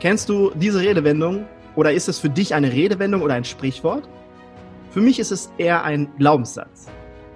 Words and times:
Kennst 0.00 0.30
du 0.30 0.50
diese 0.54 0.80
Redewendung 0.80 1.44
oder 1.76 1.92
ist 1.92 2.08
es 2.08 2.18
für 2.18 2.30
dich 2.30 2.54
eine 2.54 2.72
Redewendung 2.72 3.20
oder 3.20 3.34
ein 3.34 3.44
Sprichwort? 3.44 4.08
Für 4.92 5.02
mich 5.02 5.18
ist 5.18 5.30
es 5.30 5.52
eher 5.58 5.84
ein 5.84 6.08
Glaubenssatz 6.16 6.88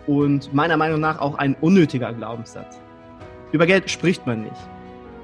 und 0.07 0.53
meiner 0.55 0.79
Meinung 0.79 0.99
nach 0.99 1.21
auch 1.21 1.37
ein 1.37 1.57
unnötiger 1.61 2.15
Glaubenssatz. 2.15 2.79
Über 3.53 3.67
Geld 3.67 3.91
spricht 3.91 4.27
man 4.27 4.45
nicht. 4.45 4.69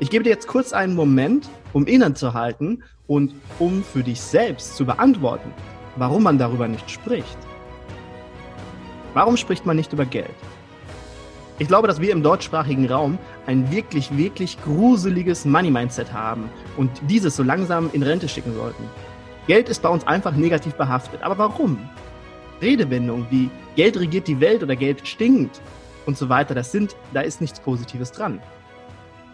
Ich 0.01 0.11
gebe 0.11 0.23
dir 0.23 0.31
jetzt 0.31 0.49
kurz 0.49 0.75
einen 0.75 0.95
Moment, 0.95 1.49
um 1.73 1.87
innezuhalten 1.87 2.85
und 3.07 3.35
um 3.59 3.83
für 3.83 4.03
dich 4.03 4.21
selbst 4.21 4.77
zu 4.77 4.85
beantworten, 4.85 5.51
warum 5.97 6.25
man 6.25 6.37
darüber 6.37 6.69
nicht 6.69 6.91
spricht. 6.91 7.39
Warum 9.15 9.39
spricht 9.39 9.65
man 9.65 9.77
nicht 9.77 9.95
über 9.95 10.05
Geld? 10.05 10.29
Ich 11.61 11.69
glaube, 11.69 11.87
dass 11.87 12.01
wir 12.01 12.11
im 12.13 12.23
deutschsprachigen 12.23 12.91
Raum 12.91 13.19
ein 13.45 13.71
wirklich, 13.71 14.17
wirklich 14.17 14.57
gruseliges 14.65 15.45
Money-Mindset 15.45 16.11
haben 16.11 16.49
und 16.79 16.91
dieses 17.07 17.37
so 17.37 17.43
langsam 17.43 17.91
in 17.93 18.03
Rente 18.03 18.31
schicken 18.31 18.55
sollten. 18.55 18.83
Geld 19.47 19.69
ist 19.69 19.83
bei 19.83 19.91
uns 19.91 20.07
einfach 20.07 20.35
negativ 20.35 20.73
behaftet. 20.77 21.23
Aber 21.23 21.37
warum? 21.37 21.87
Redewendungen 22.63 23.27
wie 23.29 23.51
Geld 23.77 23.99
regiert 23.99 24.27
die 24.27 24.41
Welt 24.41 24.63
oder 24.63 24.75
Geld 24.75 25.07
stinkt 25.07 25.61
und 26.07 26.17
so 26.17 26.31
weiter, 26.31 26.55
das 26.55 26.73
sind, 26.73 26.97
da 27.13 27.21
ist 27.21 27.43
nichts 27.43 27.61
Positives 27.61 28.11
dran. 28.11 28.41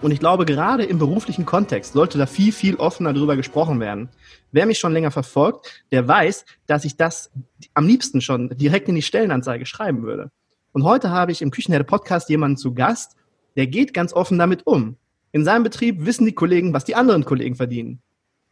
Und 0.03 0.11
ich 0.11 0.19
glaube, 0.19 0.47
gerade 0.47 0.83
im 0.83 0.99
beruflichen 0.99 1.47
Kontext 1.47 1.93
sollte 1.93 2.19
da 2.19 2.27
viel, 2.27 2.51
viel 2.51 2.75
offener 2.75 3.13
darüber 3.13 3.37
gesprochen 3.37 3.79
werden. 3.79 4.09
Wer 4.51 4.67
mich 4.67 4.81
schon 4.81 4.93
länger 4.93 5.13
verfolgt, 5.13 5.85
der 5.93 6.09
weiß, 6.09 6.45
dass 6.67 6.85
ich 6.85 6.97
das 6.97 7.31
am 7.73 7.87
liebsten 7.87 8.21
schon 8.21 8.49
direkt 8.49 8.89
in 8.89 8.97
die 8.97 9.03
Stellenanzeige 9.03 9.65
schreiben 9.65 10.03
würde. 10.03 10.33
Und 10.77 10.85
heute 10.85 11.09
habe 11.09 11.33
ich 11.33 11.41
im 11.41 11.51
Küchenherde 11.51 11.87
Podcast 11.87 12.29
jemanden 12.29 12.59
zu 12.59 12.75
Gast, 12.75 13.17
der 13.57 13.67
geht 13.67 13.95
ganz 13.95 14.13
offen 14.13 14.39
damit 14.39 14.67
um. 14.67 14.99
In 15.33 15.43
seinem 15.43 15.63
Betrieb 15.63 16.05
wissen 16.05 16.27
die 16.27 16.35
Kollegen, 16.35 16.75
was 16.75 16.85
die 16.85 16.95
anderen 16.95 17.25
Kollegen 17.25 17.55
verdienen. 17.55 18.03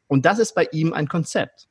Und 0.07 0.25
das 0.25 0.39
ist 0.39 0.55
bei 0.55 0.67
ihm 0.73 0.95
ein 0.95 1.07
Konzept. 1.07 1.69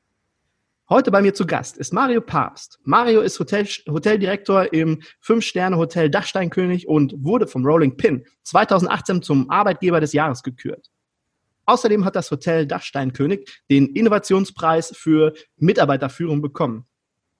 Heute 0.87 1.09
bei 1.09 1.23
mir 1.23 1.33
zu 1.33 1.47
Gast 1.47 1.75
ist 1.77 1.91
Mario 1.91 2.21
Papst. 2.21 2.79
Mario 2.83 3.21
ist 3.21 3.39
Hotel, 3.39 3.65
Hoteldirektor 3.89 4.71
im 4.71 5.01
Fünf-Sterne-Hotel 5.21 6.11
Dachsteinkönig 6.11 6.87
und 6.87 7.15
wurde 7.17 7.47
vom 7.47 7.65
Rolling 7.65 7.97
Pin 7.97 8.23
2018 8.43 9.23
zum 9.23 9.49
Arbeitgeber 9.49 10.01
des 10.01 10.13
Jahres 10.13 10.43
gekürt. 10.43 10.91
Außerdem 11.65 12.05
hat 12.05 12.15
das 12.15 12.29
Hotel 12.29 12.67
Dachsteinkönig 12.67 13.49
den 13.71 13.87
Innovationspreis 13.87 14.95
für 14.95 15.33
Mitarbeiterführung 15.57 16.43
bekommen. 16.43 16.85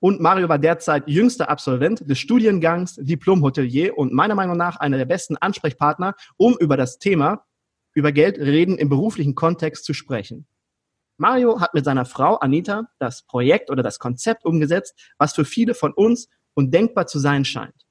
Und 0.03 0.19
Mario 0.19 0.49
war 0.49 0.59
derzeit 0.59 1.07
jüngster 1.07 1.49
Absolvent 1.49 2.09
des 2.09 2.19
Studiengangs 2.19 2.95
Diplom-Hotelier 2.95 3.97
und 3.97 4.11
meiner 4.11 4.35
Meinung 4.35 4.57
nach 4.57 4.75
einer 4.75 4.97
der 4.97 5.05
besten 5.05 5.37
Ansprechpartner, 5.37 6.13
um 6.35 6.57
über 6.59 6.75
das 6.75 6.99
Thema 6.99 7.45
über 7.93 8.11
Geld 8.11 8.37
reden 8.37 8.77
im 8.77 8.89
beruflichen 8.89 9.33
Kontext 9.33 9.85
zu 9.85 9.93
sprechen. 9.93 10.45
Mario 11.15 11.61
hat 11.61 11.73
mit 11.73 11.85
seiner 11.85 12.03
Frau 12.03 12.35
Anita 12.35 12.89
das 12.99 13.21
Projekt 13.21 13.71
oder 13.71 13.81
das 13.81 13.97
Konzept 13.97 14.43
umgesetzt, 14.43 14.93
was 15.17 15.33
für 15.33 15.45
viele 15.45 15.73
von 15.73 15.93
uns 15.93 16.27
undenkbar 16.53 17.07
zu 17.07 17.17
sein 17.19 17.45
scheint. 17.45 17.85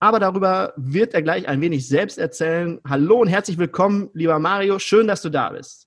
Aber 0.00 0.18
darüber 0.18 0.72
wird 0.76 1.14
er 1.14 1.22
gleich 1.22 1.46
ein 1.46 1.60
wenig 1.60 1.86
selbst 1.86 2.18
erzählen. 2.18 2.80
Hallo 2.84 3.20
und 3.20 3.28
herzlich 3.28 3.58
willkommen, 3.58 4.10
lieber 4.12 4.40
Mario. 4.40 4.80
Schön, 4.80 5.06
dass 5.06 5.22
du 5.22 5.30
da 5.30 5.50
bist. 5.50 5.86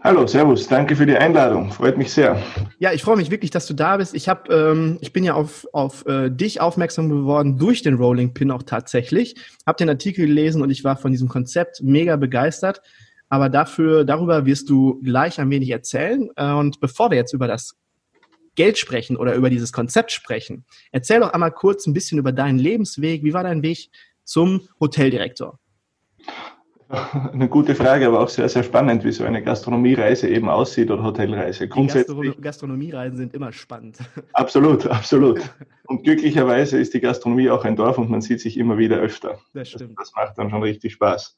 Hallo, 0.00 0.28
Servus, 0.28 0.68
danke 0.68 0.94
für 0.94 1.06
die 1.06 1.16
Einladung, 1.16 1.72
freut 1.72 1.98
mich 1.98 2.12
sehr. 2.12 2.40
Ja, 2.78 2.92
ich 2.92 3.02
freue 3.02 3.16
mich 3.16 3.32
wirklich, 3.32 3.50
dass 3.50 3.66
du 3.66 3.74
da 3.74 3.96
bist. 3.96 4.14
Ich 4.14 4.28
habe, 4.28 4.54
ähm, 4.54 4.98
ich 5.00 5.12
bin 5.12 5.24
ja 5.24 5.34
auf, 5.34 5.66
auf 5.72 6.06
äh, 6.06 6.30
dich 6.30 6.60
aufmerksam 6.60 7.08
geworden 7.08 7.58
durch 7.58 7.82
den 7.82 7.94
Rolling 7.94 8.32
Pin 8.32 8.52
auch 8.52 8.62
tatsächlich. 8.62 9.34
Habe 9.66 9.76
den 9.76 9.88
Artikel 9.88 10.26
gelesen 10.26 10.62
und 10.62 10.70
ich 10.70 10.84
war 10.84 10.96
von 10.96 11.10
diesem 11.10 11.28
Konzept 11.28 11.82
mega 11.82 12.14
begeistert. 12.14 12.80
Aber 13.28 13.48
dafür, 13.48 14.04
darüber 14.04 14.46
wirst 14.46 14.70
du 14.70 15.00
gleich 15.02 15.40
ein 15.40 15.50
wenig 15.50 15.70
erzählen. 15.70 16.30
Äh, 16.36 16.52
und 16.52 16.78
bevor 16.78 17.10
wir 17.10 17.18
jetzt 17.18 17.32
über 17.32 17.48
das 17.48 17.76
Geld 18.54 18.78
sprechen 18.78 19.16
oder 19.16 19.34
über 19.34 19.50
dieses 19.50 19.72
Konzept 19.72 20.12
sprechen, 20.12 20.64
erzähl 20.92 21.18
doch 21.18 21.32
einmal 21.32 21.50
kurz 21.50 21.88
ein 21.88 21.92
bisschen 21.92 22.20
über 22.20 22.30
deinen 22.30 22.60
Lebensweg. 22.60 23.24
Wie 23.24 23.34
war 23.34 23.42
dein 23.42 23.62
Weg 23.62 23.90
zum 24.22 24.68
Hoteldirektor? 24.78 25.58
Eine 27.32 27.48
gute 27.48 27.74
Frage, 27.74 28.06
aber 28.06 28.20
auch 28.20 28.28
sehr, 28.28 28.48
sehr 28.48 28.62
spannend, 28.62 29.04
wie 29.04 29.12
so 29.12 29.24
eine 29.24 29.42
Gastronomiereise 29.42 30.26
eben 30.28 30.48
aussieht 30.48 30.90
oder 30.90 31.02
Hotelreise. 31.02 31.68
Grundsätzlich. 31.68 32.34
Die 32.34 32.40
Gastronomiereisen 32.40 33.18
sind 33.18 33.34
immer 33.34 33.52
spannend. 33.52 33.98
Absolut, 34.32 34.86
absolut. 34.86 35.40
Und 35.86 36.04
glücklicherweise 36.04 36.78
ist 36.78 36.94
die 36.94 37.00
Gastronomie 37.00 37.50
auch 37.50 37.64
ein 37.64 37.76
Dorf 37.76 37.98
und 37.98 38.08
man 38.08 38.22
sieht 38.22 38.40
sich 38.40 38.56
immer 38.56 38.78
wieder 38.78 38.96
öfter. 38.96 39.38
Das 39.52 39.68
stimmt. 39.68 39.98
Das, 39.98 40.12
das 40.12 40.14
macht 40.14 40.38
dann 40.38 40.50
schon 40.50 40.62
richtig 40.62 40.94
Spaß. 40.94 41.36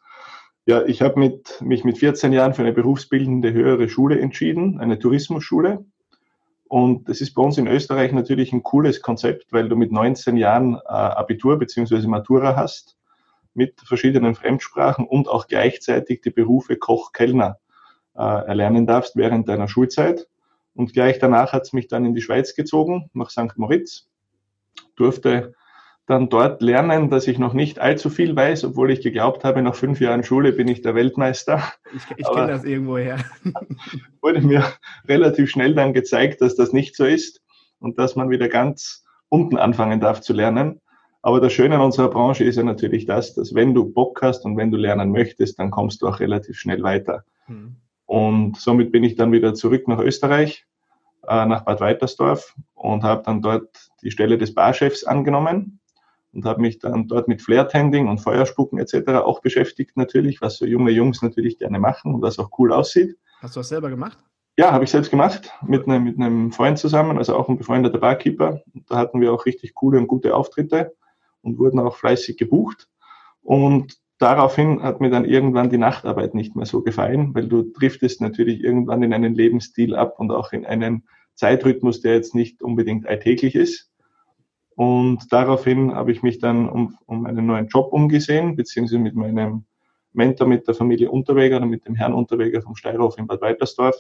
Ja, 0.67 0.85
ich 0.85 1.03
habe 1.03 1.19
mit, 1.19 1.61
mich 1.63 1.83
mit 1.83 1.99
14 1.99 2.33
Jahren 2.33 2.55
für 2.55 2.63
eine 2.63 2.73
berufsbildende 2.73 3.53
höhere 3.53 3.89
Schule 3.89 4.21
entschieden, 4.21 4.79
eine 4.79 4.99
Tourismusschule. 4.99 5.85
Und 6.69 7.09
das 7.09 7.21
ist 7.21 7.35
bei 7.35 7.43
uns 7.43 7.59
in 7.59 7.67
Österreich 7.67 8.13
natürlich 8.13 8.53
ein 8.53 8.63
cooles 8.63 9.03
Konzept, 9.03 9.53
weil 9.53 9.69
du 9.69 9.75
mit 9.75 9.91
19 9.91 10.37
Jahren 10.37 10.75
äh, 10.75 10.79
Abitur 10.89 11.59
bzw. 11.59 12.07
Matura 12.07 12.55
hast 12.55 13.00
mit 13.55 13.81
verschiedenen 13.81 14.35
Fremdsprachen 14.35 15.07
und 15.07 15.29
auch 15.29 15.49
gleichzeitig 15.49 16.21
die 16.21 16.31
Berufe 16.31 16.77
Koch, 16.77 17.13
Kellner 17.13 17.59
äh, 18.15 18.23
erlernen 18.23 18.87
darfst 18.87 19.17
während 19.17 19.49
deiner 19.49 19.69
Schulzeit. 19.69 20.29
Und 20.75 20.93
gleich 20.93 21.19
danach 21.19 21.53
hat 21.53 21.63
es 21.63 21.73
mich 21.73 21.89
dann 21.89 22.05
in 22.05 22.15
die 22.15 22.23
Schweiz 22.23 22.55
gezogen, 22.55 23.11
nach 23.13 23.31
St. 23.31 23.57
Moritz. 23.57 24.09
Durfte 24.97 25.55
dann 26.11 26.29
dort 26.29 26.61
lernen, 26.61 27.09
dass 27.09 27.29
ich 27.29 27.39
noch 27.39 27.53
nicht 27.53 27.79
allzu 27.79 28.11
viel 28.11 28.35
weiß, 28.35 28.65
obwohl 28.65 28.91
ich 28.91 29.01
geglaubt 29.01 29.45
habe, 29.45 29.63
nach 29.63 29.77
fünf 29.77 30.01
Jahren 30.01 30.25
Schule 30.25 30.53
bin 30.53 30.67
ich 30.67 30.83
der 30.83 30.97
Weltmeister. 30.97 31.63
Ich, 31.95 32.03
ich 32.17 32.27
kenne 32.27 32.49
das 32.49 32.65
irgendwoher. 32.65 33.19
wurde 34.21 34.41
mir 34.41 34.65
relativ 35.07 35.51
schnell 35.51 35.75
dann 35.75 35.93
gezeigt, 35.93 36.41
dass 36.41 36.57
das 36.57 36.73
nicht 36.73 36.97
so 36.97 37.05
ist 37.05 37.41
und 37.79 37.99
dass 37.99 38.17
man 38.17 38.29
wieder 38.29 38.49
ganz 38.49 39.05
unten 39.29 39.57
anfangen 39.57 40.01
darf 40.01 40.21
zu 40.21 40.33
lernen. 40.33 40.81
Aber 41.23 41.41
das 41.41 41.53
Schöne 41.53 41.75
an 41.75 41.83
unserer 41.83 42.09
Branche 42.09 42.45
ist 42.45 42.57
ja 42.57 42.63
natürlich 42.63 43.05
das, 43.05 43.35
dass 43.35 43.55
wenn 43.55 43.75
du 43.75 43.85
Bock 43.85 44.23
hast 44.23 44.45
und 44.45 44.57
wenn 44.57 44.71
du 44.71 44.79
lernen 44.79 45.13
möchtest, 45.13 45.59
dann 45.59 45.71
kommst 45.71 46.01
du 46.01 46.09
auch 46.09 46.21
relativ 46.21 46.59
schnell 46.59 46.83
weiter. 46.83 47.25
Mhm. 47.47 47.77
Und 48.07 48.57
somit 48.57 48.91
bin 48.91 49.05
ich 49.05 49.17
dann 49.17 49.31
wieder 49.31 49.55
zurück 49.55 49.87
nach 49.87 49.99
Österreich, 49.99 50.67
äh, 51.29 51.47
nach 51.47 51.65
Bad 51.65 51.81
Weitersdorf 51.81 52.57
und 52.75 53.05
habe 53.05 53.23
dann 53.25 53.43
dort 53.43 53.91
die 54.03 54.11
Stelle 54.11 54.39
des 54.39 54.55
Barchefs 54.55 55.05
angenommen 55.05 55.79
und 56.33 56.45
habe 56.47 56.63
mich 56.63 56.79
dann 56.79 57.07
dort 57.07 57.29
mit 57.29 57.43
Flair-Tending 57.43 58.09
und 58.09 58.19
Feuerspucken 58.19 58.79
etc. 58.79 59.11
auch 59.25 59.41
beschäftigt 59.41 59.97
natürlich, 59.97 60.41
was 60.41 60.57
so 60.57 60.65
junge 60.65 60.91
Jungs 60.91 61.23
natürlich 61.23 61.59
gerne 61.59 61.79
machen 61.79 62.15
und 62.15 62.23
was 62.23 62.39
auch 62.39 62.51
cool 62.59 62.73
aussieht. 62.73 63.17
Hast 63.41 63.57
du 63.57 63.61
das 63.61 63.69
selber 63.69 63.91
gemacht? 63.91 64.19
Ja, 64.57 64.73
habe 64.73 64.85
ich 64.85 64.91
selbst 64.91 65.11
gemacht, 65.11 65.53
mit 65.67 65.87
einem, 65.87 66.05
mit 66.05 66.19
einem 66.19 66.53
Freund 66.53 66.79
zusammen, 66.79 67.19
also 67.19 67.37
auch 67.37 67.49
ein 67.49 67.57
befreundeter 67.57 67.99
Barkeeper. 67.99 68.63
Da 68.89 68.97
hatten 68.97 69.21
wir 69.21 69.33
auch 69.33 69.47
richtig 69.47 69.75
coole 69.75 69.99
und 69.99 70.07
gute 70.07 70.35
Auftritte 70.35 70.95
und 71.43 71.59
wurden 71.59 71.81
auch 71.81 71.97
fleißig 71.97 72.37
gebucht. 72.37 72.89
Und 73.43 73.99
daraufhin 74.19 74.83
hat 74.83 75.01
mir 75.01 75.11
dann 75.11 75.25
irgendwann 75.25 75.71
die 75.71 75.79
Nachtarbeit 75.79 76.35
nicht 76.35 76.57
mehr 76.57 76.67
so 76.67 76.83
gefallen, 76.83 77.35
weil 77.35 77.49
du 77.49 77.63
driftest 77.63 78.21
natürlich 78.21 78.63
irgendwann 78.63 79.03
in 79.03 79.13
einen 79.13 79.35
Lebensstil 79.35 79.95
ab 79.95 80.19
und 80.19 80.31
auch 80.31 80.53
in 80.53 80.67
einen 80.67 81.05
Zeitrhythmus, 81.35 82.01
der 82.01 82.15
jetzt 82.15 82.35
nicht 82.35 82.63
unbedingt 82.63 83.07
alltäglich 83.07 83.55
ist. 83.55 83.91
Und 84.77 85.33
daraufhin 85.33 85.95
habe 85.95 86.13
ich 86.13 86.23
mich 86.23 86.39
dann 86.39 86.69
um, 86.69 86.97
um 87.07 87.27
einen 87.27 87.47
neuen 87.47 87.69
Job 87.69 87.93
umgesehen, 87.93 88.57
beziehungsweise 88.57 88.99
mit 88.99 89.15
meinem 89.15 89.65
Mentor, 90.13 90.47
mit 90.47 90.67
der 90.67 90.75
Familie 90.75 91.11
Unterweger 91.11 91.57
oder 91.57 91.67
mit 91.67 91.87
dem 91.87 91.95
Herrn 91.95 92.15
Unterweger 92.15 92.63
vom 92.63 92.75
Steirhof 92.75 93.19
in 93.19 93.27
Bad 93.27 93.41
Weitersdorf, 93.41 93.97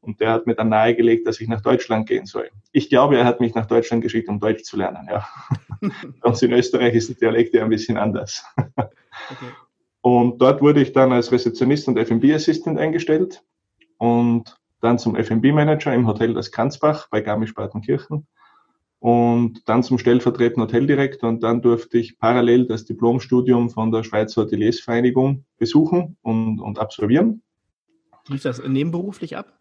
Und 0.00 0.20
der 0.20 0.32
hat 0.32 0.46
mir 0.46 0.54
dann 0.54 0.70
nahegelegt, 0.70 1.26
dass 1.26 1.40
ich 1.40 1.48
nach 1.48 1.60
Deutschland 1.60 2.08
gehen 2.08 2.24
soll. 2.24 2.50
Ich 2.72 2.88
glaube, 2.88 3.18
er 3.18 3.24
hat 3.24 3.40
mich 3.40 3.54
nach 3.54 3.66
Deutschland 3.66 4.02
geschickt, 4.02 4.28
um 4.28 4.40
Deutsch 4.40 4.62
zu 4.64 4.76
lernen. 4.76 5.06
Ja. 5.10 5.28
Bei 6.20 6.28
uns 6.28 6.42
in 6.42 6.52
Österreich 6.52 6.94
ist 6.94 7.08
der 7.10 7.16
Dialekt 7.16 7.54
ja 7.54 7.64
ein 7.64 7.70
bisschen 7.70 7.98
anders. 7.98 8.44
Okay. 8.76 9.50
Und 10.02 10.40
dort 10.40 10.62
wurde 10.62 10.80
ich 10.80 10.92
dann 10.92 11.12
als 11.12 11.30
Rezeptionist 11.30 11.86
und 11.88 11.98
F&B 11.98 12.32
Assistant 12.34 12.78
eingestellt 12.78 13.42
und 13.98 14.56
dann 14.80 14.98
zum 14.98 15.14
F&B 15.14 15.52
Manager 15.52 15.92
im 15.94 16.06
Hotel 16.06 16.32
Das 16.32 16.50
Kanzbach 16.50 17.08
bei 17.10 17.20
Garmisch-Partenkirchen 17.20 18.26
und 19.00 19.68
dann 19.68 19.82
zum 19.82 19.98
stellvertretenden 19.98 20.62
Hoteldirektor 20.62 21.28
und 21.28 21.42
dann 21.42 21.60
durfte 21.60 21.98
ich 21.98 22.18
parallel 22.18 22.66
das 22.66 22.86
Diplomstudium 22.86 23.68
von 23.68 23.92
der 23.92 24.02
Schweizer 24.04 24.42
Hoteliersvereinigung 24.42 25.44
besuchen 25.58 26.16
und, 26.22 26.60
und 26.60 26.78
absolvieren. 26.78 27.42
Lief 28.28 28.42
das 28.42 28.62
nebenberuflich 28.66 29.36
ab? 29.36 29.59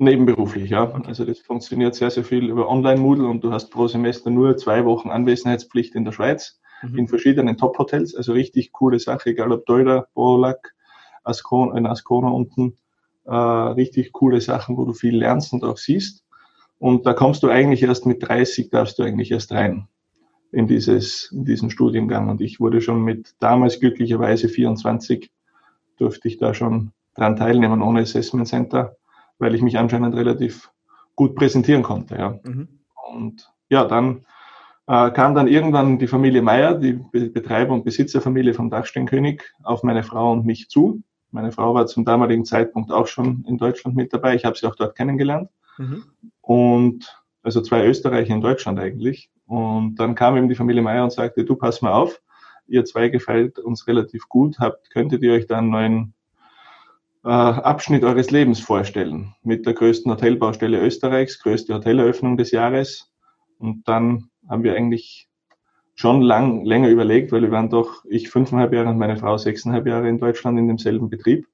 Nebenberuflich, 0.00 0.70
ja. 0.70 0.84
Okay. 0.84 1.02
Also 1.06 1.26
das 1.26 1.40
funktioniert 1.40 1.94
sehr, 1.94 2.10
sehr 2.10 2.24
viel 2.24 2.48
über 2.48 2.70
Online-Moodle 2.70 3.28
und 3.28 3.44
du 3.44 3.52
hast 3.52 3.68
pro 3.68 3.86
Semester 3.86 4.30
nur 4.30 4.56
zwei 4.56 4.86
Wochen 4.86 5.10
Anwesenheitspflicht 5.10 5.94
in 5.94 6.06
der 6.06 6.12
Schweiz, 6.12 6.58
mhm. 6.82 6.96
in 7.00 7.06
verschiedenen 7.06 7.58
Top-Hotels, 7.58 8.14
also 8.14 8.32
richtig 8.32 8.72
coole 8.72 8.98
Sache, 8.98 9.28
egal 9.28 9.52
ob 9.52 9.66
Deuter, 9.66 10.08
Borlak, 10.14 10.74
Ascona, 11.22 11.76
in 11.76 11.84
Ascona 11.84 12.30
unten, 12.30 12.78
äh, 13.26 13.34
richtig 13.34 14.12
coole 14.12 14.40
Sachen, 14.40 14.78
wo 14.78 14.86
du 14.86 14.94
viel 14.94 15.18
lernst 15.18 15.52
und 15.52 15.64
auch 15.64 15.76
siehst. 15.76 16.24
Und 16.78 17.04
da 17.04 17.12
kommst 17.12 17.42
du 17.42 17.50
eigentlich 17.50 17.82
erst 17.82 18.06
mit 18.06 18.26
30, 18.26 18.70
darfst 18.70 18.98
du 18.98 19.02
eigentlich 19.02 19.30
erst 19.30 19.52
rein 19.52 19.86
in 20.50 20.66
dieses, 20.66 21.30
in 21.30 21.44
diesen 21.44 21.68
Studiengang. 21.68 22.30
Und 22.30 22.40
ich 22.40 22.58
wurde 22.58 22.80
schon 22.80 23.02
mit 23.02 23.34
damals 23.38 23.80
glücklicherweise 23.80 24.48
24, 24.48 25.30
durfte 25.98 26.26
ich 26.26 26.38
da 26.38 26.54
schon 26.54 26.92
dran 27.14 27.36
teilnehmen 27.36 27.82
ohne 27.82 28.00
Assessment 28.00 28.48
Center 28.48 28.96
weil 29.40 29.54
ich 29.54 29.62
mich 29.62 29.78
anscheinend 29.78 30.14
relativ 30.14 30.70
gut 31.16 31.34
präsentieren 31.34 31.82
konnte. 31.82 32.16
Ja. 32.16 32.38
Mhm. 32.44 32.68
Und 33.12 33.52
ja, 33.68 33.84
dann 33.84 34.24
äh, 34.86 35.10
kam 35.10 35.34
dann 35.34 35.48
irgendwann 35.48 35.98
die 35.98 36.06
Familie 36.06 36.42
Meier, 36.42 36.74
die 36.74 36.92
Be 36.92 37.30
Betreiber- 37.30 37.74
und 37.74 37.84
Besitzerfamilie 37.84 38.54
vom 38.54 38.70
Dachsteinkönig, 38.70 39.42
auf 39.62 39.82
meine 39.82 40.02
Frau 40.02 40.32
und 40.32 40.46
mich 40.46 40.68
zu. 40.68 41.02
Meine 41.32 41.52
Frau 41.52 41.74
war 41.74 41.86
zum 41.86 42.04
damaligen 42.04 42.44
Zeitpunkt 42.44 42.90
auch 42.90 43.06
schon 43.06 43.44
in 43.48 43.56
Deutschland 43.56 43.96
mit 43.96 44.12
dabei. 44.12 44.34
Ich 44.34 44.44
habe 44.44 44.56
sie 44.56 44.66
auch 44.66 44.74
dort 44.74 44.96
kennengelernt. 44.96 45.50
Mhm. 45.78 46.04
Und 46.40 47.16
also 47.42 47.60
zwei 47.60 47.86
Österreicher 47.86 48.34
in 48.34 48.40
Deutschland 48.40 48.78
eigentlich. 48.78 49.30
Und 49.46 49.96
dann 49.96 50.14
kam 50.14 50.36
eben 50.36 50.48
die 50.48 50.54
Familie 50.54 50.82
Meier 50.82 51.04
und 51.04 51.12
sagte, 51.12 51.44
du 51.44 51.56
pass 51.56 51.82
mal 51.82 51.92
auf, 51.92 52.20
ihr 52.66 52.84
zwei 52.84 53.08
gefällt 53.08 53.58
uns 53.58 53.86
relativ 53.86 54.28
gut, 54.28 54.58
habt, 54.58 54.90
könntet 54.90 55.22
ihr 55.22 55.32
euch 55.32 55.46
da 55.46 55.58
einen 55.58 55.70
neuen 55.70 56.14
Abschnitt 57.22 58.02
eures 58.02 58.30
Lebens 58.30 58.60
vorstellen. 58.60 59.34
Mit 59.42 59.66
der 59.66 59.74
größten 59.74 60.10
Hotelbaustelle 60.10 60.80
Österreichs, 60.80 61.38
größte 61.38 61.74
Hoteleröffnung 61.74 62.36
des 62.36 62.50
Jahres. 62.50 63.12
Und 63.58 63.86
dann 63.86 64.30
haben 64.48 64.62
wir 64.62 64.74
eigentlich 64.74 65.28
schon 65.94 66.22
lang, 66.22 66.64
länger 66.64 66.88
überlegt, 66.88 67.30
weil 67.30 67.42
wir 67.42 67.50
waren 67.50 67.68
doch, 67.68 68.04
ich 68.08 68.30
fünfeinhalb 68.30 68.72
Jahre 68.72 68.88
und 68.88 68.98
meine 68.98 69.18
Frau 69.18 69.36
sechseinhalb 69.36 69.86
Jahre 69.86 70.08
in 70.08 70.18
Deutschland 70.18 70.58
in 70.58 70.66
demselben 70.66 71.10
Betrieb. 71.10 71.46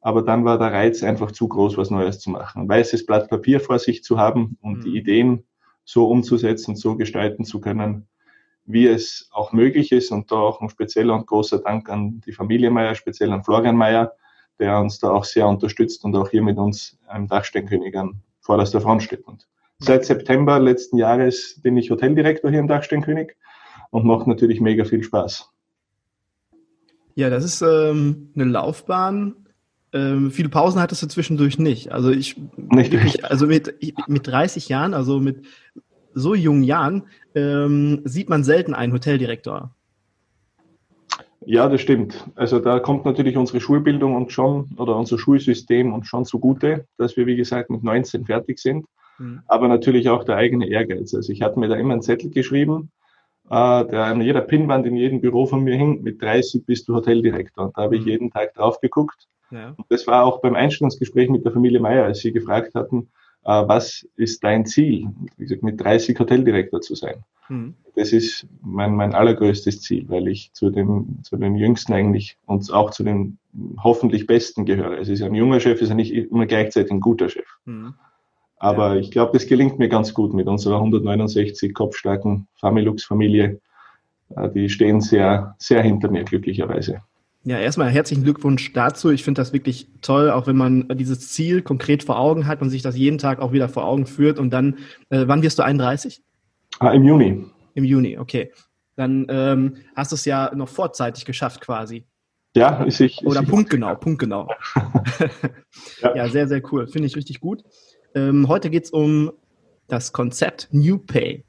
Aber 0.00 0.22
dann 0.22 0.44
war 0.44 0.58
der 0.58 0.72
Reiz 0.72 1.04
einfach 1.04 1.30
zu 1.30 1.46
groß, 1.46 1.76
was 1.76 1.90
Neues 1.90 2.18
zu 2.18 2.30
machen. 2.30 2.62
Ein 2.62 2.68
weißes 2.68 3.06
Blatt 3.06 3.30
Papier 3.30 3.60
vor 3.60 3.78
sich 3.78 4.02
zu 4.02 4.18
haben 4.18 4.58
und 4.62 4.78
mhm. 4.78 4.82
die 4.82 4.96
Ideen 4.96 5.44
so 5.84 6.08
umzusetzen, 6.08 6.74
so 6.74 6.96
gestalten 6.96 7.44
zu 7.44 7.60
können, 7.60 8.08
wie 8.64 8.86
es 8.86 9.28
auch 9.32 9.52
möglich 9.52 9.92
ist. 9.92 10.10
Und 10.10 10.32
da 10.32 10.36
auch 10.36 10.60
ein 10.60 10.70
spezieller 10.70 11.14
und 11.14 11.26
großer 11.28 11.60
Dank 11.60 11.88
an 11.88 12.20
die 12.26 12.32
Familie 12.32 12.70
Meier, 12.70 12.96
speziell 12.96 13.30
an 13.32 13.44
Florian 13.44 13.76
Meier, 13.76 14.12
der 14.58 14.78
uns 14.80 14.98
da 14.98 15.10
auch 15.10 15.24
sehr 15.24 15.46
unterstützt 15.46 16.04
und 16.04 16.14
auch 16.16 16.30
hier 16.30 16.42
mit 16.42 16.58
uns 16.58 16.98
einem 17.06 17.28
Dachsteinkönig 17.28 17.96
an 17.96 18.20
vorderster 18.40 18.80
Front 18.80 19.02
steht. 19.02 19.26
Und 19.26 19.46
seit 19.78 20.04
September 20.04 20.58
letzten 20.58 20.96
Jahres 20.96 21.60
bin 21.62 21.76
ich 21.76 21.90
Hoteldirektor 21.90 22.50
hier 22.50 22.60
im 22.60 22.68
Dachsteinkönig 22.68 23.36
und 23.90 24.04
macht 24.04 24.26
natürlich 24.26 24.60
mega 24.60 24.84
viel 24.84 25.02
Spaß. 25.02 25.50
Ja, 27.14 27.30
das 27.30 27.44
ist 27.44 27.62
ähm, 27.62 28.30
eine 28.34 28.44
Laufbahn. 28.44 29.34
Ähm, 29.92 30.30
viele 30.30 30.48
Pausen 30.48 30.80
hattest 30.80 31.02
du 31.02 31.08
zwischendurch 31.08 31.58
nicht. 31.58 31.90
Also 31.90 32.10
ich, 32.10 32.36
nicht 32.56 32.92
wirklich, 32.92 33.24
also 33.24 33.46
mit, 33.46 33.74
mit 34.06 34.26
30 34.26 34.68
Jahren, 34.68 34.94
also 34.94 35.18
mit 35.18 35.44
so 36.14 36.34
jungen 36.34 36.62
Jahren, 36.62 37.04
ähm, 37.34 38.02
sieht 38.04 38.28
man 38.28 38.44
selten 38.44 38.74
einen 38.74 38.92
Hoteldirektor. 38.92 39.74
Ja, 41.44 41.68
das 41.68 41.80
stimmt. 41.80 42.28
Also 42.34 42.58
da 42.58 42.80
kommt 42.80 43.04
natürlich 43.04 43.36
unsere 43.36 43.60
Schulbildung 43.60 44.16
und 44.16 44.32
schon 44.32 44.70
oder 44.76 44.96
unser 44.96 45.18
Schulsystem 45.18 45.92
und 45.92 46.06
schon 46.06 46.24
zugute, 46.24 46.86
dass 46.96 47.16
wir, 47.16 47.26
wie 47.26 47.36
gesagt, 47.36 47.70
mit 47.70 47.82
19 47.82 48.26
fertig 48.26 48.58
sind. 48.58 48.86
Mhm. 49.18 49.42
Aber 49.46 49.68
natürlich 49.68 50.08
auch 50.08 50.24
der 50.24 50.36
eigene 50.36 50.68
Ehrgeiz. 50.68 51.14
Also 51.14 51.32
ich 51.32 51.42
hatte 51.42 51.58
mir 51.58 51.68
da 51.68 51.76
immer 51.76 51.92
einen 51.92 52.02
Zettel 52.02 52.30
geschrieben, 52.30 52.90
äh, 53.50 53.84
der 53.86 54.04
an 54.04 54.20
jeder 54.20 54.40
Pinnwand 54.40 54.86
in 54.86 54.96
jedem 54.96 55.20
Büro 55.20 55.46
von 55.46 55.62
mir 55.62 55.76
hing. 55.76 56.02
Mit 56.02 56.20
30 56.20 56.66
bist 56.66 56.88
du 56.88 56.94
Hoteldirektor. 56.94 57.66
Und 57.66 57.76
da 57.76 57.82
habe 57.82 57.96
ich 57.96 58.02
mhm. 58.02 58.08
jeden 58.08 58.30
Tag 58.30 58.54
drauf 58.54 58.80
geguckt. 58.80 59.28
Ja. 59.50 59.74
Und 59.76 59.86
das 59.88 60.06
war 60.06 60.24
auch 60.24 60.40
beim 60.40 60.54
Einstellungsgespräch 60.54 61.30
mit 61.30 61.44
der 61.44 61.52
Familie 61.52 61.80
Meier, 61.80 62.04
als 62.04 62.18
sie 62.18 62.32
gefragt 62.32 62.74
hatten, 62.74 63.10
was 63.48 64.06
ist 64.16 64.44
dein 64.44 64.66
Ziel? 64.66 65.08
Wie 65.36 65.44
gesagt, 65.44 65.62
mit 65.62 65.80
30 65.80 66.18
Hoteldirektor 66.18 66.82
zu 66.82 66.94
sein. 66.94 67.24
Mhm. 67.48 67.74
Das 67.94 68.12
ist 68.12 68.46
mein, 68.62 68.94
mein 68.94 69.14
allergrößtes 69.14 69.80
Ziel, 69.80 70.04
weil 70.08 70.28
ich 70.28 70.52
zu 70.52 70.70
den, 70.70 71.20
zu 71.22 71.36
den 71.36 71.56
Jüngsten 71.56 71.94
eigentlich 71.94 72.36
und 72.46 72.70
auch 72.72 72.90
zu 72.90 73.02
den 73.02 73.38
hoffentlich 73.82 74.26
Besten 74.26 74.66
gehöre. 74.66 74.98
Es 74.98 75.08
ist 75.08 75.22
ein 75.22 75.34
junger 75.34 75.60
Chef, 75.60 75.80
ist 75.80 75.88
ja 75.88 75.94
nicht 75.94 76.12
immer 76.12 76.46
gleichzeitig 76.46 76.92
ein 76.92 77.00
guter 77.00 77.28
Chef. 77.30 77.48
Mhm. 77.64 77.94
Aber 78.58 78.94
ja. 78.94 79.00
ich 79.00 79.10
glaube, 79.10 79.32
das 79.32 79.46
gelingt 79.46 79.78
mir 79.78 79.88
ganz 79.88 80.12
gut 80.12 80.34
mit 80.34 80.46
unserer 80.46 80.76
169 80.76 81.72
kopfstarken 81.72 82.48
Familux-Familie. 82.56 83.60
Äh, 84.36 84.50
die 84.50 84.68
stehen 84.68 85.00
sehr, 85.00 85.56
sehr 85.58 85.82
hinter 85.82 86.10
mir, 86.10 86.24
glücklicherweise. 86.24 87.00
Ja, 87.48 87.58
erstmal 87.58 87.88
herzlichen 87.88 88.24
Glückwunsch 88.24 88.74
dazu. 88.74 89.08
Ich 89.08 89.24
finde 89.24 89.40
das 89.40 89.54
wirklich 89.54 89.88
toll, 90.02 90.30
auch 90.30 90.46
wenn 90.46 90.56
man 90.56 90.86
dieses 90.98 91.30
Ziel 91.30 91.62
konkret 91.62 92.02
vor 92.02 92.18
Augen 92.18 92.46
hat 92.46 92.60
und 92.60 92.68
sich 92.68 92.82
das 92.82 92.94
jeden 92.94 93.16
Tag 93.16 93.38
auch 93.40 93.52
wieder 93.52 93.70
vor 93.70 93.86
Augen 93.86 94.04
führt. 94.04 94.38
Und 94.38 94.50
dann, 94.50 94.76
äh, 95.08 95.24
wann 95.28 95.42
wirst 95.42 95.58
du 95.58 95.62
31? 95.62 96.22
Ah, 96.78 96.90
Im 96.90 97.04
Juni. 97.04 97.46
Im 97.72 97.84
Juni, 97.84 98.18
okay. 98.18 98.52
Dann 98.96 99.24
ähm, 99.30 99.76
hast 99.96 100.12
du 100.12 100.16
es 100.16 100.26
ja 100.26 100.54
noch 100.54 100.68
vorzeitig 100.68 101.24
geschafft 101.24 101.62
quasi. 101.62 102.04
Ja, 102.54 102.84
ist 102.84 103.00
ich. 103.00 103.24
Oder 103.24 103.40
ist 103.40 103.48
punktgenau, 103.48 103.94
ich. 103.94 104.00
punktgenau. 104.00 104.50
ja. 106.02 106.10
ja, 106.16 106.28
sehr, 106.28 106.48
sehr 106.48 106.60
cool. 106.70 106.86
Finde 106.86 107.06
ich 107.06 107.16
richtig 107.16 107.40
gut. 107.40 107.62
Ähm, 108.14 108.46
heute 108.48 108.68
geht 108.68 108.84
es 108.84 108.90
um 108.90 109.32
das 109.86 110.12
Konzept 110.12 110.68
New 110.70 110.98
Pay. 110.98 111.46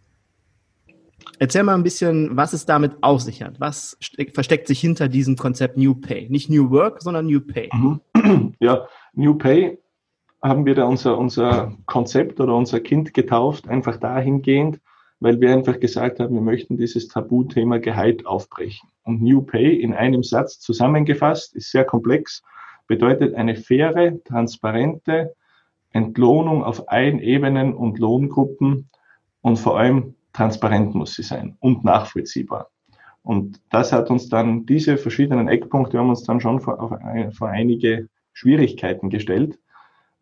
Erzähl 1.38 1.64
mal 1.64 1.76
ein 1.76 1.84
bisschen, 1.84 2.36
was 2.36 2.54
es 2.54 2.66
damit 2.66 2.94
auf 3.02 3.22
sich 3.22 3.44
hat. 3.44 3.60
Was 3.60 3.98
versteckt 4.34 4.68
sich 4.68 4.80
hinter 4.80 5.08
diesem 5.08 5.36
Konzept 5.36 5.78
New 5.78 5.96
Pay? 5.96 6.30
Nicht 6.30 6.50
New 6.50 6.72
Work, 6.72 7.02
sondern 7.02 7.28
New 7.28 7.42
Pay. 7.42 7.70
Mhm. 7.74 8.02
Ja, 8.60 8.88
New 9.14 9.36
Pay 9.36 9.80
haben 10.42 10.66
wir 10.66 10.76
da 10.76 10.86
unser, 10.86 11.18
unser 11.18 11.74
Konzept 11.86 12.40
oder 12.40 12.56
unser 12.56 12.80
Kind 12.80 13.14
getauft, 13.14 13.68
einfach 13.68 13.98
dahingehend, 13.98 14.80
weil 15.20 15.40
wir 15.42 15.52
einfach 15.52 15.80
gesagt 15.80 16.20
haben, 16.20 16.34
wir 16.34 16.42
möchten 16.42 16.78
dieses 16.78 17.08
Tabuthema 17.08 17.78
Gehalt 17.78 18.26
aufbrechen. 18.26 18.90
Und 19.04 19.22
New 19.22 19.42
Pay 19.42 19.82
in 19.82 19.94
einem 19.94 20.24
Satz 20.24 20.60
zusammengefasst 20.60 21.56
ist 21.56 21.72
sehr 21.72 21.84
komplex, 21.86 22.42
bedeutet 22.88 23.36
eine 23.36 23.56
faire, 23.56 24.24
transparente 24.24 25.36
Entlohnung 25.92 26.64
auf 26.64 26.90
allen 26.90 27.20
Ebenen 27.20 27.74
und 27.74 28.00
Lohngruppen 28.00 28.90
und 29.42 29.58
vor 29.58 29.78
allem 29.80 30.16
transparent 30.40 30.96
muss 30.96 31.16
sie 31.16 31.24
sein 31.24 31.58
und 31.60 31.84
nachvollziehbar. 31.84 32.70
Und 33.24 33.60
das 33.70 33.92
hat 33.92 34.10
uns 34.10 34.30
dann, 34.30 34.66
diese 34.66 34.98
verschiedenen 34.98 35.50
Eckpunkte 35.50 36.00
haben 36.00 36.10
uns 36.10 36.24
dann 36.24 36.40
schon 36.40 36.62
vor, 36.62 36.98
vor 37.38 37.50
einige 37.50 38.08
Schwierigkeiten 38.32 39.10
gestellt, 39.10 39.60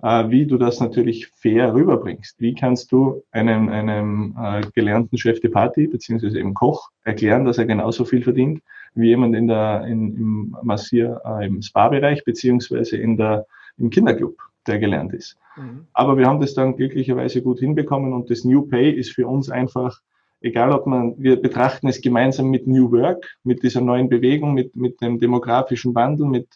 äh, 0.02 0.30
wie 0.30 0.48
du 0.48 0.58
das 0.58 0.80
natürlich 0.80 1.28
fair 1.28 1.76
rüberbringst. 1.76 2.40
Wie 2.40 2.56
kannst 2.56 2.92
du 2.92 3.22
einem, 3.32 3.70
einem 3.70 4.36
äh, 4.42 4.62
gelernten 4.74 5.20
Chef 5.20 5.40
de 5.40 5.52
Party 5.52 5.86
beziehungsweise 5.86 6.40
eben 6.40 6.56
Koch 6.56 6.90
erklären, 7.04 7.46
dass 7.46 7.60
er 7.60 7.66
genauso 7.68 8.04
viel 8.04 8.24
verdient 8.24 8.62
wie 8.96 9.10
jemand 9.10 9.36
in 9.36 9.48
der, 9.48 9.86
in, 9.86 10.16
im 10.16 10.58
Massier, 10.64 11.22
äh, 11.26 11.46
im 11.46 11.62
Spa-Bereich 11.62 12.24
beziehungsweise 12.24 12.98
in 12.98 13.18
der, 13.18 13.46
im 13.78 13.92
Kinderclub, 13.92 14.36
der 14.68 14.80
gelernt 14.80 15.14
ist. 15.14 15.38
Mhm. 15.56 15.88
Aber 15.94 16.18
wir 16.18 16.28
haben 16.28 16.40
das 16.40 16.54
dann 16.54 16.76
glücklicherweise 16.76 17.42
gut 17.42 17.60
hinbekommen 17.60 18.14
und 18.14 18.30
das 18.30 18.44
New 18.44 18.64
Pay 18.64 18.92
ist 18.92 19.12
für 19.12 19.28
uns 19.28 19.50
einfach 19.50 20.02
egal 20.42 20.72
ob 20.72 20.86
man, 20.88 21.16
wir 21.18 21.42
betrachten 21.42 21.88
es 21.88 22.02
gemeinsam 22.02 22.50
mit 22.50 22.68
New 22.68 22.92
Work, 22.92 23.38
mit 23.44 23.64
dieser 23.64 23.82
neuen 23.82 24.10
Bewegung, 24.10 24.54
mit, 24.54 24.76
mit 24.76 25.02
dem 25.02 25.20
demografischen 25.20 25.96
Wandel, 25.96 26.28
mit, 26.28 26.48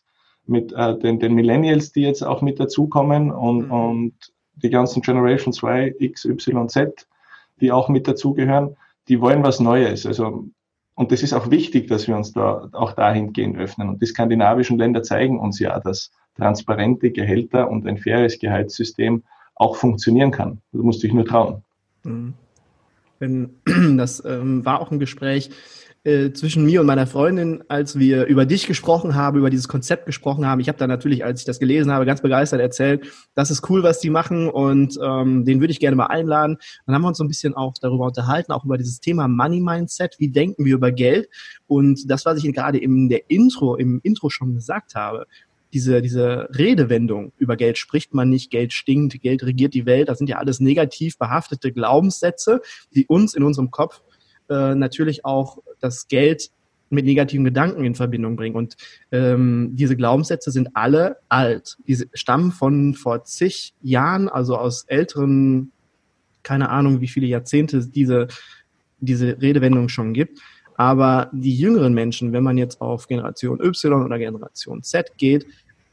mit 0.46 0.74
äh, 0.74 0.98
den, 0.98 1.20
den 1.20 1.34
Millennials, 1.34 1.92
die 1.92 2.02
jetzt 2.02 2.24
auch 2.24 2.42
mit 2.42 2.60
dazukommen 2.60 3.32
und, 3.32 3.68
mhm. 3.68 3.72
und 3.72 4.14
die 4.56 4.70
ganzen 4.70 5.02
Generation 5.02 5.54
2, 5.54 5.96
X, 6.00 6.26
Y, 6.26 6.70
Z, 6.70 7.08
die 7.60 7.72
auch 7.72 7.90
mit 7.90 8.08
dazugehören, 8.08 8.76
die 9.08 9.22
wollen 9.22 9.44
was 9.44 9.60
Neues. 9.60 10.06
Also, 10.06 10.46
und 10.96 11.12
das 11.12 11.24
ist 11.24 11.34
auch 11.34 11.50
wichtig, 11.50 11.88
dass 11.88 12.08
wir 12.08 12.16
uns 12.16 12.34
da 12.34 12.70
auch 12.74 12.92
dahingehend 12.92 13.58
öffnen. 13.58 13.90
Und 13.90 14.02
die 14.02 14.06
skandinavischen 14.06 14.78
Länder 14.78 15.02
zeigen 15.02 15.40
uns 15.40 15.58
ja, 15.60 15.80
dass 15.80 16.12
transparente 16.42 17.12
Gehälter 17.12 17.70
und 17.70 17.86
ein 17.88 17.98
faires 17.98 18.40
Gehaltssystem 18.40 19.24
auch 19.54 19.76
funktionieren 19.76 20.32
kann. 20.32 20.60
Du 20.72 20.82
musst 20.82 21.04
dich 21.04 21.14
nur 21.14 21.26
trauen. 21.26 21.62
Mhm. 22.04 22.34
Das 23.98 24.24
ähm, 24.26 24.66
war 24.66 24.82
auch 24.82 24.90
ein 24.90 24.98
Gespräch 24.98 25.52
äh, 26.04 26.32
zwischen 26.32 26.66
mir 26.66 26.82
und 26.82 26.88
meiner 26.88 27.06
Freundin, 27.06 27.64
als 27.68 28.00
wir 28.00 28.26
über 28.26 28.48
dich 28.48 28.66
gesprochen 28.66 29.14
haben, 29.14 29.38
über 29.38 29.52
dieses 29.52 29.68
Konzept 29.68 30.08
gesprochen 30.08 30.48
haben. 30.48 30.60
Ich 30.60 30.68
habe 30.68 30.80
da 30.80 30.88
natürlich, 30.88 31.24
als 31.24 31.42
ich 31.42 31.46
das 31.46 31.60
gelesen 31.60 31.92
habe, 31.92 32.08
ganz 32.08 32.22
begeistert 32.22 32.60
erzählt, 32.60 33.06
das 33.36 33.52
ist 33.52 33.70
cool, 33.70 33.84
was 33.84 34.00
die 34.00 34.10
machen 34.10 34.50
und 34.50 34.98
ähm, 35.00 35.46
den 35.46 35.60
würde 35.60 35.72
ich 35.72 35.80
gerne 35.80 35.96
mal 35.96 36.08
einladen. 36.08 36.58
Dann 36.88 36.96
haben 36.96 37.04
wir 37.04 37.10
uns 37.10 37.20
so 37.20 37.24
ein 37.24 37.28
bisschen 37.28 37.54
auch 37.54 37.76
darüber 37.80 38.06
unterhalten, 38.08 38.52
auch 38.52 38.66
über 38.66 38.80
dieses 38.80 39.00
Thema 39.00 39.28
Money 39.28 39.62
Mindset. 39.62 40.16
Wie 40.18 40.30
denken 40.30 40.66
wir 40.66 40.74
über 40.74 40.92
Geld? 40.92 41.30
Und 41.68 42.10
das, 42.10 42.26
was 42.26 42.44
ich 42.44 42.52
gerade 42.52 42.80
in 42.80 43.08
der 43.08 43.30
Intro, 43.30 43.76
im 43.76 44.00
Intro 44.02 44.32
schon 44.32 44.56
gesagt 44.56 44.96
habe, 44.96 45.28
diese, 45.74 46.02
diese 46.02 46.50
Redewendung 46.52 47.32
über 47.38 47.56
Geld 47.56 47.78
spricht 47.78 48.14
man 48.14 48.30
nicht, 48.30 48.52
Geld 48.52 48.74
stinkt, 48.74 49.22
Geld 49.22 49.44
regiert 49.44 49.74
die 49.74 49.86
Welt, 49.86 50.10
das 50.10 50.18
sind 50.18 50.30
ja 50.30 50.38
alles 50.38 50.60
negativ 50.60 51.18
behaftete 51.18 51.72
Glaubenssätze, 51.72 52.62
die 52.94 53.06
uns 53.06 53.34
in 53.34 53.44
unserem 53.44 53.72
Kopf 53.72 54.02
äh, 54.50 54.76
natürlich 54.76 55.26
auch 55.26 55.60
das 55.80 56.08
Geld 56.08 56.52
mit 56.92 57.06
negativen 57.06 57.46
Gedanken 57.46 57.86
in 57.86 57.96
Verbindung 57.96 58.36
bringen. 58.36 58.56
Und 58.56 58.76
ähm, 59.12 59.70
diese 59.74 59.96
Glaubenssätze 59.96 60.52
sind 60.52 60.76
alle 60.76 61.18
alt. 61.30 61.78
Diese 61.88 62.08
stammen 62.14 62.52
von 62.52 62.94
vor 62.94 63.24
zig 63.24 63.74
Jahren, 63.82 64.28
also 64.28 64.58
aus 64.58 64.84
älteren, 64.88 65.72
keine 66.44 66.70
Ahnung, 66.70 67.00
wie 67.00 67.08
viele 67.08 67.28
Jahrzehnte 67.28 67.88
diese, 67.88 68.28
diese 69.00 69.42
Redewendung 69.42 69.88
schon 69.88 70.14
gibt. 70.14 70.40
Aber 70.82 71.30
die 71.32 71.56
jüngeren 71.56 71.94
Menschen, 71.94 72.34
wenn 72.34 72.44
man 72.44 72.58
jetzt 72.58 72.82
auf 72.82 73.08
Generation 73.08 73.62
Y 73.62 74.04
oder 74.04 74.18
Generation 74.18 74.82
Z 74.82 75.16
geht, 75.20 75.46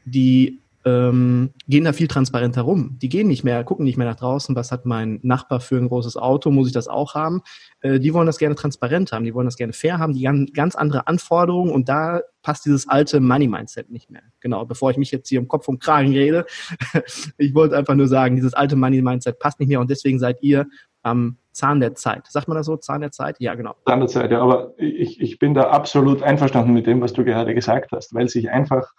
die 0.03 0.63
ähm, 0.83 1.51
gehen 1.67 1.83
da 1.83 1.93
viel 1.93 2.07
transparenter 2.07 2.63
rum. 2.63 2.97
Die 2.99 3.07
gehen 3.07 3.27
nicht 3.27 3.43
mehr, 3.43 3.63
gucken 3.63 3.85
nicht 3.85 3.97
mehr 3.97 4.07
nach 4.07 4.15
draußen, 4.15 4.55
was 4.55 4.71
hat 4.71 4.87
mein 4.87 5.19
Nachbar 5.21 5.59
für 5.59 5.77
ein 5.77 5.89
großes 5.89 6.17
Auto, 6.17 6.49
muss 6.49 6.65
ich 6.65 6.73
das 6.73 6.87
auch 6.87 7.13
haben. 7.13 7.43
Äh, 7.81 7.99
die 7.99 8.15
wollen 8.15 8.25
das 8.25 8.39
gerne 8.39 8.55
transparent 8.55 9.11
haben, 9.11 9.25
die 9.25 9.35
wollen 9.35 9.45
das 9.45 9.57
gerne 9.57 9.73
fair 9.73 9.99
haben, 9.99 10.13
die 10.13 10.27
haben 10.27 10.47
ganz 10.53 10.73
andere 10.73 11.05
Anforderungen 11.05 11.71
und 11.71 11.87
da 11.87 12.21
passt 12.41 12.65
dieses 12.65 12.89
alte 12.89 13.19
Money-Mindset 13.19 13.91
nicht 13.91 14.09
mehr. 14.09 14.23
Genau, 14.39 14.65
bevor 14.65 14.89
ich 14.89 14.97
mich 14.97 15.11
jetzt 15.11 15.29
hier 15.29 15.39
im 15.39 15.47
Kopf 15.47 15.67
und 15.67 15.83
Kragen 15.83 16.13
rede, 16.13 16.47
ich 17.37 17.53
wollte 17.53 17.77
einfach 17.77 17.93
nur 17.93 18.07
sagen, 18.07 18.37
dieses 18.37 18.55
alte 18.55 18.75
Money-Mindset 18.75 19.37
passt 19.37 19.59
nicht 19.59 19.69
mehr 19.69 19.81
und 19.81 19.91
deswegen 19.91 20.17
seid 20.17 20.41
ihr 20.41 20.65
am 21.01 21.37
Zahn 21.51 21.79
der 21.79 21.95
Zeit. 21.95 22.27
Sagt 22.27 22.47
man 22.47 22.55
das 22.55 22.65
so, 22.65 22.77
Zahn 22.77 23.01
der 23.01 23.11
Zeit? 23.11 23.37
Ja, 23.39 23.55
genau. 23.55 23.75
Zahn 23.85 23.99
der 23.99 24.09
Zeit, 24.09 24.31
ja, 24.31 24.41
aber 24.41 24.73
ich, 24.77 25.19
ich 25.19 25.39
bin 25.39 25.53
da 25.53 25.69
absolut 25.69 26.23
einverstanden 26.23 26.73
mit 26.73 26.87
dem, 26.87 27.01
was 27.01 27.13
du 27.13 27.23
gerade 27.23 27.53
gesagt 27.53 27.91
hast, 27.91 28.13
weil 28.13 28.29
sich 28.29 28.49
einfach 28.49 28.93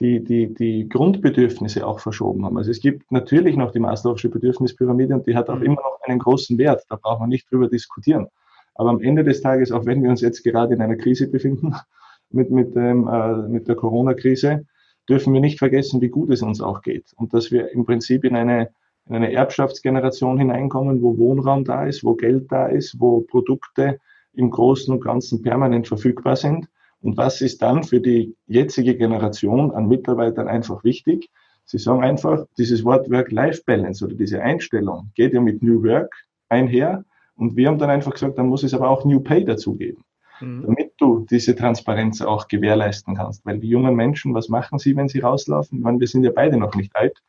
die, 0.00 0.24
die, 0.24 0.52
die 0.52 0.88
Grundbedürfnisse 0.88 1.86
auch 1.86 2.00
verschoben 2.00 2.44
haben. 2.44 2.56
Also 2.56 2.70
es 2.70 2.80
gibt 2.80 3.12
natürlich 3.12 3.56
noch 3.56 3.70
die 3.70 3.80
Maslow'sche 3.80 4.30
Bedürfnispyramide 4.30 5.14
und 5.14 5.26
die 5.26 5.36
hat 5.36 5.50
auch 5.50 5.58
mhm. 5.58 5.66
immer 5.66 5.82
noch 5.82 6.00
einen 6.02 6.18
großen 6.18 6.56
Wert. 6.58 6.84
Da 6.88 6.96
braucht 6.96 7.20
man 7.20 7.28
nicht 7.28 7.50
drüber 7.50 7.68
diskutieren. 7.68 8.28
Aber 8.74 8.90
am 8.90 9.00
Ende 9.00 9.24
des 9.24 9.42
Tages, 9.42 9.72
auch 9.72 9.84
wenn 9.84 10.02
wir 10.02 10.08
uns 10.08 10.22
jetzt 10.22 10.42
gerade 10.42 10.74
in 10.74 10.80
einer 10.80 10.96
Krise 10.96 11.30
befinden, 11.30 11.74
mit, 12.30 12.50
mit, 12.50 12.74
ähm, 12.76 13.08
äh, 13.08 13.48
mit 13.48 13.68
der 13.68 13.74
Corona-Krise, 13.74 14.64
dürfen 15.08 15.34
wir 15.34 15.40
nicht 15.40 15.58
vergessen, 15.58 16.00
wie 16.00 16.08
gut 16.08 16.30
es 16.30 16.42
uns 16.42 16.62
auch 16.62 16.80
geht. 16.80 17.12
Und 17.16 17.34
dass 17.34 17.50
wir 17.50 17.70
im 17.72 17.84
Prinzip 17.84 18.24
in 18.24 18.36
eine, 18.36 18.70
in 19.10 19.16
eine 19.16 19.32
Erbschaftsgeneration 19.32 20.38
hineinkommen, 20.38 21.02
wo 21.02 21.18
Wohnraum 21.18 21.64
da 21.64 21.84
ist, 21.84 22.02
wo 22.04 22.14
Geld 22.14 22.50
da 22.50 22.66
ist, 22.66 22.98
wo 22.98 23.20
Produkte 23.20 23.98
im 24.32 24.50
Großen 24.50 24.94
und 24.94 25.04
Ganzen 25.04 25.42
permanent 25.42 25.88
verfügbar 25.88 26.36
sind 26.36 26.68
und 27.02 27.16
was 27.16 27.40
ist 27.40 27.62
dann 27.62 27.82
für 27.82 28.00
die 28.00 28.36
jetzige 28.46 28.96
Generation 28.96 29.70
an 29.70 29.88
Mitarbeitern 29.88 30.48
einfach 30.48 30.84
wichtig? 30.84 31.30
Sie 31.64 31.78
sagen 31.78 32.02
einfach, 32.02 32.44
dieses 32.58 32.84
Wort 32.84 33.10
Work-Life-Balance 33.10 34.04
oder 34.04 34.14
diese 34.14 34.42
Einstellung 34.42 35.10
geht 35.14 35.32
ja 35.32 35.40
mit 35.40 35.62
New 35.62 35.82
Work 35.82 36.12
einher. 36.48 37.04
Und 37.36 37.56
wir 37.56 37.68
haben 37.68 37.78
dann 37.78 37.90
einfach 37.90 38.12
gesagt, 38.12 38.36
dann 38.36 38.48
muss 38.48 38.64
es 38.64 38.74
aber 38.74 38.90
auch 38.90 39.04
New 39.04 39.20
Pay 39.20 39.44
dazugeben, 39.44 40.04
mhm. 40.40 40.62
damit 40.66 40.92
du 40.98 41.26
diese 41.30 41.54
Transparenz 41.54 42.20
auch 42.20 42.48
gewährleisten 42.48 43.14
kannst. 43.14 43.46
Weil 43.46 43.60
die 43.60 43.68
jungen 43.68 43.94
Menschen, 43.94 44.34
was 44.34 44.48
machen 44.48 44.78
sie, 44.78 44.94
wenn 44.96 45.08
sie 45.08 45.20
rauslaufen? 45.20 45.78
Ich 45.78 45.84
meine, 45.84 46.00
wir 46.00 46.08
sind 46.08 46.24
ja 46.24 46.32
beide 46.34 46.58
noch 46.58 46.74
nicht 46.74 46.94
alt, 46.96 47.22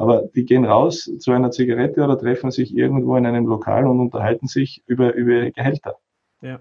aber 0.00 0.22
die 0.34 0.46
gehen 0.46 0.64
raus 0.64 1.10
zu 1.18 1.30
einer 1.30 1.50
Zigarette 1.50 2.02
oder 2.02 2.18
treffen 2.18 2.50
sich 2.50 2.74
irgendwo 2.74 3.16
in 3.16 3.26
einem 3.26 3.46
Lokal 3.46 3.86
und 3.86 4.00
unterhalten 4.00 4.46
sich 4.46 4.82
über, 4.86 5.12
über 5.12 5.32
ihre 5.32 5.52
Gehälter. 5.52 5.96
Ja. 6.40 6.58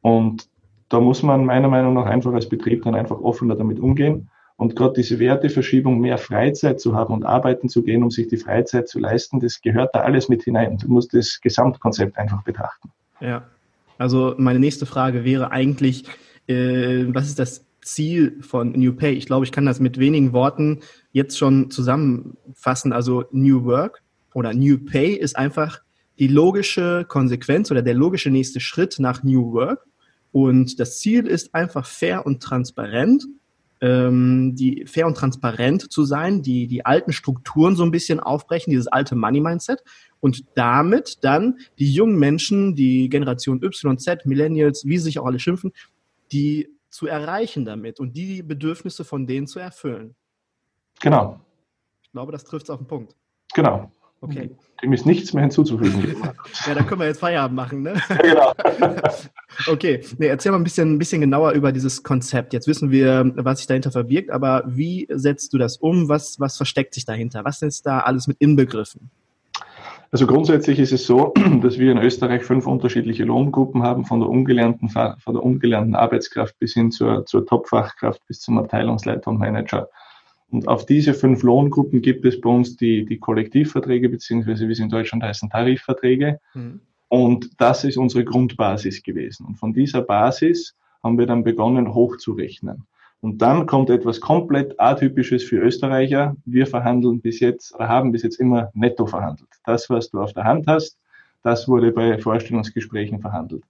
Und 0.00 0.48
da 0.88 1.00
muss 1.00 1.24
man 1.24 1.44
meiner 1.44 1.66
Meinung 1.66 1.94
nach 1.94 2.06
einfach 2.06 2.32
als 2.32 2.48
Betrieb 2.48 2.84
dann 2.84 2.94
einfach 2.94 3.20
offener 3.20 3.56
damit 3.56 3.80
umgehen. 3.80 4.30
Und 4.54 4.76
gerade 4.76 4.92
diese 4.94 5.18
Werteverschiebung, 5.18 5.98
mehr 5.98 6.18
Freizeit 6.18 6.80
zu 6.80 6.94
haben 6.94 7.12
und 7.12 7.24
arbeiten 7.24 7.68
zu 7.68 7.82
gehen, 7.82 8.04
um 8.04 8.12
sich 8.12 8.28
die 8.28 8.36
Freizeit 8.36 8.86
zu 8.86 9.00
leisten, 9.00 9.40
das 9.40 9.60
gehört 9.60 9.92
da 9.96 10.02
alles 10.02 10.28
mit 10.28 10.44
hinein. 10.44 10.78
Du 10.78 10.86
musst 10.86 11.12
das 11.14 11.40
Gesamtkonzept 11.40 12.16
einfach 12.16 12.44
betrachten. 12.44 12.92
Ja, 13.20 13.42
also 13.98 14.36
meine 14.38 14.60
nächste 14.60 14.86
Frage 14.86 15.24
wäre 15.24 15.50
eigentlich, 15.50 16.04
äh, 16.46 17.06
was 17.08 17.26
ist 17.26 17.40
das 17.40 17.67
Ziel 17.94 18.38
von 18.40 18.72
New 18.72 18.92
Pay? 18.94 19.14
Ich 19.14 19.26
glaube, 19.26 19.44
ich 19.44 19.52
kann 19.52 19.66
das 19.66 19.80
mit 19.80 19.98
wenigen 19.98 20.32
Worten 20.32 20.80
jetzt 21.12 21.38
schon 21.38 21.70
zusammenfassen. 21.70 22.92
Also 22.92 23.24
New 23.32 23.64
Work 23.64 24.02
oder 24.34 24.54
New 24.54 24.78
Pay 24.78 25.14
ist 25.14 25.36
einfach 25.36 25.80
die 26.18 26.28
logische 26.28 27.04
Konsequenz 27.08 27.70
oder 27.70 27.82
der 27.82 27.94
logische 27.94 28.30
nächste 28.30 28.60
Schritt 28.60 28.98
nach 28.98 29.22
New 29.22 29.52
Work. 29.52 29.86
Und 30.32 30.78
das 30.80 30.98
Ziel 30.98 31.26
ist 31.26 31.54
einfach 31.54 31.86
fair 31.86 32.26
und 32.26 32.42
transparent, 32.42 33.26
ähm, 33.80 34.54
die 34.54 34.84
fair 34.86 35.06
und 35.06 35.16
transparent 35.16 35.90
zu 35.90 36.04
sein, 36.04 36.42
die 36.42 36.66
die 36.66 36.84
alten 36.84 37.12
Strukturen 37.12 37.76
so 37.76 37.84
ein 37.84 37.90
bisschen 37.90 38.20
aufbrechen, 38.20 38.70
dieses 38.70 38.88
alte 38.88 39.14
Money 39.14 39.40
Mindset 39.40 39.82
und 40.20 40.44
damit 40.56 41.18
dann 41.22 41.58
die 41.78 41.92
jungen 41.92 42.18
Menschen, 42.18 42.74
die 42.74 43.08
Generation 43.08 43.62
Y, 43.62 43.98
Z, 43.98 44.26
Millennials, 44.26 44.84
wie 44.84 44.98
sie 44.98 45.04
sich 45.04 45.18
auch 45.18 45.26
alle 45.26 45.38
schimpfen, 45.38 45.72
die 46.32 46.68
zu 46.98 47.06
erreichen 47.06 47.64
damit 47.64 48.00
und 48.00 48.16
die 48.16 48.42
Bedürfnisse 48.42 49.04
von 49.04 49.24
denen 49.24 49.46
zu 49.46 49.60
erfüllen. 49.60 50.16
Genau. 51.00 51.38
Ich 52.02 52.10
glaube, 52.10 52.32
das 52.32 52.42
trifft 52.42 52.64
es 52.64 52.70
auf 52.70 52.78
den 52.78 52.88
Punkt. 52.88 53.14
Genau. 53.54 53.92
Okay. 54.20 54.50
Dem 54.82 54.92
ist 54.92 55.06
nichts 55.06 55.32
mehr 55.32 55.42
hinzuzufügen. 55.42 56.16
ja, 56.66 56.74
da 56.74 56.82
können 56.82 57.00
wir 57.00 57.06
jetzt 57.06 57.20
Feierabend 57.20 57.54
machen, 57.54 57.82
ne? 57.82 58.02
Ja, 58.24 58.52
genau. 58.52 59.00
okay, 59.68 60.04
nee, 60.18 60.26
erzähl 60.26 60.50
mal 60.50 60.58
ein 60.58 60.64
bisschen, 60.64 60.96
ein 60.96 60.98
bisschen 60.98 61.20
genauer 61.20 61.52
über 61.52 61.70
dieses 61.70 62.02
Konzept. 62.02 62.52
Jetzt 62.52 62.66
wissen 62.66 62.90
wir, 62.90 63.30
was 63.36 63.58
sich 63.58 63.68
dahinter 63.68 63.92
verbirgt, 63.92 64.30
aber 64.30 64.64
wie 64.66 65.06
setzt 65.08 65.52
du 65.52 65.58
das 65.58 65.76
um? 65.76 66.08
Was, 66.08 66.40
was 66.40 66.56
versteckt 66.56 66.94
sich 66.94 67.04
dahinter? 67.04 67.44
Was 67.44 67.62
ist 67.62 67.86
da 67.86 68.00
alles 68.00 68.26
mit 68.26 68.38
inbegriffen? 68.40 69.08
Also 70.10 70.26
grundsätzlich 70.26 70.78
ist 70.78 70.92
es 70.92 71.06
so, 71.06 71.34
dass 71.62 71.78
wir 71.78 71.92
in 71.92 71.98
Österreich 71.98 72.42
fünf 72.42 72.66
unterschiedliche 72.66 73.24
Lohngruppen 73.24 73.82
haben, 73.82 74.04
von 74.04 74.20
der 74.20 74.28
ungelernten, 74.28 74.88
von 74.88 75.34
der 75.34 75.42
ungelernten 75.42 75.94
Arbeitskraft 75.94 76.58
bis 76.58 76.74
hin 76.74 76.90
zur, 76.90 77.26
zur 77.26 77.46
Top-Fachkraft 77.46 78.26
bis 78.26 78.40
zum 78.40 78.58
Abteilungsleiter 78.58 79.30
und 79.30 79.38
Manager. 79.38 79.88
Und 80.50 80.66
auf 80.66 80.86
diese 80.86 81.12
fünf 81.12 81.42
Lohngruppen 81.42 82.00
gibt 82.00 82.24
es 82.24 82.40
bei 82.40 82.48
uns 82.48 82.76
die, 82.76 83.04
die 83.04 83.18
Kollektivverträge, 83.18 84.08
beziehungsweise 84.08 84.66
wie 84.68 84.74
sie 84.74 84.82
in 84.82 84.88
Deutschland 84.88 85.22
heißen, 85.22 85.50
Tarifverträge. 85.50 86.40
Mhm. 86.54 86.80
Und 87.08 87.60
das 87.60 87.84
ist 87.84 87.98
unsere 87.98 88.24
Grundbasis 88.24 89.02
gewesen. 89.02 89.46
Und 89.46 89.56
von 89.56 89.74
dieser 89.74 90.02
Basis 90.02 90.74
haben 91.02 91.18
wir 91.18 91.26
dann 91.26 91.44
begonnen, 91.44 91.92
hochzurechnen. 91.92 92.86
Und 93.20 93.42
dann 93.42 93.66
kommt 93.66 93.90
etwas 93.90 94.20
komplett 94.20 94.78
Atypisches 94.78 95.42
für 95.42 95.56
Österreicher. 95.56 96.36
Wir 96.44 96.66
verhandeln 96.66 97.20
bis 97.20 97.40
jetzt, 97.40 97.74
oder 97.74 97.88
haben 97.88 98.12
bis 98.12 98.22
jetzt 98.22 98.38
immer 98.38 98.70
netto 98.74 99.06
verhandelt. 99.06 99.48
Das, 99.64 99.90
was 99.90 100.10
du 100.10 100.20
auf 100.20 100.32
der 100.32 100.44
Hand 100.44 100.66
hast, 100.68 100.98
das 101.42 101.66
wurde 101.66 101.90
bei 101.92 102.18
Vorstellungsgesprächen 102.18 103.20
verhandelt. 103.20 103.64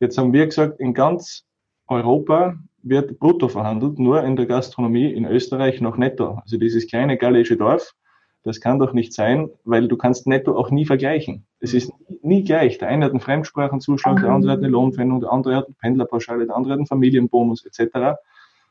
Jetzt 0.00 0.18
haben 0.18 0.32
wir 0.32 0.46
gesagt, 0.46 0.80
in 0.80 0.94
ganz 0.94 1.44
Europa 1.86 2.56
wird 2.82 3.18
brutto 3.18 3.48
verhandelt, 3.48 3.98
nur 3.98 4.22
in 4.22 4.36
der 4.36 4.46
Gastronomie 4.46 5.12
in 5.12 5.24
Österreich 5.24 5.80
noch 5.80 5.96
netto. 5.96 6.40
Also 6.42 6.58
dieses 6.58 6.88
kleine 6.88 7.16
gallische 7.16 7.56
Dorf, 7.56 7.94
das 8.44 8.60
kann 8.60 8.78
doch 8.78 8.92
nicht 8.92 9.12
sein, 9.12 9.50
weil 9.64 9.88
du 9.88 9.96
kannst 9.96 10.26
netto 10.26 10.56
auch 10.56 10.70
nie 10.70 10.86
vergleichen. 10.86 11.46
Es 11.60 11.74
ist 11.74 11.92
nie 12.22 12.44
gleich. 12.44 12.78
Der 12.78 12.88
eine 12.88 13.04
hat 13.04 13.12
einen 13.12 13.20
Fremdsprachenzuschlag, 13.20 14.20
der 14.20 14.30
andere 14.30 14.52
hat 14.52 14.58
eine 14.58 14.68
Lohnpfändung, 14.68 15.20
der 15.20 15.32
andere 15.32 15.56
hat 15.56 15.66
eine 15.66 15.74
Pendlerpauschale, 15.74 16.46
der 16.46 16.56
andere 16.56 16.72
hat 16.74 16.78
einen 16.78 16.86
Familienbonus 16.86 17.64
etc. 17.64 18.18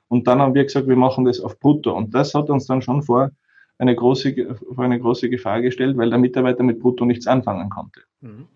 Und 0.09 0.27
dann 0.27 0.39
haben 0.39 0.55
wir 0.55 0.63
gesagt, 0.63 0.87
wir 0.87 0.95
machen 0.95 1.25
das 1.25 1.39
auf 1.39 1.59
brutto. 1.59 1.95
Und 1.95 2.13
das 2.13 2.33
hat 2.33 2.49
uns 2.49 2.65
dann 2.65 2.81
schon 2.81 3.03
vor 3.03 3.31
eine 3.77 3.95
große, 3.95 4.55
vor 4.73 4.83
eine 4.83 4.99
große 4.99 5.29
Gefahr 5.29 5.61
gestellt, 5.61 5.97
weil 5.97 6.09
der 6.09 6.19
Mitarbeiter 6.19 6.63
mit 6.63 6.79
brutto 6.79 7.05
nichts 7.05 7.27
anfangen 7.27 7.69
konnte. 7.69 8.01
Mhm. 8.21 8.47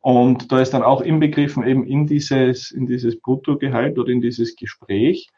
Und 0.00 0.52
da 0.52 0.60
ist 0.60 0.74
dann 0.74 0.82
auch 0.82 1.00
inbegriffen 1.00 1.66
eben 1.66 1.86
in 1.86 2.06
dieses, 2.06 2.70
in 2.70 2.86
dieses 2.86 3.18
Bruttogehalt 3.18 3.98
oder 3.98 4.10
in 4.10 4.20
dieses 4.20 4.54
Gespräch, 4.54 5.30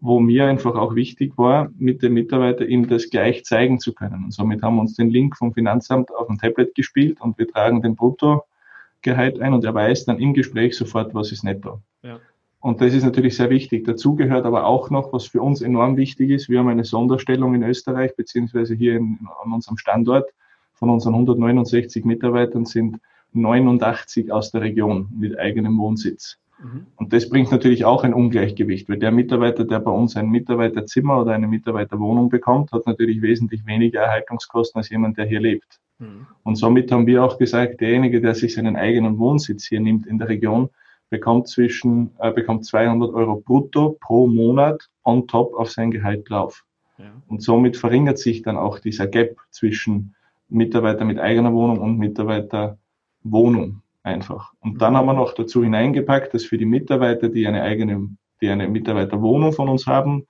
wo 0.00 0.20
mir 0.20 0.46
einfach 0.46 0.76
auch 0.76 0.94
wichtig 0.94 1.36
war, 1.36 1.70
mit 1.76 2.02
dem 2.02 2.14
Mitarbeiter 2.14 2.66
ihm 2.66 2.88
das 2.88 3.10
gleich 3.10 3.44
zeigen 3.44 3.80
zu 3.80 3.92
können. 3.92 4.24
Und 4.24 4.32
somit 4.32 4.62
haben 4.62 4.76
wir 4.76 4.80
uns 4.80 4.94
den 4.94 5.10
Link 5.10 5.36
vom 5.36 5.52
Finanzamt 5.52 6.14
auf 6.14 6.28
dem 6.28 6.38
Tablet 6.38 6.74
gespielt 6.74 7.20
und 7.20 7.36
wir 7.36 7.48
tragen 7.48 7.82
den 7.82 7.96
Bruttogehalt 7.96 9.40
ein 9.40 9.52
und 9.52 9.64
er 9.64 9.74
weiß 9.74 10.06
dann 10.06 10.18
im 10.20 10.32
Gespräch 10.32 10.76
sofort, 10.76 11.14
was 11.14 11.32
ist 11.32 11.44
netto. 11.44 11.82
Ja. 12.02 12.20
Und 12.60 12.80
das 12.80 12.92
ist 12.92 13.04
natürlich 13.04 13.36
sehr 13.36 13.50
wichtig. 13.50 13.84
Dazu 13.84 14.16
gehört 14.16 14.44
aber 14.44 14.66
auch 14.66 14.90
noch, 14.90 15.12
was 15.12 15.26
für 15.26 15.40
uns 15.40 15.62
enorm 15.62 15.96
wichtig 15.96 16.30
ist. 16.30 16.48
Wir 16.48 16.58
haben 16.58 16.68
eine 16.68 16.84
Sonderstellung 16.84 17.54
in 17.54 17.62
Österreich, 17.62 18.16
beziehungsweise 18.16 18.74
hier 18.74 18.96
in, 18.96 19.18
an 19.44 19.52
unserem 19.52 19.78
Standort. 19.78 20.28
Von 20.74 20.90
unseren 20.90 21.14
169 21.14 22.04
Mitarbeitern 22.04 22.64
sind 22.64 22.98
89 23.32 24.32
aus 24.32 24.50
der 24.50 24.62
Region 24.62 25.08
mit 25.16 25.38
eigenem 25.38 25.78
Wohnsitz. 25.78 26.38
Mhm. 26.60 26.86
Und 26.96 27.12
das 27.12 27.28
bringt 27.28 27.52
natürlich 27.52 27.84
auch 27.84 28.02
ein 28.04 28.14
Ungleichgewicht, 28.14 28.88
weil 28.88 28.98
der 28.98 29.12
Mitarbeiter, 29.12 29.64
der 29.64 29.78
bei 29.80 29.90
uns 29.90 30.16
ein 30.16 30.28
Mitarbeiterzimmer 30.28 31.20
oder 31.20 31.32
eine 31.32 31.46
Mitarbeiterwohnung 31.46 32.28
bekommt, 32.28 32.72
hat 32.72 32.86
natürlich 32.86 33.22
wesentlich 33.22 33.64
weniger 33.66 34.00
Erhaltungskosten 34.00 34.78
als 34.78 34.88
jemand, 34.88 35.18
der 35.18 35.26
hier 35.26 35.40
lebt. 35.40 35.78
Mhm. 35.98 36.26
Und 36.42 36.56
somit 36.56 36.90
haben 36.90 37.06
wir 37.06 37.24
auch 37.24 37.38
gesagt, 37.38 37.80
derjenige, 37.80 38.20
der 38.20 38.34
sich 38.34 38.54
seinen 38.54 38.76
eigenen 38.76 39.18
Wohnsitz 39.18 39.66
hier 39.66 39.80
nimmt 39.80 40.06
in 40.06 40.18
der 40.18 40.28
Region, 40.28 40.70
bekommt 41.10 41.48
zwischen, 41.48 42.10
äh, 42.18 42.32
bekommt 42.32 42.64
200 42.64 43.12
Euro 43.14 43.36
brutto 43.36 43.96
pro 44.00 44.26
Monat 44.26 44.88
on 45.04 45.26
top 45.26 45.54
auf 45.54 45.70
sein 45.70 45.90
Gehalt 45.90 46.28
drauf. 46.28 46.64
Ja. 46.98 47.12
Und 47.28 47.42
somit 47.42 47.76
verringert 47.76 48.18
sich 48.18 48.42
dann 48.42 48.56
auch 48.56 48.78
dieser 48.78 49.06
Gap 49.06 49.36
zwischen 49.50 50.14
Mitarbeiter 50.48 51.04
mit 51.04 51.18
eigener 51.18 51.52
Wohnung 51.52 51.78
und 51.78 51.98
Mitarbeiterwohnung 51.98 53.82
einfach. 54.02 54.52
Und 54.60 54.80
dann 54.80 54.96
haben 54.96 55.06
wir 55.06 55.14
noch 55.14 55.34
dazu 55.34 55.62
hineingepackt, 55.62 56.34
dass 56.34 56.44
für 56.44 56.58
die 56.58 56.66
Mitarbeiter, 56.66 57.28
die 57.28 57.46
eine 57.46 57.62
eigene, 57.62 58.08
die 58.40 58.48
eine 58.48 58.68
Mitarbeiterwohnung 58.68 59.52
von 59.52 59.68
uns 59.68 59.86
haben, 59.86 60.26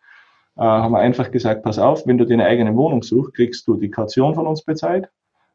äh, 0.56 0.62
haben 0.62 0.92
wir 0.92 0.99
einfach 0.99 1.30
gesagt, 1.30 1.62
pass 1.62 1.78
auf, 1.78 2.06
wenn 2.06 2.18
du 2.18 2.25
dir 2.25 2.35
eine 2.35 2.47
eigene 2.47 2.75
Wohnung 2.76 3.02
suchst, 3.02 3.35
kriegst 3.35 3.66
du 3.66 3.76
die 3.76 3.90
Kaution 3.90 4.35
von 4.35 4.47
uns 4.47 4.62
bezahlt, 4.62 5.08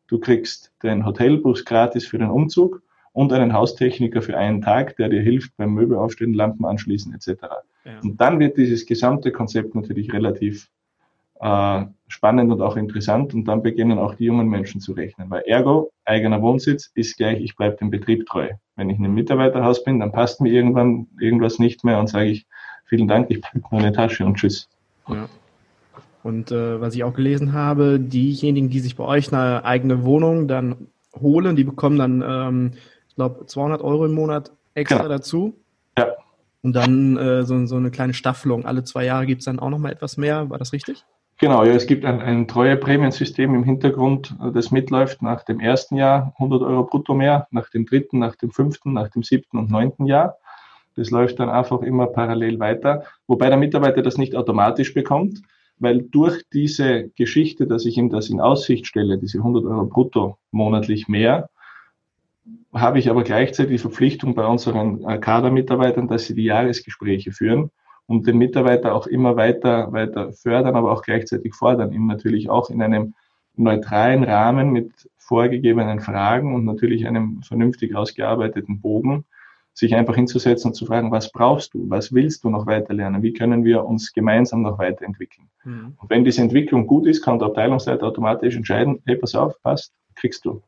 du 0.08 0.20
kriegst 0.20 0.72
den 0.82 1.06
Hotelbus 1.06 1.66
gratis 1.66 2.08
für 2.08 2.18
den 2.18 2.30
Umzug 2.30 2.82
und 3.14 3.32
einen 3.32 3.54
Haustechniker 3.54 4.22
für 4.22 4.38
einen 4.38 4.62
Tag, 4.62 4.98
der 4.98 5.10
dir 5.10 5.22
hilft 5.22 5.56
beim 5.58 5.74
Möbel 5.74 5.98
aufstellen, 5.98 6.34
Lampen 6.34 6.66
anschließen 6.66 7.14
etc. 7.14 7.44
Ja. 7.86 8.00
Und 8.02 8.20
dann 8.20 8.40
wird 8.40 8.58
dieses 8.58 8.86
gesamte 8.86 9.32
Konzept 9.32 9.76
natürlich 9.76 10.12
relativ 10.12 10.70
äh, 11.40 11.86
spannend 12.08 12.52
und 12.52 12.62
auch 12.62 12.76
interessant 12.76 13.34
und 13.34 13.46
dann 13.46 13.62
beginnen 13.62 14.00
auch 14.00 14.16
die 14.16 14.26
jungen 14.26 14.48
Menschen 14.48 14.82
zu 14.82 14.94
rechnen, 14.94 15.30
weil 15.30 15.44
ergo 15.46 15.92
eigener 16.06 16.42
Wohnsitz 16.42 16.92
ist 16.96 17.18
gleich, 17.18 17.40
ich 17.42 17.56
bleibe 17.56 17.76
dem 17.78 17.90
Betrieb 17.90 18.26
treu. 18.26 18.50
Wenn 18.76 18.90
ich 18.90 18.98
in 18.98 19.06
einem 19.06 19.14
Mitarbeiterhaus 19.14 19.84
bin, 19.84 20.00
dann 20.00 20.12
passt 20.12 20.42
mir 20.42 20.52
irgendwann 20.52 21.08
irgendwas 21.20 21.60
nicht 21.60 21.84
mehr 21.84 22.00
und 22.00 22.08
sage 22.08 22.30
ich, 22.30 22.48
vielen 22.86 23.08
Dank, 23.08 23.30
ich 23.30 23.42
packe 23.42 23.62
meine 23.72 23.92
Tasche 23.92 24.26
und 24.26 24.36
tschüss. 24.36 24.70
Ja. 25.08 25.28
Und 26.24 26.52
äh, 26.52 26.80
was 26.80 26.96
ich 26.96 27.04
auch 27.04 27.14
gelesen 27.14 27.52
habe, 27.52 28.00
diejenigen, 28.00 28.70
die 28.70 28.80
sich 28.80 28.96
bei 28.96 29.04
euch 29.04 29.34
eine 29.34 29.66
eigene 29.66 30.06
Wohnung 30.06 30.48
dann 30.48 30.88
holen, 31.20 31.56
die 31.56 31.66
bekommen 31.66 31.98
dann 31.98 32.24
ähm, 32.26 32.72
ich 33.14 33.16
glaube, 33.18 33.46
200 33.46 33.84
Euro 33.84 34.06
im 34.06 34.14
Monat 34.14 34.52
extra 34.74 35.04
genau. 35.04 35.10
dazu. 35.10 35.54
Ja. 35.96 36.14
Und 36.64 36.74
dann 36.74 37.16
äh, 37.16 37.44
so, 37.44 37.64
so 37.68 37.76
eine 37.76 37.92
kleine 37.92 38.16
Staffelung. 38.16 38.66
Alle 38.66 38.84
zwei 38.84 39.06
Jahre 39.06 39.28
gibt 39.28 39.42
es 39.42 39.46
dann 39.46 39.60
auch 39.60 39.70
nochmal 39.70 39.92
etwas 39.92 40.18
mehr. 40.18 40.50
War 40.50 40.58
das 40.58 40.74
richtig? 40.74 41.06
Genau, 41.38 41.64
ja, 41.64 41.74
es 41.74 41.86
gibt 41.86 42.06
ein, 42.06 42.22
ein 42.22 42.48
Treueprämiensystem 42.48 43.54
im 43.54 43.64
Hintergrund, 43.64 44.36
äh, 44.42 44.52
das 44.52 44.72
mitläuft 44.72 45.22
nach 45.22 45.44
dem 45.44 45.60
ersten 45.60 45.96
Jahr 45.96 46.34
100 46.40 46.64
Euro 46.64 46.86
brutto 46.86 47.14
mehr, 47.14 47.48
nach 47.52 47.70
dem 47.70 47.86
dritten, 47.86 48.18
nach 48.18 48.36
dem 48.36 48.50
fünften, 48.50 48.94
nach 48.94 49.10
dem 49.10 49.22
siebten 49.22 49.60
und 49.60 49.70
neunten 49.70 50.08
Jahr. 50.08 50.38
Das 50.96 51.12
läuft 51.12 51.40
dann 51.40 51.50
einfach 51.50 51.82
immer 51.82 52.08
parallel 52.08 52.60
weiter, 52.60 53.04
wobei 53.28 53.50
der 53.50 53.58
Mitarbeiter 53.58 54.02
das 54.02 54.18
nicht 54.18 54.36
automatisch 54.36 54.96
bekommt, 54.96 55.42
weil 55.78 56.02
durch 56.02 56.42
diese 56.52 57.10
Geschichte, 57.10 57.68
dass 57.68 57.86
ich 57.86 57.98
ihm 57.98 58.10
das 58.10 58.30
in 58.30 58.42
Aussicht 58.42 58.88
stelle, 58.88 59.20
diese 59.20 59.38
100 59.40 59.66
Euro 59.66 59.86
brutto 59.86 60.38
monatlich 60.50 61.08
mehr, 61.08 61.50
habe 62.74 63.00
ich 63.00 63.10
aber 63.10 63.24
gleichzeitig 63.24 63.74
die 63.74 63.78
Verpflichtung 63.78 64.36
bei 64.36 64.46
unseren 64.46 65.08
äh, 65.08 65.18
Kadermitarbeitern, 65.20 66.08
dass 66.08 66.26
sie 66.26 66.36
die 66.36 66.46
Jahresgespräche 66.46 67.32
führen 67.32 67.70
und 68.08 68.28
den 68.28 68.38
Mitarbeiter 68.38 68.94
auch 68.94 69.08
immer 69.08 69.36
weiter, 69.36 69.92
weiter 69.92 70.34
fördern, 70.34 70.76
aber 70.76 70.92
auch 70.92 71.04
gleichzeitig 71.04 71.54
fordern, 71.54 71.92
ihn 71.92 72.08
natürlich 72.08 72.50
auch 72.50 72.70
in 72.70 72.82
einem 72.82 73.14
neutralen 73.56 74.24
Rahmen 74.24 74.72
mit 74.72 74.92
vorgegebenen 75.18 76.00
Fragen 76.00 76.56
und 76.56 76.66
natürlich 76.66 77.08
einem 77.08 77.42
vernünftig 77.44 77.96
ausgearbeiteten 77.96 78.82
Bogen, 78.82 79.26
sich 79.74 79.96
einfach 79.96 80.16
hinzusetzen 80.16 80.70
und 80.70 80.76
zu 80.76 80.86
fragen, 80.86 81.12
was 81.12 81.32
brauchst 81.32 81.74
du, 81.74 81.90
was 81.90 82.14
willst 82.14 82.44
du 82.44 82.50
noch 82.50 82.66
weiterlernen, 82.68 83.24
wie 83.24 83.34
können 83.34 83.64
wir 83.64 83.86
uns 83.86 84.14
gemeinsam 84.14 84.62
noch 84.62 84.78
weiterentwickeln. 84.78 85.50
Mhm. 85.64 85.98
Und 86.00 86.10
wenn 86.10 86.26
diese 86.26 86.42
Entwicklung 86.42 86.86
gut 86.88 87.08
ist, 87.08 87.24
kann 87.24 87.40
der 87.40 87.48
Abteilungsleiter 87.48 88.06
automatisch 88.06 88.56
entscheiden, 88.56 89.02
hey, 89.06 89.16
pass 89.16 89.34
auf, 89.34 89.60
passt, 89.62 89.94
kriegst 90.16 90.46
du. 90.46 90.62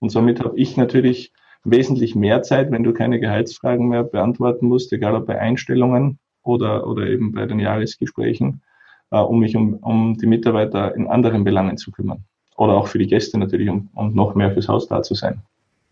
Und 0.00 0.10
somit 0.10 0.40
habe 0.40 0.58
ich 0.58 0.76
natürlich 0.76 1.32
wesentlich 1.64 2.14
mehr 2.14 2.42
Zeit, 2.42 2.70
wenn 2.70 2.84
du 2.84 2.92
keine 2.92 3.20
Gehaltsfragen 3.20 3.88
mehr 3.88 4.04
beantworten 4.04 4.66
musst, 4.66 4.92
egal 4.92 5.14
ob 5.14 5.26
bei 5.26 5.38
Einstellungen 5.38 6.18
oder, 6.42 6.86
oder 6.86 7.06
eben 7.06 7.32
bei 7.32 7.46
den 7.46 7.58
Jahresgesprächen, 7.58 8.62
äh, 9.10 9.18
um 9.18 9.40
mich 9.40 9.56
um, 9.56 9.74
um 9.74 10.16
die 10.16 10.26
Mitarbeiter 10.26 10.94
in 10.94 11.08
anderen 11.08 11.44
Belangen 11.44 11.76
zu 11.76 11.90
kümmern. 11.90 12.24
Oder 12.56 12.74
auch 12.74 12.86
für 12.86 12.98
die 12.98 13.06
Gäste 13.06 13.38
natürlich, 13.38 13.68
um, 13.68 13.88
um 13.94 14.14
noch 14.14 14.34
mehr 14.34 14.52
fürs 14.52 14.68
Haus 14.68 14.86
da 14.86 15.02
zu 15.02 15.14
sein. 15.14 15.42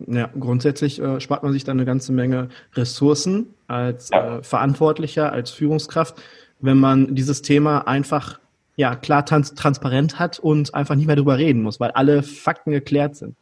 Ja, 0.06 0.28
grundsätzlich 0.38 1.00
äh, 1.00 1.20
spart 1.20 1.42
man 1.42 1.52
sich 1.52 1.64
dann 1.64 1.78
eine 1.78 1.86
ganze 1.86 2.12
Menge 2.12 2.48
Ressourcen 2.74 3.46
als 3.68 4.10
ja. 4.10 4.38
äh, 4.38 4.42
Verantwortlicher, 4.42 5.32
als 5.32 5.50
Führungskraft, 5.50 6.16
wenn 6.60 6.78
man 6.78 7.14
dieses 7.14 7.42
Thema 7.42 7.86
einfach 7.86 8.40
ja 8.76 8.96
klar 8.96 9.24
trans 9.24 9.54
transparent 9.54 10.18
hat 10.18 10.38
und 10.38 10.74
einfach 10.74 10.96
nicht 10.96 11.06
mehr 11.06 11.16
darüber 11.16 11.38
reden 11.38 11.62
muss, 11.62 11.78
weil 11.78 11.92
alle 11.92 12.22
Fakten 12.22 12.72
geklärt 12.72 13.16
sind. 13.16 13.36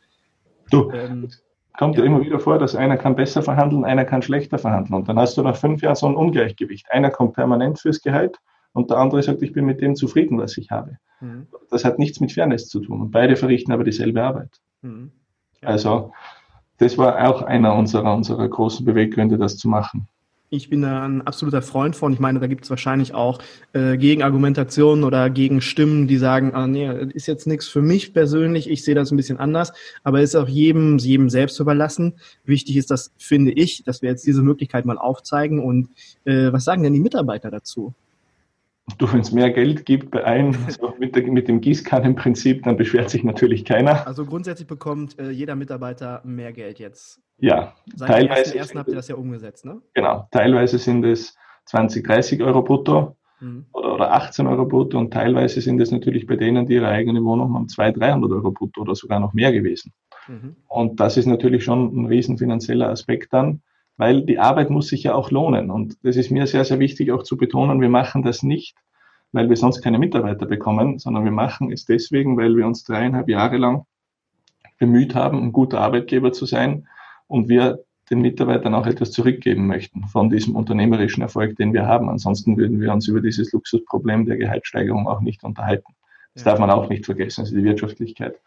Du, 0.73 0.91
ähm, 0.91 1.29
kommt 1.79 1.99
ja. 1.99 2.05
immer 2.05 2.21
wieder 2.21 2.39
vor, 2.39 2.59
dass 2.59 2.75
einer 2.75 2.97
kann 2.97 3.15
besser 3.15 3.43
verhandeln, 3.43 3.85
einer 3.85 4.05
kann 4.05 4.23
schlechter 4.23 4.59
verhandeln. 4.59 4.95
Und 4.95 5.09
dann 5.09 5.19
hast 5.19 5.37
du 5.37 5.43
nach 5.43 5.57
fünf 5.57 5.83
Jahren 5.83 5.95
so 5.95 6.07
ein 6.07 6.17
Ungleichgewicht. 6.17 6.91
Einer 6.91 7.11
kommt 7.11 7.35
permanent 7.35 7.79
fürs 7.79 8.01
Gehalt 8.01 8.39
und 8.73 8.91
der 8.91 8.99
andere 8.99 9.23
sagt, 9.23 9.43
ich 9.43 9.53
bin 9.53 9.67
mit 9.67 9.81
dem 9.81 9.95
zufrieden, 9.95 10.39
was 10.39 10.57
ich 10.57 10.71
habe. 10.71 10.99
Mhm. 11.21 11.47
Das 11.71 11.85
hat 11.85 11.99
nichts 11.99 12.21
mit 12.21 12.33
Fairness 12.33 12.69
zu 12.69 12.81
tun. 12.81 13.01
Und 13.01 13.11
beide 13.11 13.37
verrichten 13.37 13.73
aber 13.73 13.85
dieselbe 13.85 14.23
Arbeit. 14.23 14.61
Mhm. 14.83 15.13
Ja. 15.61 15.69
Also, 15.69 16.13
das 16.79 16.99
war 16.99 17.29
auch 17.29 17.43
einer 17.43 17.75
unserer, 17.75 18.15
unserer 18.15 18.49
großen 18.49 18.85
Beweggründe, 18.85 19.39
das 19.39 19.57
zu 19.57 19.69
machen. 19.69 20.09
Ich 20.55 20.69
bin 20.69 20.83
da 20.83 21.03
ein 21.03 21.23
absoluter 21.23 21.62
Freund 21.62 21.97
von. 21.97 22.12
Ich 22.12 22.21
meine, 22.21 22.38
da 22.38 22.47
gibt 22.47 22.65
es 22.65 22.71
wahrscheinlich 22.71 23.15
auch 23.15 23.38
äh, 23.73 23.97
Gegenargumentationen 23.97 25.03
oder 25.03 25.31
Gegenstimmen, 25.31 26.07
die 26.07 26.19
sagen, 26.19 26.53
ah, 26.53 26.67
nee, 26.67 26.93
ist 27.15 27.27
jetzt 27.27 27.47
nichts 27.47 27.69
für 27.69 27.81
mich 27.81 28.12
persönlich, 28.12 28.69
ich 28.69 28.85
sehe 28.85 28.95
das 28.95 29.11
ein 29.11 29.17
bisschen 29.17 29.38
anders, 29.38 29.73
aber 30.05 30.21
ist 30.21 30.37
auch 30.37 30.49
jedem, 30.49 30.99
jedem 30.99 31.31
selbst 31.31 31.59
überlassen. 31.59 32.17
Wichtig 32.45 32.77
ist 32.77 32.91
das, 32.91 33.12
finde 33.17 33.53
ich, 33.53 33.85
dass 33.85 34.03
wir 34.03 34.11
jetzt 34.11 34.27
diese 34.27 34.43
Möglichkeit 34.43 34.85
mal 34.85 34.99
aufzeigen. 34.99 35.59
Und 35.59 35.88
äh, 36.27 36.53
was 36.53 36.65
sagen 36.65 36.83
denn 36.83 36.93
die 36.93 37.01
Mitarbeiter 37.01 37.51
dazu? 37.51 37.95
du, 38.99 39.12
wenn 39.12 39.21
es 39.21 39.33
mehr 39.33 39.51
Geld 39.51 39.87
gibt 39.87 40.11
bei 40.11 40.23
allen, 40.25 40.57
also 40.67 40.95
mit, 40.99 41.17
der, 41.17 41.23
mit 41.23 41.49
dem 41.49 41.61
Gießkannenprinzip, 41.61 42.65
dann 42.65 42.77
beschwert 42.77 43.11
sich 43.11 43.25
natürlich 43.25 43.65
keiner. 43.65 44.07
Also 44.07 44.27
grundsätzlich 44.27 44.69
bekommt 44.69 45.19
äh, 45.19 45.31
jeder 45.31 45.57
Mitarbeiter 45.57 46.21
mehr 46.25 46.53
Geld 46.53 46.79
jetzt. 46.79 47.21
Ja, 47.43 47.75
Seit 47.95 48.09
teilweise. 48.09 48.57
Ersten 48.57 48.79
habt 48.79 48.89
ihr 48.89 48.95
das 48.95 49.09
ja 49.09 49.17
umgesetzt, 49.17 49.65
ne? 49.65 49.83
Genau, 49.95 50.29
teilweise 50.31 50.79
sind 50.79 51.05
es 51.05 51.37
20, 51.67 52.07
30 52.07 52.43
Euro 52.43 52.63
brutto 52.63 53.17
mhm. 53.41 53.67
oder, 53.73 53.95
oder 53.95 54.13
18 54.13 54.47
Euro 54.47 54.65
brutto 54.65 54.99
und 54.99 55.13
teilweise 55.13 55.61
sind 55.61 55.81
es 55.81 55.91
natürlich 55.91 56.27
bei 56.27 56.37
denen, 56.37 56.67
die 56.67 56.75
ihre 56.75 56.89
eigene 56.89 57.23
Wohnung 57.23 57.55
haben, 57.55 57.69
200, 57.69 58.01
300 58.01 58.31
Euro 58.33 58.53
brutto 58.53 58.83
oder 58.83 58.95
sogar 58.95 59.21
noch 59.21 59.35
mehr 59.35 59.53
gewesen. 59.53 59.93
Mhm. 60.29 60.57
Und 60.69 61.01
das 61.01 61.17
ist 61.17 61.27
natürlich 61.27 61.65
schon 61.65 61.95
ein 61.95 62.07
riesen 62.07 62.39
finanzieller 62.39 62.89
Aspekt 62.89 63.33
dann 63.33 63.61
weil 63.97 64.23
die 64.23 64.39
Arbeit 64.39 64.71
muss 64.71 64.89
sich 64.89 65.05
ja 65.05 65.15
auch 65.15 65.31
lohnen. 65.31 65.71
Und 65.71 65.97
das 66.03 66.17
ist 66.17 66.31
mir 66.31 66.47
sehr, 66.47 66.65
sehr 66.65 66.79
wichtig 66.79 67.13
auch 67.13 67.23
zu 67.23 67.37
betonen, 67.37 67.81
wir 67.81 67.89
machen 67.89 68.23
das 68.23 68.43
nicht, 68.43 68.77
weil 69.33 69.49
wir 69.49 69.57
sonst 69.57 69.83
keine 69.83 69.99
Mitarbeiter 69.99 70.47
bekommen, 70.47 70.99
sondern 70.99 71.25
wir 71.25 71.33
machen 71.33 71.73
es 71.73 71.85
deswegen, 71.85 72.37
weil 72.37 72.57
wir 72.57 72.67
uns 72.67 72.85
dreieinhalb 72.85 73.29
Jahre 73.29 73.57
lang 73.57 73.87
bemüht 74.79 75.15
haben, 75.15 75.41
ein 75.41 75.53
guter 75.53 75.81
Arbeitgeber 75.81 76.33
zu 76.33 76.47
sein 76.47 76.89
und 77.27 77.49
wir 77.49 77.81
den 78.11 78.21
Mitarbeitern 78.21 78.75
auch 78.75 78.87
etwas 78.87 79.11
zurückgeben 79.11 79.67
möchten 79.67 80.05
von 80.05 80.29
diesem 80.29 80.55
unternehmerischen 80.55 81.23
Erfolg, 81.23 81.57
den 81.57 81.73
wir 81.73 81.87
haben. 81.87 82.11
Ansonsten 82.11 82.57
würden 82.57 82.81
wir 82.81 82.93
uns 82.93 83.09
über 83.09 83.21
dieses 83.21 83.53
Luxusproblem 83.53 84.27
der 84.27 84.37
Gehaltssteigerung 84.37 85.07
auch 85.07 85.21
nicht 85.21 85.45
unterhalten. 85.45 85.95
Das 86.35 86.45
ja. 86.45 86.51
darf 86.51 86.61
man 86.61 86.71
auch 86.71 86.89
nicht 86.89 87.07
vergessen, 87.07 87.43
also 87.43 87.55
die 87.57 87.65
Wirtschaftlichkeit 87.65 88.39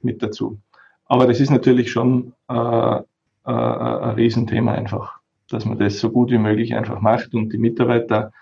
mit 0.00 0.22
dazu. 0.22 0.58
Aber 1.06 1.26
das 1.26 1.40
ist 1.40 1.50
natürlich 1.50 1.90
schon 1.90 2.34
äh, 2.48 2.54
äh, 2.54 3.02
ein 3.44 4.14
Riesenthema 4.14 4.72
einfach, 4.72 5.18
dass 5.48 5.64
man 5.64 5.78
das 5.78 5.98
so 5.98 6.10
gut 6.10 6.30
wie 6.30 6.38
möglich 6.38 6.74
einfach 6.74 7.00
macht 7.00 7.34
und 7.34 7.52
die 7.52 7.58
Mitarbeiter 7.58 8.32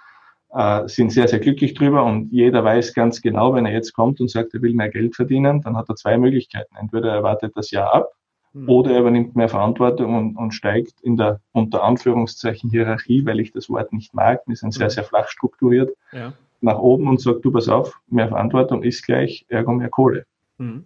äh, 0.50 0.86
sind 0.88 1.12
sehr, 1.12 1.28
sehr 1.28 1.38
glücklich 1.38 1.74
drüber 1.74 2.04
und 2.04 2.30
jeder 2.30 2.64
weiß 2.64 2.94
ganz 2.94 3.22
genau, 3.22 3.54
wenn 3.54 3.66
er 3.66 3.72
jetzt 3.72 3.92
kommt 3.94 4.20
und 4.20 4.30
sagt, 4.30 4.54
er 4.54 4.62
will 4.62 4.74
mehr 4.74 4.90
Geld 4.90 5.16
verdienen, 5.16 5.62
dann 5.62 5.76
hat 5.76 5.88
er 5.88 5.96
zwei 5.96 6.18
Möglichkeiten. 6.18 6.76
Entweder 6.76 7.12
er 7.12 7.22
wartet 7.22 7.56
das 7.56 7.70
Jahr 7.70 7.94
ab. 7.94 8.10
Oder 8.66 8.92
er 8.92 9.00
übernimmt 9.00 9.36
mehr 9.36 9.48
Verantwortung 9.48 10.14
und, 10.16 10.36
und, 10.36 10.52
steigt 10.52 11.00
in 11.02 11.16
der 11.16 11.40
unter 11.52 11.84
Anführungszeichen 11.84 12.70
Hierarchie, 12.70 13.24
weil 13.26 13.40
ich 13.40 13.52
das 13.52 13.68
Wort 13.68 13.92
nicht 13.92 14.14
mag, 14.14 14.42
wir 14.46 14.56
sind 14.56 14.72
sehr, 14.72 14.86
mhm. 14.86 14.90
sehr 14.90 15.04
flach 15.04 15.28
strukturiert, 15.28 15.90
ja. 16.12 16.32
nach 16.60 16.78
oben 16.78 17.08
und 17.08 17.20
sagt, 17.20 17.44
du 17.44 17.52
pass 17.52 17.68
auf, 17.68 18.00
mehr 18.08 18.28
Verantwortung 18.28 18.82
ist 18.82 19.04
gleich, 19.04 19.46
ergo 19.48 19.72
mehr 19.72 19.90
Kohle. 19.90 20.24
Mhm. 20.58 20.84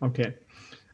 Okay. 0.00 0.34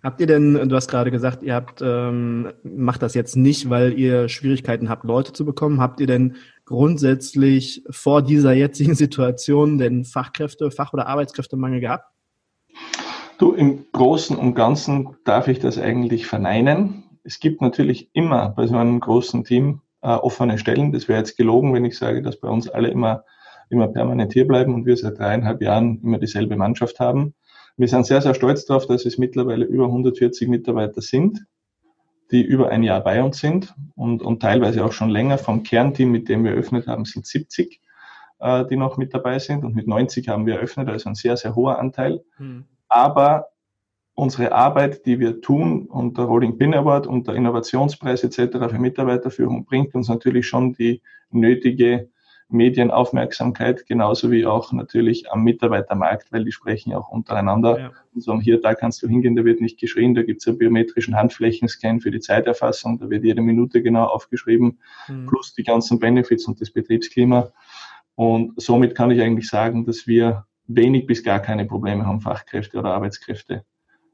Habt 0.04 0.20
ihr 0.20 0.26
denn, 0.26 0.68
du 0.68 0.76
hast 0.76 0.88
gerade 0.88 1.10
gesagt, 1.10 1.42
ihr 1.42 1.54
habt 1.54 1.80
ähm, 1.82 2.52
macht 2.62 3.00
das 3.00 3.14
jetzt 3.14 3.36
nicht, 3.36 3.70
weil 3.70 3.98
ihr 3.98 4.28
Schwierigkeiten 4.28 4.90
habt, 4.90 5.04
Leute 5.04 5.32
zu 5.32 5.46
bekommen. 5.46 5.80
Habt 5.80 5.98
ihr 5.98 6.06
denn 6.06 6.36
grundsätzlich 6.66 7.82
vor 7.88 8.20
dieser 8.20 8.52
jetzigen 8.52 8.94
Situation 8.94 9.78
den 9.78 10.04
Fachkräfte, 10.04 10.70
Fach- 10.70 10.92
oder 10.92 11.06
Arbeitskräftemangel 11.06 11.80
gehabt? 11.80 12.13
Du, 13.38 13.52
im 13.52 13.86
Großen 13.90 14.36
und 14.36 14.54
Ganzen 14.54 15.16
darf 15.24 15.48
ich 15.48 15.58
das 15.58 15.78
eigentlich 15.78 16.26
verneinen. 16.26 17.04
Es 17.24 17.40
gibt 17.40 17.60
natürlich 17.60 18.10
immer 18.12 18.50
bei 18.50 18.66
so 18.68 18.76
einem 18.76 19.00
großen 19.00 19.42
Team 19.44 19.80
äh, 20.02 20.08
offene 20.08 20.56
Stellen. 20.56 20.92
Das 20.92 21.08
wäre 21.08 21.18
jetzt 21.18 21.36
gelogen, 21.36 21.74
wenn 21.74 21.84
ich 21.84 21.98
sage, 21.98 22.22
dass 22.22 22.38
bei 22.38 22.48
uns 22.48 22.68
alle 22.68 22.88
immer, 22.88 23.24
immer 23.70 23.88
permanent 23.88 24.32
hier 24.32 24.46
bleiben 24.46 24.72
und 24.72 24.86
wir 24.86 24.96
seit 24.96 25.18
dreieinhalb 25.18 25.62
Jahren 25.62 26.00
immer 26.02 26.18
dieselbe 26.18 26.56
Mannschaft 26.56 27.00
haben. 27.00 27.34
Wir 27.76 27.88
sind 27.88 28.06
sehr, 28.06 28.20
sehr 28.20 28.34
stolz 28.34 28.66
darauf, 28.66 28.86
dass 28.86 29.04
es 29.04 29.18
mittlerweile 29.18 29.64
über 29.64 29.86
140 29.86 30.46
Mitarbeiter 30.46 31.00
sind, 31.00 31.44
die 32.30 32.42
über 32.42 32.68
ein 32.68 32.84
Jahr 32.84 33.02
bei 33.02 33.20
uns 33.20 33.40
sind 33.40 33.74
und, 33.96 34.22
und 34.22 34.42
teilweise 34.42 34.84
auch 34.84 34.92
schon 34.92 35.10
länger. 35.10 35.38
Vom 35.38 35.64
Kernteam, 35.64 36.12
mit 36.12 36.28
dem 36.28 36.44
wir 36.44 36.52
eröffnet 36.52 36.86
haben, 36.86 37.04
sind 37.04 37.26
70, 37.26 37.80
äh, 38.38 38.64
die 38.66 38.76
noch 38.76 38.96
mit 38.96 39.12
dabei 39.12 39.40
sind 39.40 39.64
und 39.64 39.74
mit 39.74 39.88
90 39.88 40.28
haben 40.28 40.46
wir 40.46 40.54
eröffnet, 40.54 40.88
also 40.88 41.08
ein 41.08 41.16
sehr, 41.16 41.36
sehr 41.36 41.56
hoher 41.56 41.80
Anteil. 41.80 42.22
Hm. 42.36 42.66
Aber 42.94 43.48
unsere 44.14 44.52
Arbeit, 44.52 45.04
die 45.04 45.18
wir 45.18 45.40
tun 45.40 45.86
und 45.86 46.16
der 46.16 46.26
Rolling 46.26 46.56
Pin 46.56 46.74
Award 46.74 47.08
und 47.08 47.26
der 47.26 47.34
Innovationspreis 47.34 48.22
etc. 48.22 48.70
für 48.70 48.78
Mitarbeiterführung 48.78 49.64
bringt 49.64 49.96
uns 49.96 50.08
natürlich 50.08 50.46
schon 50.46 50.74
die 50.74 51.02
nötige 51.32 52.08
Medienaufmerksamkeit, 52.48 53.84
genauso 53.86 54.30
wie 54.30 54.46
auch 54.46 54.72
natürlich 54.72 55.32
am 55.32 55.42
Mitarbeitermarkt, 55.42 56.30
weil 56.30 56.44
die 56.44 56.52
sprechen 56.52 56.90
ja 56.92 56.98
auch 56.98 57.08
untereinander 57.08 57.78
ja. 57.80 57.92
und 58.14 58.20
sagen, 58.20 58.40
hier, 58.40 58.60
da 58.60 58.74
kannst 58.74 59.02
du 59.02 59.08
hingehen, 59.08 59.34
da 59.34 59.44
wird 59.44 59.60
nicht 59.60 59.80
geschrien, 59.80 60.14
da 60.14 60.22
gibt 60.22 60.40
es 60.40 60.46
einen 60.46 60.58
biometrischen 60.58 61.16
Handflächenscan 61.16 62.00
für 62.00 62.12
die 62.12 62.20
Zeiterfassung, 62.20 63.00
da 63.00 63.10
wird 63.10 63.24
jede 63.24 63.42
Minute 63.42 63.82
genau 63.82 64.04
aufgeschrieben, 64.04 64.78
mhm. 65.08 65.26
plus 65.26 65.54
die 65.54 65.64
ganzen 65.64 65.98
Benefits 65.98 66.46
und 66.46 66.60
das 66.60 66.70
Betriebsklima. 66.70 67.50
Und 68.14 68.52
somit 68.56 68.94
kann 68.94 69.10
ich 69.10 69.20
eigentlich 69.20 69.48
sagen, 69.48 69.84
dass 69.84 70.06
wir 70.06 70.46
wenig 70.66 71.06
bis 71.06 71.22
gar 71.22 71.40
keine 71.40 71.64
Probleme 71.66 72.06
haben, 72.06 72.20
Fachkräfte 72.20 72.78
oder 72.78 72.94
Arbeitskräfte 72.94 73.64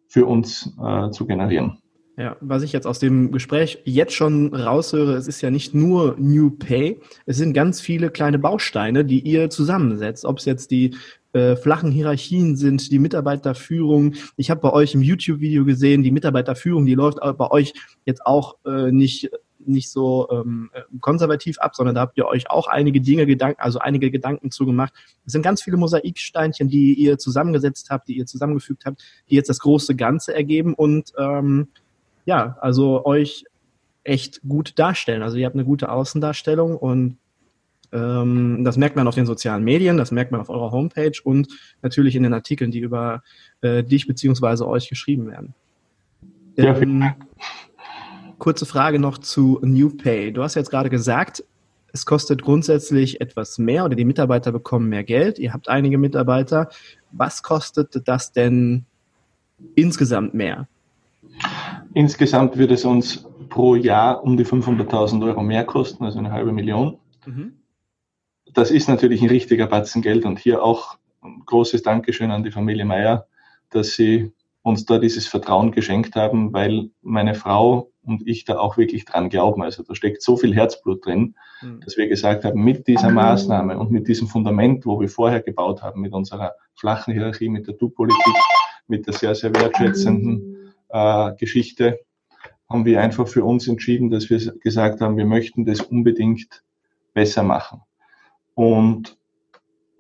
für 0.09 0.27
uns 0.27 0.77
äh, 0.83 1.11
zu 1.11 1.27
generieren. 1.27 1.79
Ja, 2.17 2.37
was 2.41 2.63
ich 2.63 2.73
jetzt 2.73 2.87
aus 2.87 2.99
dem 2.99 3.33
Gespräch 3.33 3.79
jetzt 3.85 4.13
schon 4.13 4.55
raushöre, 4.55 5.15
es 5.15 5.27
ist 5.27 5.41
ja 5.41 5.51
nicht 5.51 5.75
nur 5.75 6.17
New 6.19 6.51
Pay, 6.51 7.01
es 7.25 7.39
sind 7.39 7.55
ganz 7.55 7.81
viele 7.81 8.11
kleine 8.11 8.39
Bausteine, 8.39 9.07
die 9.07 9.21
ihr 9.21 9.49
zusammensetzt. 9.49 10.27
Ob 10.27 10.39
es 10.39 10.45
jetzt 10.45 10.71
die 10.71 10.97
äh, 11.33 11.57
flachen 11.57 11.91
Hierarchien 11.93 12.57
sind, 12.57 12.91
die 12.91 12.99
Mitarbeiterführung. 12.99 14.15
Ich 14.37 14.51
habe 14.51 14.61
bei 14.61 14.73
euch 14.73 14.95
im 14.95 15.01
YouTube-Video 15.01 15.65
gesehen, 15.65 16.03
die 16.03 16.11
Mitarbeiterführung, 16.11 16.85
die 16.85 16.95
läuft 16.95 17.21
bei 17.21 17.51
euch 17.51 17.73
jetzt 18.05 18.27
auch 18.27 18.57
äh, 18.67 18.91
nicht 18.91 19.31
nicht 19.67 19.91
so 19.91 20.29
ähm, 20.31 20.71
konservativ 21.01 21.59
ab, 21.59 21.75
sondern 21.75 21.95
da 21.95 22.03
habt 22.03 22.17
ihr 22.17 22.27
euch 22.27 22.51
auch 22.51 22.67
einige 22.67 23.01
Dinge 23.01 23.27
Gedanken, 23.27 23.61
also 23.61 23.79
einige 23.79 24.11
Gedanken 24.11 24.51
zu 24.51 24.67
gemacht. 24.67 24.93
Es 25.27 25.33
sind 25.33 25.43
ganz 25.43 25.63
viele 25.63 25.77
Mosaiksteinchen, 25.77 26.69
die 26.69 26.95
ihr 26.95 27.19
zusammengesetzt 27.19 27.91
habt, 27.91 28.09
die 28.09 28.17
ihr 28.17 28.27
zusammengefügt 28.27 28.85
habt, 28.87 29.03
die 29.29 29.35
jetzt 29.35 29.49
das 29.49 29.61
große 29.61 29.97
Ganze 29.97 30.35
ergeben 30.35 30.75
und 30.75 31.13
ähm, 31.19 31.69
ja, 32.25 32.57
also 32.61 33.05
euch 33.05 33.45
echt 34.05 34.41
gut 34.43 34.79
darstellen. 34.79 35.23
Also 35.23 35.37
ihr 35.37 35.47
habt 35.47 35.57
eine 35.57 35.65
gute 35.65 35.91
Außendarstellung 35.91 36.77
und 36.77 37.19
ähm, 37.93 38.63
das 38.65 38.77
merkt 38.77 38.97
man 38.97 39.09
auf 39.09 39.15
den 39.15 39.27
sozialen 39.27 39.65
Medien, 39.65 39.97
das 39.97 40.13
merkt 40.13 40.31
man 40.31 40.41
auf 40.41 40.49
eurer 40.49 40.71
Homepage 40.71 41.19
und 41.25 41.49
natürlich 41.83 42.15
in 42.15 42.23
den 42.23 42.35
Artikeln, 42.35 42.71
die 42.71 42.79
über 42.79 43.23
äh, 43.63 43.83
dich 43.83 44.07
beziehungsweise 44.07 44.67
euch 44.67 44.89
geschrieben 44.89 45.27
werden. 45.29 45.55
Ja, 46.57 46.77
ähm, 46.77 47.15
kurze 48.41 48.67
Frage 48.67 48.99
noch 48.99 49.19
zu 49.19 49.61
New 49.63 49.91
Pay. 49.91 50.33
Du 50.33 50.43
hast 50.43 50.57
jetzt 50.57 50.71
gerade 50.71 50.91
gesagt, 50.91 51.45
es 51.93 52.07
kostet 52.07 52.43
grundsätzlich 52.43 53.21
etwas 53.21 53.59
mehr 53.59 53.85
oder 53.85 53.95
die 53.95 54.05
Mitarbeiter 54.05 54.51
bekommen 54.51 54.89
mehr 54.89 55.05
Geld. 55.05 55.39
Ihr 55.39 55.53
habt 55.53 55.69
einige 55.69 55.99
Mitarbeiter. 55.99 56.69
Was 57.13 57.43
kostet 57.43 58.09
das 58.09 58.33
denn 58.33 58.85
insgesamt 59.75 60.35
mehr? 60.35 60.69
Insgesamt 61.95 62.57
wird 62.57 62.71
es 62.71 62.85
uns 62.85 63.27
pro 63.49 63.75
Jahr 63.75 64.23
um 64.23 64.37
die 64.37 64.47
500.000 64.47 65.25
Euro 65.25 65.43
mehr 65.43 65.65
kosten, 65.65 66.05
also 66.05 66.19
eine 66.19 66.33
halbe 66.33 66.53
Million. 66.53 66.99
Mhm. 67.27 67.55
Das 68.53 68.71
ist 68.71 68.89
natürlich 68.89 69.23
ein 69.23 69.29
richtiger 69.29 69.67
Batzen 69.67 70.03
Geld 70.03 70.25
und 70.25 70.39
hier 70.39 70.63
auch 70.63 70.99
ein 71.23 71.43
großes 71.45 71.83
Dankeschön 71.83 72.31
an 72.31 72.43
die 72.43 72.51
Familie 72.51 72.85
Meier, 72.85 73.27
dass 73.71 73.93
sie 73.93 74.33
uns 74.63 74.85
da 74.85 74.99
dieses 74.99 75.27
Vertrauen 75.27 75.73
geschenkt 75.73 76.17
haben, 76.17 76.53
weil 76.53 76.91
meine 77.03 77.35
Frau 77.35 77.91
und 78.03 78.27
ich 78.27 78.45
da 78.45 78.59
auch 78.59 78.77
wirklich 78.77 79.05
dran 79.05 79.29
glauben. 79.29 79.63
Also 79.63 79.83
da 79.83 79.95
steckt 79.95 80.23
so 80.23 80.37
viel 80.37 80.55
Herzblut 80.55 81.05
drin, 81.05 81.35
mhm. 81.63 81.81
dass 81.81 81.97
wir 81.97 82.09
gesagt 82.09 82.45
haben, 82.45 82.63
mit 82.63 82.87
dieser 82.87 83.11
Maßnahme 83.11 83.79
und 83.79 83.91
mit 83.91 84.09
diesem 84.09 84.29
Fundament, 84.29 84.87
wo 84.87 85.01
wir 85.01 85.09
vorher 85.09 85.41
gebaut 85.41 85.83
haben, 85.83 86.01
mit 86.01 86.13
unserer 86.13 86.55
flachen 86.75 87.15
Hierarchie, 87.15 87.49
mit 87.49 87.67
der 87.67 87.75
Du-Politik, 87.75 88.35
mit 88.87 89.07
der 89.07 89.15
sehr, 89.15 89.35
sehr 89.35 89.55
wertschätzenden 89.55 90.75
äh, 90.89 91.35
Geschichte 91.37 92.01
haben 92.71 92.85
wir 92.85 93.01
einfach 93.01 93.27
für 93.27 93.45
uns 93.45 93.67
entschieden, 93.67 94.11
dass 94.11 94.31
wir 94.31 94.39
gesagt 94.61 95.01
haben, 95.01 95.17
wir 95.17 95.27
möchten 95.27 95.65
das 95.65 95.81
unbedingt 95.81 96.63
besser 97.13 97.43
machen. 97.43 97.83
Und 98.55 99.19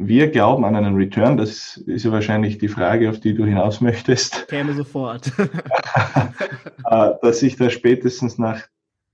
wir 0.02 0.30
glauben 0.30 0.64
an 0.64 0.76
einen 0.76 0.94
Return, 0.94 1.36
das 1.36 1.76
ist 1.76 2.06
ja 2.06 2.10
wahrscheinlich 2.10 2.56
die 2.56 2.68
Frage, 2.68 3.10
auf 3.10 3.20
die 3.20 3.34
du 3.34 3.44
hinaus 3.44 3.82
möchtest. 3.82 4.48
Käme 4.48 4.72
sofort. 4.74 5.30
Äh, 6.86 7.10
dass 7.22 7.40
sich 7.40 7.56
da 7.56 7.68
spätestens 7.70 8.38
nach 8.38 8.62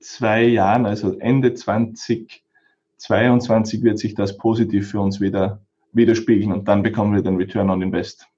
zwei 0.00 0.44
Jahren, 0.44 0.86
also 0.86 1.18
Ende 1.18 1.52
2022, 1.52 3.82
wird 3.82 3.98
sich 3.98 4.14
das 4.14 4.38
positiv 4.38 4.90
für 4.90 5.00
uns 5.00 5.20
wieder 5.20 5.60
widerspiegeln 5.92 6.52
und 6.52 6.68
dann 6.68 6.82
bekommen 6.82 7.14
wir 7.14 7.22
den 7.22 7.36
Return 7.36 7.68
on 7.68 7.82
Invest. 7.82 8.28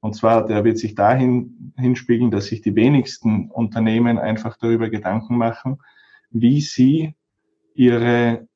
Und 0.00 0.14
zwar, 0.14 0.44
der 0.44 0.64
wird 0.64 0.76
sich 0.76 0.94
dahin 0.94 1.72
hinspiegeln, 1.78 2.30
dass 2.30 2.44
sich 2.46 2.60
die 2.60 2.74
wenigsten 2.74 3.50
Unternehmen 3.50 4.18
einfach 4.18 4.58
darüber 4.58 4.90
Gedanken 4.90 5.38
machen, 5.38 5.80
wie 6.30 6.60
sie 6.60 7.14
ihre 7.74 8.46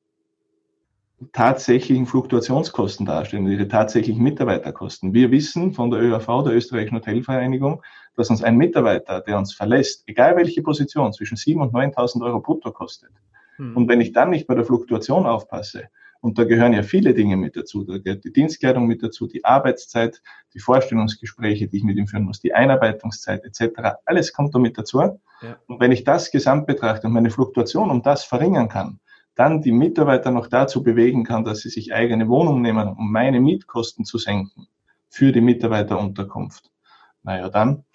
tatsächlichen 1.33 2.05
Fluktuationskosten 2.05 3.05
darstellen, 3.05 3.47
ihre 3.47 3.67
tatsächlichen 3.67 4.23
Mitarbeiterkosten. 4.23 5.13
Wir 5.13 5.31
wissen 5.31 5.73
von 5.73 5.91
der 5.91 6.01
ÖAV, 6.01 6.43
der 6.43 6.53
Österreichischen 6.53 6.97
Hotelvereinigung, 6.97 7.81
dass 8.15 8.29
uns 8.29 8.43
ein 8.43 8.57
Mitarbeiter, 8.57 9.21
der 9.21 9.37
uns 9.37 9.53
verlässt, 9.53 10.03
egal 10.07 10.35
welche 10.35 10.61
Position, 10.61 11.13
zwischen 11.13 11.37
7.000 11.37 11.61
und 11.61 11.73
9.000 11.73 12.25
Euro 12.25 12.39
brutto 12.39 12.71
kostet. 12.71 13.11
Hm. 13.57 13.75
Und 13.75 13.89
wenn 13.89 14.01
ich 14.01 14.13
dann 14.13 14.29
nicht 14.29 14.47
bei 14.47 14.55
der 14.55 14.65
Fluktuation 14.65 15.25
aufpasse, 15.25 15.89
und 16.21 16.37
da 16.37 16.43
gehören 16.43 16.73
ja 16.73 16.83
viele 16.83 17.13
Dinge 17.13 17.37
mit 17.37 17.55
dazu. 17.55 17.83
Da 17.83 17.97
gehört 17.97 18.25
die 18.25 18.33
Dienstkleidung 18.33 18.85
mit 18.87 19.01
dazu, 19.01 19.27
die 19.27 19.45
Arbeitszeit, 19.45 20.21
die 20.53 20.59
Vorstellungsgespräche, 20.59 21.67
die 21.67 21.77
ich 21.77 21.83
mit 21.83 21.97
ihm 21.97 22.07
führen 22.07 22.23
muss, 22.23 22.41
die 22.41 22.53
Einarbeitungszeit 22.53 23.45
etc. 23.45 23.95
Alles 24.05 24.33
kommt 24.33 24.53
damit 24.53 24.77
dazu. 24.77 24.99
Ja. 24.99 25.17
Und 25.67 25.79
wenn 25.79 25.91
ich 25.91 26.03
das 26.03 26.31
gesamt 26.31 26.67
betrachte 26.67 27.07
und 27.07 27.13
meine 27.13 27.29
Fluktuation 27.29 27.89
um 27.89 28.01
das 28.01 28.25
verringern 28.25 28.67
kann, 28.67 28.99
dann 29.39 29.61
die 29.61 29.71
Mitarbeiter 29.71 30.31
noch 30.31 30.47
dazu 30.47 30.83
bewegen 30.83 31.23
kann, 31.23 31.45
dass 31.45 31.59
sie 31.59 31.69
sich 31.69 31.93
eigene 31.93 32.27
Wohnungen 32.27 32.61
nehmen, 32.61 32.89
um 32.89 33.09
meine 33.09 33.39
Mietkosten 33.39 34.03
zu 34.03 34.17
senken 34.17 34.67
für 35.07 35.31
die 35.31 35.39
Mitarbeiterunterkunft. 35.39 36.69
Naja, 37.23 37.47
dann 37.47 37.85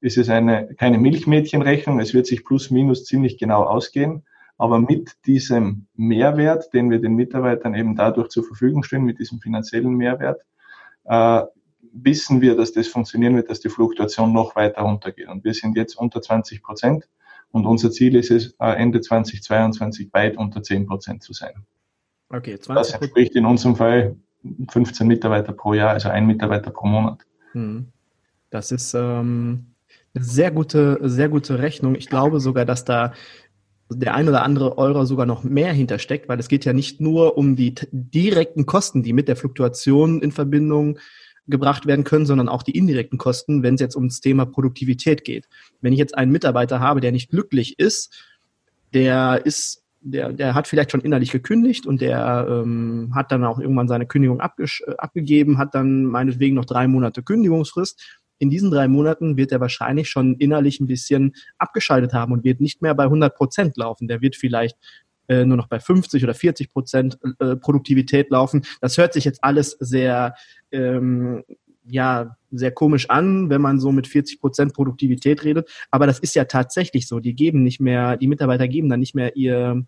ist 0.00 0.18
es 0.18 0.28
eine, 0.28 0.74
keine 0.74 0.98
Milchmädchenrechnung. 0.98 2.00
Es 2.00 2.14
wird 2.14 2.26
sich 2.26 2.44
plus 2.44 2.72
minus 2.72 3.04
ziemlich 3.04 3.38
genau 3.38 3.62
ausgehen. 3.62 4.24
Aber 4.56 4.80
mit 4.80 5.12
diesem 5.24 5.86
Mehrwert, 5.94 6.74
den 6.74 6.90
wir 6.90 7.00
den 7.00 7.14
Mitarbeitern 7.14 7.76
eben 7.76 7.94
dadurch 7.94 8.30
zur 8.30 8.42
Verfügung 8.42 8.82
stellen, 8.82 9.04
mit 9.04 9.20
diesem 9.20 9.38
finanziellen 9.38 9.94
Mehrwert, 9.94 10.42
äh, 11.04 11.42
wissen 11.92 12.40
wir, 12.40 12.56
dass 12.56 12.72
das 12.72 12.88
funktionieren 12.88 13.36
wird, 13.36 13.50
dass 13.50 13.60
die 13.60 13.68
Fluktuation 13.68 14.32
noch 14.32 14.56
weiter 14.56 14.82
runtergeht. 14.82 15.28
Und 15.28 15.44
wir 15.44 15.54
sind 15.54 15.76
jetzt 15.76 15.94
unter 15.94 16.20
20 16.20 16.60
Prozent. 16.60 17.08
Und 17.50 17.66
unser 17.66 17.90
Ziel 17.90 18.14
ist 18.14 18.30
es, 18.30 18.54
äh, 18.58 18.72
Ende 18.72 19.00
2022 19.00 20.12
weit 20.12 20.36
unter 20.36 20.62
10 20.62 20.86
Prozent 20.86 21.22
zu 21.22 21.32
sein. 21.32 21.64
Okay, 22.28 22.58
20 22.58 22.74
Das 22.74 23.00
entspricht 23.00 23.34
in 23.36 23.46
unserem 23.46 23.76
Fall 23.76 24.16
15 24.70 25.06
Mitarbeiter 25.06 25.52
pro 25.52 25.72
Jahr, 25.74 25.90
also 25.90 26.08
ein 26.10 26.26
Mitarbeiter 26.26 26.70
pro 26.70 26.86
Monat. 26.86 27.24
Hm. 27.52 27.88
Das 28.50 28.70
ist 28.70 28.94
ähm, 28.94 29.66
eine 30.14 30.24
sehr 30.24 30.50
gute, 30.50 30.98
sehr 31.02 31.28
gute 31.28 31.58
Rechnung. 31.58 31.94
Ich 31.94 32.08
glaube 32.08 32.40
sogar, 32.40 32.64
dass 32.64 32.84
da 32.84 33.12
der 33.90 34.14
ein 34.14 34.28
oder 34.28 34.42
andere 34.42 34.76
Euro 34.76 35.04
sogar 35.04 35.24
noch 35.24 35.44
mehr 35.44 35.72
hintersteckt, 35.72 36.28
weil 36.28 36.38
es 36.38 36.48
geht 36.48 36.64
ja 36.66 36.74
nicht 36.74 37.00
nur 37.00 37.38
um 37.38 37.56
die 37.56 37.74
direkten 37.90 38.66
Kosten, 38.66 39.02
die 39.02 39.14
mit 39.14 39.28
der 39.28 39.36
Fluktuation 39.36 40.20
in 40.20 40.30
Verbindung 40.30 40.98
gebracht 41.48 41.86
werden 41.86 42.04
können, 42.04 42.26
sondern 42.26 42.48
auch 42.48 42.62
die 42.62 42.76
indirekten 42.76 43.18
Kosten, 43.18 43.62
wenn 43.62 43.74
es 43.74 43.80
jetzt 43.80 43.96
ums 43.96 44.20
Thema 44.20 44.46
Produktivität 44.46 45.24
geht. 45.24 45.48
Wenn 45.80 45.92
ich 45.92 45.98
jetzt 45.98 46.16
einen 46.16 46.32
Mitarbeiter 46.32 46.80
habe, 46.80 47.00
der 47.00 47.12
nicht 47.12 47.30
glücklich 47.30 47.78
ist, 47.78 48.14
der 48.94 49.42
ist, 49.44 49.84
der, 50.00 50.32
der 50.32 50.54
hat 50.54 50.68
vielleicht 50.68 50.92
schon 50.92 51.00
innerlich 51.00 51.32
gekündigt 51.32 51.86
und 51.86 52.00
der 52.00 52.46
ähm, 52.48 53.12
hat 53.14 53.32
dann 53.32 53.44
auch 53.44 53.58
irgendwann 53.58 53.88
seine 53.88 54.06
Kündigung 54.06 54.40
abgegeben, 54.40 55.58
hat 55.58 55.74
dann 55.74 56.04
meinetwegen 56.04 56.54
noch 56.54 56.64
drei 56.64 56.86
Monate 56.86 57.22
Kündigungsfrist 57.22 58.18
in 58.38 58.50
diesen 58.50 58.70
drei 58.70 58.88
Monaten 58.88 59.36
wird 59.36 59.52
er 59.52 59.60
wahrscheinlich 59.60 60.08
schon 60.08 60.36
innerlich 60.36 60.80
ein 60.80 60.86
bisschen 60.86 61.34
abgeschaltet 61.58 62.12
haben 62.12 62.32
und 62.32 62.44
wird 62.44 62.60
nicht 62.60 62.82
mehr 62.82 62.94
bei 62.94 63.04
100 63.04 63.34
Prozent 63.34 63.76
laufen. 63.76 64.08
Der 64.08 64.20
wird 64.20 64.36
vielleicht 64.36 64.76
äh, 65.26 65.44
nur 65.44 65.56
noch 65.56 65.66
bei 65.66 65.80
50 65.80 66.22
oder 66.24 66.34
40 66.34 66.72
Prozent 66.72 67.18
äh, 67.40 67.56
Produktivität 67.56 68.30
laufen. 68.30 68.64
Das 68.80 68.96
hört 68.96 69.12
sich 69.12 69.24
jetzt 69.24 69.42
alles 69.42 69.72
sehr, 69.80 70.34
ähm, 70.72 71.44
ja, 71.90 72.36
sehr 72.50 72.70
komisch 72.70 73.08
an, 73.10 73.50
wenn 73.50 73.60
man 73.60 73.78
so 73.78 73.92
mit 73.92 74.06
40 74.06 74.40
Prozent 74.40 74.74
Produktivität 74.74 75.44
redet. 75.44 75.68
Aber 75.90 76.06
das 76.06 76.18
ist 76.18 76.34
ja 76.34 76.44
tatsächlich 76.44 77.06
so. 77.06 77.20
Die 77.20 77.34
geben 77.34 77.62
nicht 77.62 77.80
mehr, 77.80 78.16
die 78.16 78.28
Mitarbeiter 78.28 78.68
geben 78.68 78.88
dann 78.88 79.00
nicht 79.00 79.14
mehr 79.14 79.36
ihr, 79.36 79.84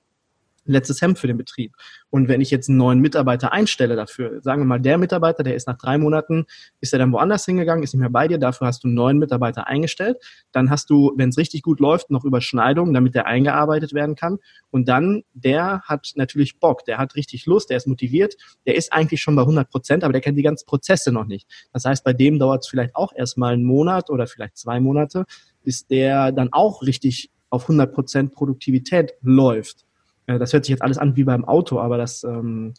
letztes 0.72 1.02
Hemd 1.02 1.18
für 1.18 1.26
den 1.26 1.36
Betrieb. 1.36 1.74
Und 2.10 2.28
wenn 2.28 2.40
ich 2.40 2.50
jetzt 2.50 2.68
einen 2.68 2.78
neuen 2.78 3.00
Mitarbeiter 3.00 3.52
einstelle 3.52 3.96
dafür, 3.96 4.40
sagen 4.42 4.62
wir 4.62 4.66
mal, 4.66 4.80
der 4.80 4.98
Mitarbeiter, 4.98 5.42
der 5.42 5.54
ist 5.54 5.66
nach 5.66 5.78
drei 5.78 5.98
Monaten, 5.98 6.46
ist 6.80 6.92
er 6.92 6.98
dann 6.98 7.12
woanders 7.12 7.44
hingegangen, 7.44 7.82
ist 7.82 7.94
nicht 7.94 8.00
mehr 8.00 8.10
bei 8.10 8.28
dir, 8.28 8.38
dafür 8.38 8.66
hast 8.66 8.84
du 8.84 8.88
einen 8.88 8.94
neuen 8.94 9.18
Mitarbeiter 9.18 9.66
eingestellt. 9.66 10.18
Dann 10.52 10.70
hast 10.70 10.90
du, 10.90 11.12
wenn 11.16 11.30
es 11.30 11.38
richtig 11.38 11.62
gut 11.62 11.80
läuft, 11.80 12.10
noch 12.10 12.24
Überschneidungen, 12.24 12.94
damit 12.94 13.14
der 13.14 13.26
eingearbeitet 13.26 13.94
werden 13.94 14.16
kann. 14.16 14.38
Und 14.70 14.88
dann, 14.88 15.22
der 15.32 15.82
hat 15.82 16.12
natürlich 16.16 16.58
Bock, 16.58 16.84
der 16.84 16.98
hat 16.98 17.14
richtig 17.14 17.46
Lust, 17.46 17.70
der 17.70 17.76
ist 17.76 17.86
motiviert, 17.86 18.36
der 18.66 18.74
ist 18.74 18.92
eigentlich 18.92 19.20
schon 19.20 19.36
bei 19.36 19.42
100 19.42 19.70
Prozent, 19.70 20.04
aber 20.04 20.12
der 20.12 20.20
kennt 20.20 20.38
die 20.38 20.42
ganzen 20.42 20.66
Prozesse 20.66 21.12
noch 21.12 21.26
nicht. 21.26 21.48
Das 21.72 21.84
heißt, 21.84 22.04
bei 22.04 22.12
dem 22.12 22.38
dauert 22.38 22.64
es 22.64 22.68
vielleicht 22.68 22.96
auch 22.96 23.12
erstmal 23.14 23.54
einen 23.54 23.64
Monat 23.64 24.10
oder 24.10 24.26
vielleicht 24.26 24.56
zwei 24.56 24.80
Monate, 24.80 25.24
bis 25.62 25.86
der 25.86 26.32
dann 26.32 26.52
auch 26.52 26.82
richtig 26.82 27.30
auf 27.50 27.62
100 27.62 27.92
Prozent 27.92 28.32
Produktivität 28.32 29.14
läuft. 29.22 29.84
Äh, 30.30 30.38
das 30.38 30.52
hört 30.52 30.64
sich 30.64 30.70
jetzt 30.70 30.82
alles 30.82 30.98
an 30.98 31.16
wie 31.16 31.24
beim 31.24 31.44
Auto, 31.44 31.78
aber 31.80 31.98
das 31.98 32.24
ähm, 32.24 32.74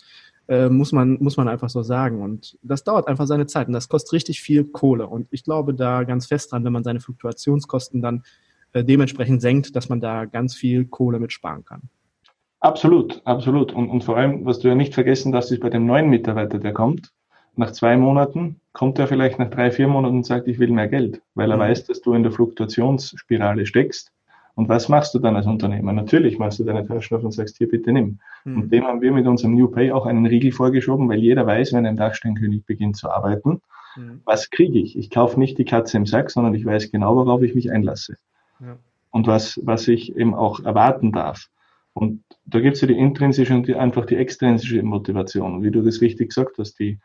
äh, 0.48 0.70
muss, 0.70 0.92
man, 0.92 1.18
muss 1.20 1.38
man 1.38 1.48
einfach 1.48 1.70
so 1.70 1.84
sagen. 1.84 2.22
Und 2.22 2.58
das 2.62 2.84
dauert 2.84 3.08
einfach 3.08 3.28
seine 3.28 3.48
Zeit 3.48 3.68
und 3.68 3.74
das 3.74 3.90
kostet 3.90 4.14
richtig 4.14 4.42
viel 4.42 4.64
Kohle. 4.64 5.08
Und 5.08 5.28
ich 5.32 5.44
glaube 5.44 5.74
da 5.74 6.04
ganz 6.04 6.28
fest 6.28 6.52
dran, 6.52 6.64
wenn 6.64 6.74
man 6.74 6.84
seine 6.84 7.00
Fluktuationskosten 7.00 8.02
dann 8.02 8.24
äh, 8.74 8.84
dementsprechend 8.84 9.42
senkt, 9.42 9.76
dass 9.76 9.90
man 9.90 10.00
da 10.00 10.26
ganz 10.26 10.56
viel 10.56 10.86
Kohle 10.86 11.20
mit 11.20 11.32
sparen 11.32 11.66
kann. 11.66 11.82
Absolut, 12.60 13.22
absolut. 13.26 13.74
Und, 13.74 13.90
und 13.90 14.04
vor 14.04 14.18
allem, 14.18 14.46
was 14.46 14.60
du 14.60 14.68
ja 14.68 14.76
nicht 14.76 14.94
vergessen 14.94 15.32
darfst, 15.32 15.52
ist 15.52 15.62
bei 15.62 15.70
dem 15.70 15.86
neuen 15.86 16.10
Mitarbeiter, 16.10 16.60
der 16.60 16.74
kommt, 16.74 17.12
nach 17.56 17.72
zwei 17.72 17.98
Monaten 17.98 18.62
kommt 18.72 18.98
er 19.00 19.08
vielleicht 19.08 19.40
nach 19.40 19.50
drei, 19.50 19.72
vier 19.72 19.88
Monaten 19.88 20.18
und 20.18 20.26
sagt, 20.26 20.48
ich 20.48 20.58
will 20.60 20.72
mehr 20.72 20.88
Geld, 20.88 21.22
weil 21.34 21.52
er 21.52 21.58
mhm. 21.58 21.62
weiß, 21.62 21.86
dass 21.86 22.02
du 22.02 22.14
in 22.14 22.24
der 22.24 22.32
Fluktuationsspirale 22.32 23.66
steckst 23.66 24.12
und 24.62 24.70
was 24.70 24.90
machst 24.90 25.16
du 25.16 25.18
dann 25.18 25.36
als 25.36 25.48
Unternehmer? 25.48 25.92
Natürlich 25.92 26.38
machst 26.38 26.60
du 26.60 26.64
deine 26.64 26.86
Taschen 26.86 27.18
auf 27.18 27.24
und 27.24 27.32
sagst, 27.32 27.58
hier 27.58 27.68
bitte 27.68 27.92
nimm. 27.92 28.20
Mhm. 28.46 28.58
Und 28.62 28.72
dem 28.72 28.86
haben 28.86 29.02
wir 29.02 29.12
mit 29.12 29.26
unserem 29.26 29.56
New 29.56 29.68
Pay 29.68 29.92
auch 29.92 30.06
einen 30.06 30.28
Riegel 30.28 30.52
vorgeschoben, 30.52 31.10
weil 31.10 31.18
jeder 31.18 31.48
weiß, 31.48 31.74
wenn 31.74 31.88
ein 31.88 31.98
Dachsteinkönig 31.98 32.64
beginnt 32.68 32.96
zu 32.96 33.10
arbeiten, 33.10 33.64
mhm. 33.96 34.22
was 34.24 34.52
kriege 34.52 34.78
ich? 34.78 34.96
Ich 34.96 35.10
kaufe 35.10 35.40
nicht 35.40 35.58
die 35.58 35.66
Katze 35.66 35.98
im 35.98 36.06
Sack, 36.06 36.30
sondern 36.30 36.54
ich 36.54 36.64
weiß 36.64 36.92
genau, 36.92 37.16
worauf 37.16 37.42
ich 37.42 37.56
mich 37.56 37.72
einlasse. 37.72 38.18
Ja. 38.60 38.78
Und 39.10 39.26
was, 39.26 39.60
was 39.64 39.88
ich 39.88 40.16
eben 40.16 40.36
auch 40.36 40.60
erwarten 40.60 41.12
darf. 41.12 41.48
Und 41.94 42.24
da 42.46 42.60
gibt 42.60 42.76
es 42.76 42.82
ja 42.82 42.88
die 42.88 43.00
intrinsische 43.00 43.56
und 43.56 43.68
die, 43.68 43.74
einfach 43.74 44.06
die 44.06 44.16
extrinsische 44.16 44.84
Motivation. 44.84 45.56
Und 45.56 45.64
wie 45.64 45.72
du 45.72 45.82
das 45.82 46.02
richtig 46.02 46.30
gesagt 46.30 46.60
hast, 46.60 46.76
die, 46.76 47.00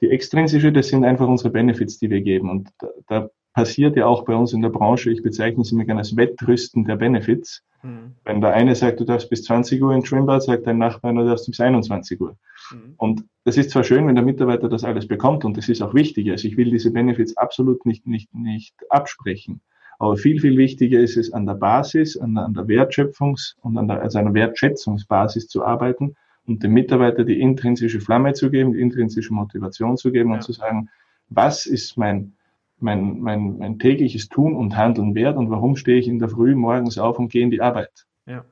die 0.00 0.10
extrinsische, 0.10 0.72
das 0.72 0.88
sind 0.88 1.04
einfach 1.04 1.28
unsere 1.28 1.50
Benefits, 1.50 1.98
die 1.98 2.10
wir 2.10 2.20
geben. 2.20 2.50
Und 2.50 2.70
da, 2.78 2.88
da 3.06 3.30
passiert 3.52 3.96
ja 3.96 4.06
auch 4.06 4.24
bei 4.24 4.34
uns 4.34 4.52
in 4.52 4.62
der 4.62 4.68
Branche, 4.68 5.10
ich 5.10 5.22
bezeichne 5.22 5.62
es 5.62 5.72
immer 5.72 5.84
gerne 5.84 6.00
als 6.00 6.16
Wettrüsten 6.16 6.84
der 6.84 6.96
Benefits. 6.96 7.62
Mhm. 7.82 8.14
Wenn 8.24 8.40
der 8.40 8.52
eine 8.52 8.74
sagt, 8.74 9.00
du 9.00 9.04
darfst 9.04 9.30
bis 9.30 9.44
20 9.44 9.82
Uhr 9.82 9.94
ins 9.94 10.06
Schwimmbad, 10.08 10.42
sagt 10.42 10.66
dein 10.66 10.78
Nachbar, 10.78 11.12
du 11.12 11.24
darfst 11.24 11.46
bis 11.46 11.60
21 11.60 12.20
Uhr. 12.20 12.36
Mhm. 12.72 12.94
Und 12.96 13.24
das 13.44 13.56
ist 13.56 13.70
zwar 13.70 13.84
schön, 13.84 14.06
wenn 14.06 14.14
der 14.14 14.24
Mitarbeiter 14.24 14.68
das 14.68 14.84
alles 14.84 15.08
bekommt 15.08 15.44
und 15.44 15.56
das 15.56 15.68
ist 15.68 15.82
auch 15.82 15.94
wichtig. 15.94 16.30
Also 16.30 16.46
ich 16.46 16.56
will 16.56 16.70
diese 16.70 16.90
Benefits 16.90 17.36
absolut 17.36 17.84
nicht, 17.86 18.06
nicht, 18.06 18.32
nicht 18.34 18.74
absprechen. 18.90 19.60
Aber 19.98 20.16
viel, 20.16 20.40
viel 20.40 20.56
wichtiger 20.56 21.00
ist 21.00 21.16
es, 21.16 21.32
an 21.32 21.44
der 21.44 21.54
Basis, 21.54 22.16
an 22.16 22.34
der, 22.34 22.44
an 22.44 22.54
der 22.54 22.64
Wertschöpfungs- 22.64 23.56
und 23.60 23.76
an 23.76 23.88
der, 23.88 24.00
also 24.00 24.18
einer 24.18 24.32
Wertschätzungsbasis 24.32 25.48
zu 25.48 25.64
arbeiten 25.64 26.16
und 26.50 26.62
dem 26.62 26.72
Mitarbeiter 26.72 27.24
die 27.24 27.40
intrinsische 27.40 28.00
Flamme 28.00 28.34
zu 28.34 28.50
geben, 28.50 28.72
die 28.72 28.80
intrinsische 28.80 29.32
Motivation 29.32 29.96
zu 29.96 30.12
geben 30.12 30.30
ja. 30.30 30.36
und 30.36 30.42
zu 30.42 30.52
sagen, 30.52 30.90
was 31.28 31.64
ist 31.66 31.96
mein 31.96 32.32
mein, 32.80 33.20
mein, 33.20 33.58
mein 33.58 33.78
tägliches 33.78 34.28
Tun 34.28 34.56
und 34.56 34.76
Handeln 34.76 35.14
wert 35.14 35.36
und 35.36 35.50
warum 35.50 35.76
stehe 35.76 35.98
ich 35.98 36.08
in 36.08 36.18
der 36.18 36.28
Früh 36.28 36.54
morgens 36.54 36.98
auf 36.98 37.18
und 37.18 37.30
gehe 37.30 37.42
in 37.42 37.50
die 37.50 37.60
Arbeit. 37.60 38.06
Ja. 38.26 38.44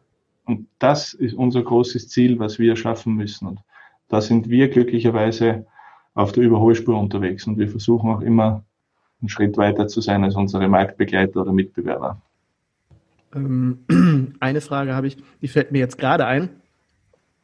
Und 0.44 0.68
das 0.78 1.14
ist 1.14 1.34
unser 1.34 1.62
großes 1.62 2.08
Ziel, 2.08 2.38
was 2.38 2.58
wir 2.58 2.76
schaffen 2.76 3.14
müssen. 3.14 3.48
Und 3.48 3.60
da 4.08 4.20
sind 4.20 4.48
wir 4.48 4.68
glücklicherweise 4.68 5.66
auf 6.14 6.32
der 6.32 6.44
Überholspur 6.44 6.98
unterwegs 6.98 7.46
und 7.46 7.58
wir 7.58 7.68
versuchen 7.68 8.10
auch 8.10 8.20
immer 8.20 8.64
einen 9.20 9.28
Schritt 9.28 9.56
weiter 9.56 9.88
zu 9.88 10.00
sein 10.00 10.24
als 10.24 10.36
unsere 10.36 10.68
Marktbegleiter 10.68 11.40
oder 11.40 11.52
Mitbewerber. 11.52 12.20
Ähm, 13.34 13.78
eine 14.40 14.60
Frage 14.60 14.94
habe 14.94 15.06
ich, 15.06 15.16
die 15.42 15.48
fällt 15.48 15.72
mir 15.72 15.78
jetzt 15.78 15.98
gerade 15.98 16.26
ein. 16.26 16.50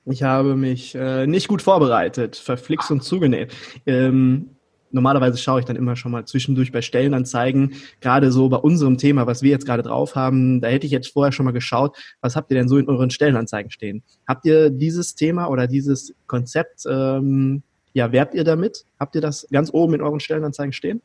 Ich 0.06 0.22
habe 0.22 0.54
mich 0.54 0.94
äh, 0.94 1.26
nicht 1.26 1.48
gut 1.48 1.62
vorbereitet, 1.62 2.36
verflixt 2.36 2.90
und 2.90 3.02
zugenäht. 3.02 3.54
Ähm, 3.86 4.50
normalerweise 4.90 5.38
schaue 5.38 5.60
ich 5.60 5.66
dann 5.66 5.76
immer 5.76 5.96
schon 5.96 6.12
mal 6.12 6.24
zwischendurch 6.24 6.72
bei 6.72 6.82
Stellenanzeigen, 6.82 7.72
gerade 8.00 8.30
so 8.30 8.48
bei 8.48 8.58
unserem 8.58 8.98
Thema, 8.98 9.26
was 9.26 9.42
wir 9.42 9.50
jetzt 9.50 9.66
gerade 9.66 9.82
drauf 9.82 10.14
haben, 10.14 10.60
da 10.60 10.68
hätte 10.68 10.86
ich 10.86 10.92
jetzt 10.92 11.12
vorher 11.12 11.32
schon 11.32 11.44
mal 11.44 11.52
geschaut, 11.52 11.96
was 12.20 12.36
habt 12.36 12.50
ihr 12.50 12.58
denn 12.58 12.68
so 12.68 12.78
in 12.78 12.88
euren 12.88 13.10
Stellenanzeigen 13.10 13.70
stehen? 13.70 14.02
Habt 14.28 14.44
ihr 14.46 14.70
dieses 14.70 15.14
Thema 15.14 15.48
oder 15.48 15.66
dieses 15.66 16.14
Konzept, 16.26 16.84
ähm, 16.88 17.62
ja, 17.92 18.12
werbt 18.12 18.34
ihr 18.34 18.44
damit? 18.44 18.84
Habt 19.00 19.14
ihr 19.14 19.20
das 19.20 19.46
ganz 19.50 19.72
oben 19.72 19.94
in 19.94 20.02
euren 20.02 20.20
Stellenanzeigen 20.20 20.72
stehen? 20.72 21.00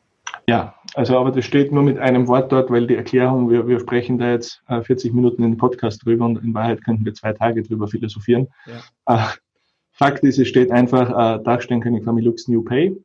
Ja, 0.48 0.74
also 0.94 1.18
aber 1.18 1.30
das 1.30 1.44
steht 1.44 1.72
nur 1.72 1.82
mit 1.82 1.98
einem 1.98 2.26
Wort 2.28 2.50
dort, 2.52 2.70
weil 2.70 2.86
die 2.86 2.96
Erklärung, 2.96 3.50
wir, 3.50 3.66
wir 3.68 3.80
sprechen 3.80 4.18
da 4.18 4.30
jetzt 4.30 4.62
äh, 4.68 4.82
40 4.82 5.12
Minuten 5.12 5.42
in 5.42 5.52
den 5.52 5.58
Podcast 5.58 6.04
drüber 6.04 6.24
und 6.24 6.42
in 6.42 6.54
Wahrheit 6.54 6.84
könnten 6.84 7.04
wir 7.04 7.14
zwei 7.14 7.32
Tage 7.32 7.62
drüber 7.62 7.88
philosophieren. 7.88 8.48
Ja. 8.66 9.16
Äh, 9.16 9.28
Fakt 9.92 10.24
ist, 10.24 10.38
es 10.38 10.48
steht 10.48 10.70
einfach 10.70 11.10
äh, 11.10 11.42
Dachsteinkönig 11.42 12.04
Familux 12.04 12.48
New 12.48 12.62
Pay 12.62 12.96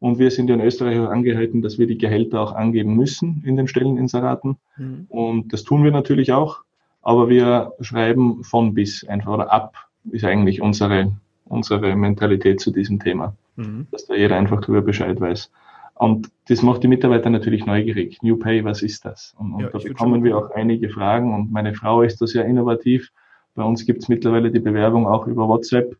und 0.00 0.18
wir 0.18 0.30
sind 0.30 0.48
ja 0.48 0.54
in 0.54 0.60
Österreich 0.60 0.98
auch 0.98 1.08
angehalten, 1.08 1.62
dass 1.62 1.78
wir 1.78 1.86
die 1.86 1.98
Gehälter 1.98 2.40
auch 2.40 2.54
angeben 2.54 2.94
müssen 2.94 3.42
in 3.44 3.56
den 3.56 3.66
Stelleninseraten. 3.66 4.56
Mhm. 4.76 5.06
Und 5.08 5.52
das 5.52 5.64
tun 5.64 5.82
wir 5.82 5.90
natürlich 5.90 6.32
auch. 6.32 6.58
Aber 7.02 7.28
wir 7.28 7.72
schreiben 7.80 8.44
von 8.44 8.74
bis 8.74 9.06
einfach 9.08 9.32
oder 9.32 9.52
ab 9.52 9.74
ist 10.10 10.24
eigentlich 10.24 10.60
unsere, 10.60 11.12
unsere 11.46 11.96
Mentalität 11.96 12.60
zu 12.60 12.70
diesem 12.70 13.00
Thema. 13.00 13.34
Mhm. 13.56 13.86
Dass 13.90 14.06
da 14.06 14.14
jeder 14.14 14.36
einfach 14.36 14.60
darüber 14.60 14.82
Bescheid 14.82 15.20
weiß. 15.20 15.50
Und 15.98 16.30
das 16.48 16.62
macht 16.62 16.84
die 16.84 16.88
Mitarbeiter 16.88 17.28
natürlich 17.28 17.66
neugierig. 17.66 18.22
New 18.22 18.36
Pay, 18.36 18.64
was 18.64 18.82
ist 18.82 19.04
das? 19.04 19.34
Und, 19.36 19.54
und 19.54 19.60
ja, 19.60 19.68
da 19.68 19.78
bekommen 19.78 20.22
wir 20.22 20.38
auch 20.38 20.50
einige 20.52 20.88
Fragen. 20.88 21.34
Und 21.34 21.50
meine 21.50 21.74
Frau 21.74 22.02
ist 22.02 22.20
da 22.20 22.26
sehr 22.26 22.44
innovativ. 22.44 23.10
Bei 23.54 23.64
uns 23.64 23.84
gibt 23.84 24.02
es 24.02 24.08
mittlerweile 24.08 24.52
die 24.52 24.60
Bewerbung 24.60 25.08
auch 25.08 25.26
über 25.26 25.48
WhatsApp, 25.48 25.92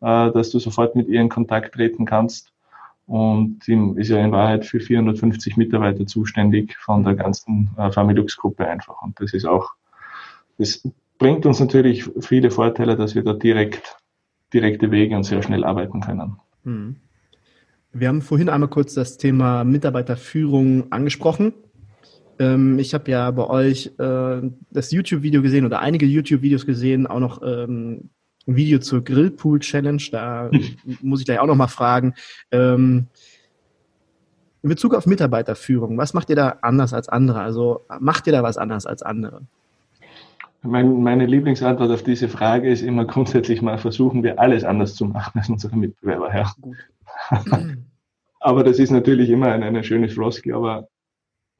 äh, 0.00 0.32
dass 0.32 0.50
du 0.50 0.58
sofort 0.58 0.96
mit 0.96 1.08
ihr 1.08 1.20
in 1.20 1.28
Kontakt 1.28 1.74
treten 1.74 2.06
kannst 2.06 2.54
und 3.06 3.68
ist 3.68 4.08
ja 4.08 4.18
in 4.24 4.32
Wahrheit 4.32 4.64
für 4.64 4.80
450 4.80 5.58
Mitarbeiter 5.58 6.06
zuständig 6.06 6.74
von 6.78 7.04
der 7.04 7.14
ganzen 7.14 7.68
äh, 7.76 7.92
Familux-Gruppe 7.92 8.66
einfach. 8.66 9.02
Und 9.02 9.20
das 9.20 9.34
ist 9.34 9.44
auch, 9.44 9.72
das 10.56 10.88
bringt 11.18 11.44
uns 11.44 11.60
natürlich 11.60 12.08
viele 12.20 12.50
Vorteile, 12.50 12.96
dass 12.96 13.14
wir 13.14 13.22
da 13.22 13.34
direkt, 13.34 13.96
direkte 14.54 14.90
Wege 14.90 15.16
und 15.16 15.24
sehr 15.24 15.42
schnell 15.42 15.64
arbeiten 15.64 16.00
können. 16.00 16.38
Hm. 16.64 16.96
Wir 17.96 18.08
haben 18.08 18.22
vorhin 18.22 18.48
einmal 18.48 18.68
kurz 18.68 18.94
das 18.94 19.18
Thema 19.18 19.62
Mitarbeiterführung 19.62 20.90
angesprochen. 20.90 21.54
Ähm, 22.40 22.80
ich 22.80 22.92
habe 22.92 23.08
ja 23.08 23.30
bei 23.30 23.46
euch 23.46 23.92
äh, 23.98 24.42
das 24.72 24.90
YouTube-Video 24.90 25.42
gesehen 25.42 25.64
oder 25.64 25.78
einige 25.78 26.04
YouTube-Videos 26.04 26.66
gesehen, 26.66 27.06
auch 27.06 27.20
noch 27.20 27.40
ähm, 27.42 28.10
ein 28.48 28.56
Video 28.56 28.80
zur 28.80 29.04
Grillpool 29.04 29.60
Challenge. 29.60 30.02
Da 30.10 30.50
muss 31.02 31.20
ich 31.20 31.26
gleich 31.26 31.38
auch 31.38 31.46
noch 31.46 31.54
mal 31.54 31.68
fragen. 31.68 32.14
Ähm, 32.50 33.06
in 34.64 34.70
Bezug 34.70 34.92
auf 34.94 35.06
Mitarbeiterführung, 35.06 35.96
was 35.96 36.14
macht 36.14 36.30
ihr 36.30 36.36
da 36.36 36.56
anders 36.62 36.94
als 36.94 37.08
andere? 37.08 37.42
Also 37.42 37.82
macht 38.00 38.26
ihr 38.26 38.32
da 38.32 38.42
was 38.42 38.58
anders 38.58 38.86
als 38.86 39.04
andere? 39.04 39.42
Mein, 40.62 41.00
meine 41.00 41.26
Lieblingsantwort 41.26 41.92
auf 41.92 42.02
diese 42.02 42.28
Frage 42.28 42.70
ist 42.70 42.82
immer 42.82 43.04
grundsätzlich 43.04 43.62
mal 43.62 43.78
versuchen 43.78 44.24
wir 44.24 44.40
alles 44.40 44.64
anders 44.64 44.96
zu 44.96 45.04
machen 45.04 45.38
als 45.38 45.48
unsere 45.48 45.76
Mitbewerber. 45.76 46.34
Ja. 46.34 46.52
Gut. 46.60 46.76
aber 48.44 48.62
das 48.62 48.78
ist 48.78 48.90
natürlich 48.90 49.30
immer 49.30 49.48
eine, 49.48 49.64
eine 49.64 49.84
schöne 49.84 50.10
Floskel, 50.10 50.54
aber 50.54 50.88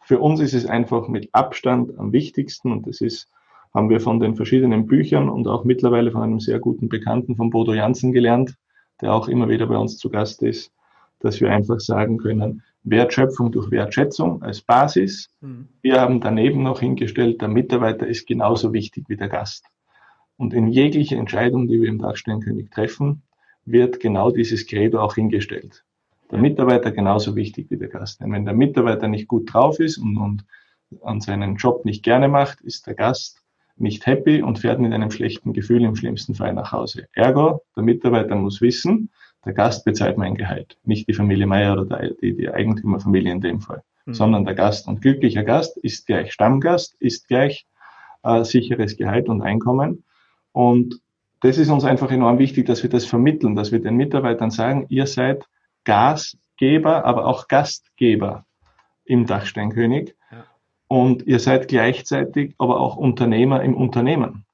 für 0.03 0.18
uns 0.18 0.40
ist 0.40 0.53
es 0.53 0.66
einfach 0.66 1.09
mit 1.09 1.31
Abstand 1.33 1.99
am 1.99 2.12
wichtigsten 2.12 2.73
und 2.73 2.87
das 2.87 3.01
ist 3.01 3.29
haben 3.73 3.90
wir 3.90 4.01
von 4.01 4.20
den 4.20 4.37
verschiedenen 4.37 4.87
Büchern 4.87 5.29
und 5.29 5.49
auch 5.49 5.64
mittlerweile 5.64 6.12
von 6.12 6.23
einem 6.23 6.40
sehr 6.40 6.61
guten 6.61 6.88
Bekannten 6.88 7.37
von 7.37 7.51
Bodo 7.51 7.73
Jansen 7.73 8.12
gelernt, 8.12 8.55
der 9.01 9.12
auch 9.12 9.27
immer 9.29 9.49
wieder 9.49 9.66
bei 9.66 9.77
uns 9.77 9.97
zu 9.97 10.11
Gast 10.11 10.42
ist, 10.42 10.70
dass 11.20 11.40
wir 11.40 11.51
einfach 11.51 11.81
sagen 11.81 12.18
können, 12.18 12.62
Wertschöpfung 12.85 13.51
durch 13.51 13.70
Wertschätzung 13.70 14.42
als 14.42 14.61
Basis. 14.61 15.31
Mhm. 15.40 15.68
Wir 15.81 16.01
haben 16.01 16.20
daneben 16.20 16.62
noch 16.62 16.81
hingestellt, 16.81 17.40
der 17.40 17.49
Mitarbeiter 17.49 18.07
ist 18.07 18.27
genauso 18.27 18.73
wichtig 18.73 19.07
wie 19.09 19.16
der 19.16 19.31
Gast. 19.31 19.66
Und 20.37 20.53
in 20.53 20.68
jegliche 20.68 21.16
Entscheidung, 21.16 21.66
die 21.66 21.81
wir 21.81 21.88
im 21.88 21.99
Dachsteinkönig 21.99 22.70
treffen, 22.70 23.23
wird 23.64 24.01
genau 24.01 24.31
dieses 24.31 24.66
Credo 24.66 25.01
auch 25.01 25.14
hingestellt. 25.14 25.85
Der 26.30 26.38
Mitarbeiter 26.38 26.90
genauso 26.90 27.37
wichtig 27.37 27.70
wie 27.70 27.76
der 27.76 27.88
Gast. 27.88 28.20
Denn 28.20 28.32
wenn 28.32 28.44
der 28.44 28.54
Mitarbeiter 28.54 29.08
nicht 29.08 29.28
gut 29.28 29.52
drauf 29.52 29.78
ist 29.78 29.98
und, 29.98 30.16
und 30.16 30.44
an 31.02 31.20
seinen 31.20 31.56
Job 31.56 31.84
nicht 31.84 32.02
gerne 32.02 32.28
macht, 32.28 32.60
ist 32.60 32.87
der 32.87 32.94
Gast 32.94 33.42
nicht 33.76 34.06
happy 34.06 34.42
und 34.42 34.58
fährt 34.58 34.80
mit 34.80 34.92
einem 34.92 35.10
schlechten 35.10 35.52
Gefühl 35.52 35.84
im 35.84 35.96
schlimmsten 35.96 36.34
Fall 36.34 36.54
nach 36.54 36.72
Hause. 36.72 37.08
Ergo, 37.12 37.62
der 37.76 37.82
Mitarbeiter 37.82 38.37
muss 38.37 38.60
wissen, 38.60 39.10
der 39.44 39.52
Gast 39.52 39.84
bezahlt 39.84 40.16
mein 40.16 40.37
Gehalt, 40.37 40.78
nicht 40.84 41.08
die 41.08 41.12
Familie 41.12 41.46
Meier 41.46 41.78
oder 41.78 42.10
die, 42.22 42.37
die 42.37 42.48
Eigentümerfamilie 42.48 43.32
in 43.32 43.40
dem 43.40 43.60
Fall, 43.60 43.82
mhm. 44.06 44.14
sondern 44.14 44.44
der 44.44 44.54
Gast. 44.54 44.87
Und 44.88 45.02
glücklicher 45.02 45.42
Gast 45.42 45.76
ist 45.78 46.06
gleich 46.06 46.32
Stammgast, 46.32 46.94
ist 47.00 47.28
gleich 47.28 47.66
äh, 48.22 48.44
sicheres 48.44 48.96
Gehalt 48.96 49.28
und 49.28 49.42
Einkommen. 49.42 50.04
Und 50.52 51.00
das 51.40 51.58
ist 51.58 51.68
uns 51.68 51.84
einfach 51.84 52.10
enorm 52.10 52.38
wichtig, 52.38 52.66
dass 52.66 52.82
wir 52.82 52.90
das 52.90 53.04
vermitteln, 53.04 53.54
dass 53.54 53.70
wir 53.70 53.80
den 53.80 53.96
Mitarbeitern 53.96 54.50
sagen, 54.50 54.87
ihr 54.88 55.06
seid 55.06 55.44
Gasgeber, 55.85 57.05
aber 57.05 57.27
auch 57.27 57.49
Gastgeber 57.49 58.44
im 59.05 59.27
Dachsteinkönig. 59.27 60.14
Ja. 60.31 60.44
Und 60.88 61.27
ihr 61.27 61.38
seid 61.38 61.68
gleichzeitig 61.68 62.55
aber 62.59 62.81
auch 62.81 62.97
Unternehmer 62.97 63.62
im 63.62 63.75
Unternehmen. 63.75 64.44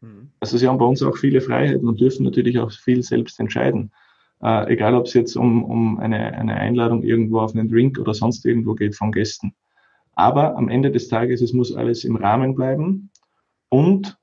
Mhm. 0.00 0.30
Also 0.40 0.56
sie 0.56 0.68
haben 0.68 0.78
bei 0.78 0.84
uns 0.84 1.02
auch 1.02 1.16
viele 1.16 1.40
Freiheiten 1.40 1.88
und 1.88 2.00
dürfen 2.00 2.24
natürlich 2.24 2.58
auch 2.58 2.70
viel 2.70 3.02
selbst 3.02 3.40
entscheiden. 3.40 3.92
Äh, 4.40 4.72
egal, 4.72 4.94
ob 4.94 5.06
es 5.06 5.14
jetzt 5.14 5.36
um, 5.36 5.64
um 5.64 5.98
eine, 5.98 6.32
eine 6.34 6.54
Einladung 6.54 7.02
irgendwo 7.02 7.40
auf 7.40 7.54
einen 7.54 7.68
Drink 7.68 7.98
oder 7.98 8.14
sonst 8.14 8.44
irgendwo 8.46 8.74
geht 8.74 8.94
von 8.94 9.10
Gästen. 9.10 9.54
Aber 10.14 10.56
am 10.56 10.68
Ende 10.68 10.90
des 10.90 11.08
Tages, 11.08 11.40
es 11.40 11.52
muss 11.52 11.74
alles 11.74 12.04
im 12.04 12.16
Rahmen 12.16 12.54
bleiben. 12.54 13.10
Und 13.68 14.16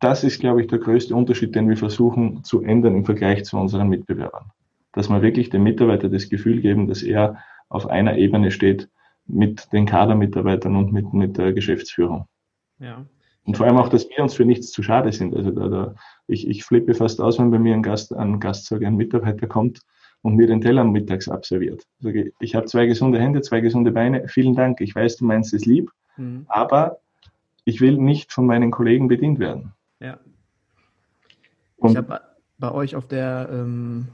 das 0.00 0.22
ist, 0.22 0.40
glaube 0.40 0.60
ich, 0.60 0.68
der 0.68 0.78
größte 0.78 1.14
Unterschied, 1.14 1.54
den 1.54 1.68
wir 1.68 1.76
versuchen 1.76 2.44
zu 2.44 2.62
ändern 2.62 2.96
im 2.96 3.04
Vergleich 3.04 3.44
zu 3.44 3.56
unseren 3.56 3.88
Mitbewerbern. 3.88 4.52
Dass 4.98 5.08
wir 5.08 5.22
wirklich 5.22 5.48
dem 5.48 5.62
Mitarbeiter 5.62 6.08
das 6.08 6.28
Gefühl 6.28 6.60
geben, 6.60 6.88
dass 6.88 7.04
er 7.04 7.38
auf 7.68 7.86
einer 7.86 8.16
Ebene 8.16 8.50
steht 8.50 8.88
mit 9.28 9.72
den 9.72 9.86
Kadermitarbeitern 9.86 10.74
und 10.74 10.92
mit, 10.92 11.12
mit 11.12 11.38
der 11.38 11.52
Geschäftsführung. 11.52 12.26
Ja. 12.80 13.06
Und 13.44 13.56
vor 13.56 13.66
allem 13.66 13.76
auch, 13.76 13.90
dass 13.90 14.10
wir 14.10 14.20
uns 14.20 14.34
für 14.34 14.44
nichts 14.44 14.72
zu 14.72 14.82
schade 14.82 15.12
sind. 15.12 15.36
Also 15.36 15.52
da, 15.52 15.68
da, 15.68 15.94
ich, 16.26 16.48
ich 16.48 16.64
flippe 16.64 16.94
fast 16.94 17.20
aus, 17.20 17.38
wenn 17.38 17.52
bei 17.52 17.60
mir 17.60 17.74
ein 17.74 17.84
Gast, 17.84 18.12
ein 18.12 18.40
Gastzeug, 18.40 18.84
ein 18.84 18.96
Mitarbeiter 18.96 19.46
kommt 19.46 19.82
und 20.22 20.34
mir 20.34 20.48
den 20.48 20.60
Teller 20.60 20.82
mittags 20.82 21.28
abserviert. 21.28 21.84
Also 22.02 22.18
ich 22.40 22.56
habe 22.56 22.66
zwei 22.66 22.86
gesunde 22.86 23.20
Hände, 23.20 23.40
zwei 23.42 23.60
gesunde 23.60 23.92
Beine. 23.92 24.26
Vielen 24.26 24.56
Dank. 24.56 24.80
Ich 24.80 24.96
weiß, 24.96 25.18
du 25.18 25.26
meinst 25.26 25.54
es 25.54 25.64
lieb, 25.64 25.92
mhm. 26.16 26.44
aber 26.48 26.98
ich 27.64 27.80
will 27.80 27.98
nicht 27.98 28.32
von 28.32 28.46
meinen 28.46 28.72
Kollegen 28.72 29.06
bedient 29.06 29.38
werden. 29.38 29.74
Ja. 30.00 30.18
Und 31.76 31.92
ich 31.92 31.96
habe 31.96 32.20
bei 32.58 32.72
euch 32.72 32.96
auf 32.96 33.06
der 33.06 33.48
ähm, 33.52 34.08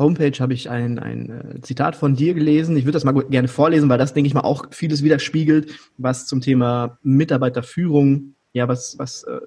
Homepage 0.00 0.32
habe 0.40 0.54
ich 0.54 0.70
ein, 0.70 0.98
ein 0.98 1.30
äh, 1.30 1.60
Zitat 1.60 1.94
von 1.94 2.16
dir 2.16 2.34
gelesen. 2.34 2.76
Ich 2.76 2.84
würde 2.84 2.96
das 2.96 3.04
mal 3.04 3.12
gerne 3.12 3.48
vorlesen, 3.48 3.88
weil 3.88 3.98
das, 3.98 4.14
denke 4.14 4.26
ich 4.26 4.34
mal, 4.34 4.40
auch 4.40 4.66
vieles 4.70 5.04
widerspiegelt, 5.04 5.78
was 5.98 6.26
zum 6.26 6.40
Thema 6.40 6.98
Mitarbeiterführung, 7.02 8.34
ja, 8.52 8.66
was, 8.66 8.98
was 8.98 9.24
äh, 9.24 9.40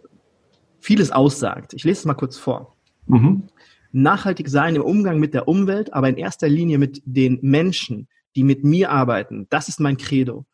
vieles 0.79 1.11
aussagt. 1.11 1.73
Ich 1.73 1.83
lese 1.83 1.99
es 1.99 2.05
mal 2.05 2.13
kurz 2.13 2.37
vor. 2.37 2.75
Mhm. 3.07 3.43
Nachhaltig 3.91 4.47
sein 4.47 4.75
im 4.75 4.83
Umgang 4.83 5.19
mit 5.19 5.33
der 5.33 5.47
Umwelt, 5.47 5.91
aber 5.93 6.07
in 6.07 6.17
erster 6.17 6.47
Linie 6.47 6.77
mit 6.77 7.01
den 7.05 7.39
Menschen, 7.41 8.07
die 8.35 8.43
mit 8.43 8.63
mir 8.63 8.91
arbeiten. 8.91 9.47
Das 9.49 9.69
ist 9.69 9.79
mein 9.79 9.97
Credo. 9.97 10.45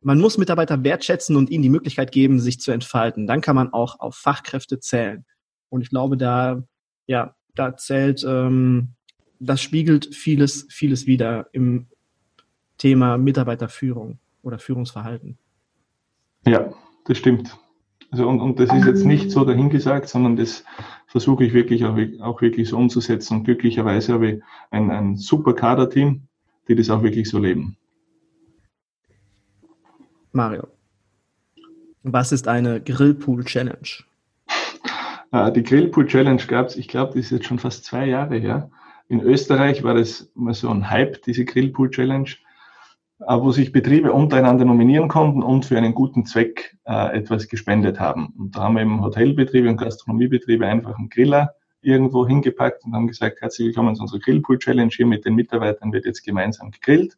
Man 0.00 0.20
muss 0.20 0.38
Mitarbeiter 0.38 0.84
wertschätzen 0.84 1.34
und 1.36 1.50
ihnen 1.50 1.62
die 1.62 1.68
Möglichkeit 1.68 2.12
geben, 2.12 2.38
sich 2.38 2.60
zu 2.60 2.70
entfalten. 2.70 3.26
Dann 3.26 3.40
kann 3.40 3.56
man 3.56 3.72
auch 3.72 3.98
auf 3.98 4.14
Fachkräfte 4.14 4.78
zählen. 4.78 5.24
Und 5.68 5.82
ich 5.82 5.90
glaube, 5.90 6.16
da, 6.16 6.62
ja, 7.06 7.34
da 7.54 7.76
zählt 7.76 8.24
ähm, 8.26 8.94
das 9.40 9.60
spiegelt 9.60 10.14
vieles, 10.14 10.66
vieles 10.70 11.06
wieder 11.06 11.48
im 11.52 11.86
Thema 12.76 13.18
Mitarbeiterführung 13.18 14.18
oder 14.42 14.58
Führungsverhalten. 14.58 15.38
Ja, 16.46 16.72
das 17.06 17.18
stimmt. 17.18 17.56
Also 18.10 18.26
und, 18.26 18.40
und 18.40 18.58
das 18.58 18.72
ist 18.72 18.86
jetzt 18.86 19.04
nicht 19.04 19.30
so 19.30 19.44
dahingesagt, 19.44 20.08
sondern 20.08 20.36
das 20.36 20.64
versuche 21.06 21.44
ich 21.44 21.52
wirklich 21.52 21.84
auch, 21.84 21.96
auch 22.20 22.40
wirklich 22.40 22.68
so 22.68 22.78
umzusetzen. 22.78 23.38
Und 23.38 23.44
glücklicherweise 23.44 24.14
habe 24.14 24.28
ich 24.30 24.42
ein, 24.70 24.90
ein 24.90 25.16
super 25.16 25.52
Kaderteam, 25.54 26.22
die 26.68 26.74
das 26.74 26.88
auch 26.88 27.02
wirklich 27.02 27.28
so 27.28 27.38
leben. 27.38 27.76
Mario, 30.32 30.68
was 32.02 32.32
ist 32.32 32.48
eine 32.48 32.80
Grillpool 32.80 33.44
Challenge? 33.44 33.88
Äh, 35.32 35.52
die 35.52 35.62
Grillpool 35.62 36.06
Challenge 36.06 36.42
gab 36.46 36.68
es, 36.68 36.76
ich 36.76 36.88
glaube, 36.88 37.14
das 37.14 37.26
ist 37.26 37.30
jetzt 37.30 37.46
schon 37.46 37.58
fast 37.58 37.84
zwei 37.84 38.06
Jahre 38.06 38.36
her. 38.36 38.70
In 39.08 39.22
Österreich 39.22 39.82
war 39.82 39.94
das 39.94 40.30
mal 40.34 40.52
so 40.52 40.68
ein 40.68 40.90
Hype, 40.90 41.22
diese 41.22 41.46
Grillpool 41.46 41.90
Challenge, 41.90 42.28
äh, 43.20 43.40
wo 43.40 43.50
sich 43.52 43.72
Betriebe 43.72 44.12
untereinander 44.12 44.66
nominieren 44.66 45.08
konnten 45.08 45.42
und 45.42 45.64
für 45.64 45.78
einen 45.78 45.94
guten 45.94 46.26
Zweck 46.26 46.76
äh, 46.84 47.16
etwas 47.16 47.48
gespendet 47.48 47.98
haben. 47.98 48.34
Und 48.38 48.54
da 48.54 48.64
haben 48.64 48.76
eben 48.76 49.02
Hotelbetriebe 49.02 49.68
und 49.70 49.78
Gastronomiebetriebe 49.78 50.66
einfach 50.66 50.98
einen 50.98 51.08
Griller 51.08 51.54
irgendwo 51.80 52.26
hingepackt 52.26 52.84
und 52.84 52.92
haben 52.94 53.06
gesagt, 53.06 53.40
herzlich 53.40 53.68
willkommen 53.68 53.96
zu 53.96 54.02
unserer 54.02 54.20
Grillpool 54.20 54.58
Challenge. 54.58 54.92
Hier 54.94 55.06
mit 55.06 55.24
den 55.24 55.34
Mitarbeitern 55.36 55.90
wird 55.90 56.04
jetzt 56.04 56.22
gemeinsam 56.22 56.70
gegrillt 56.70 57.16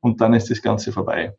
und 0.00 0.20
dann 0.20 0.34
ist 0.34 0.50
das 0.50 0.60
Ganze 0.60 0.90
vorbei. 0.90 1.36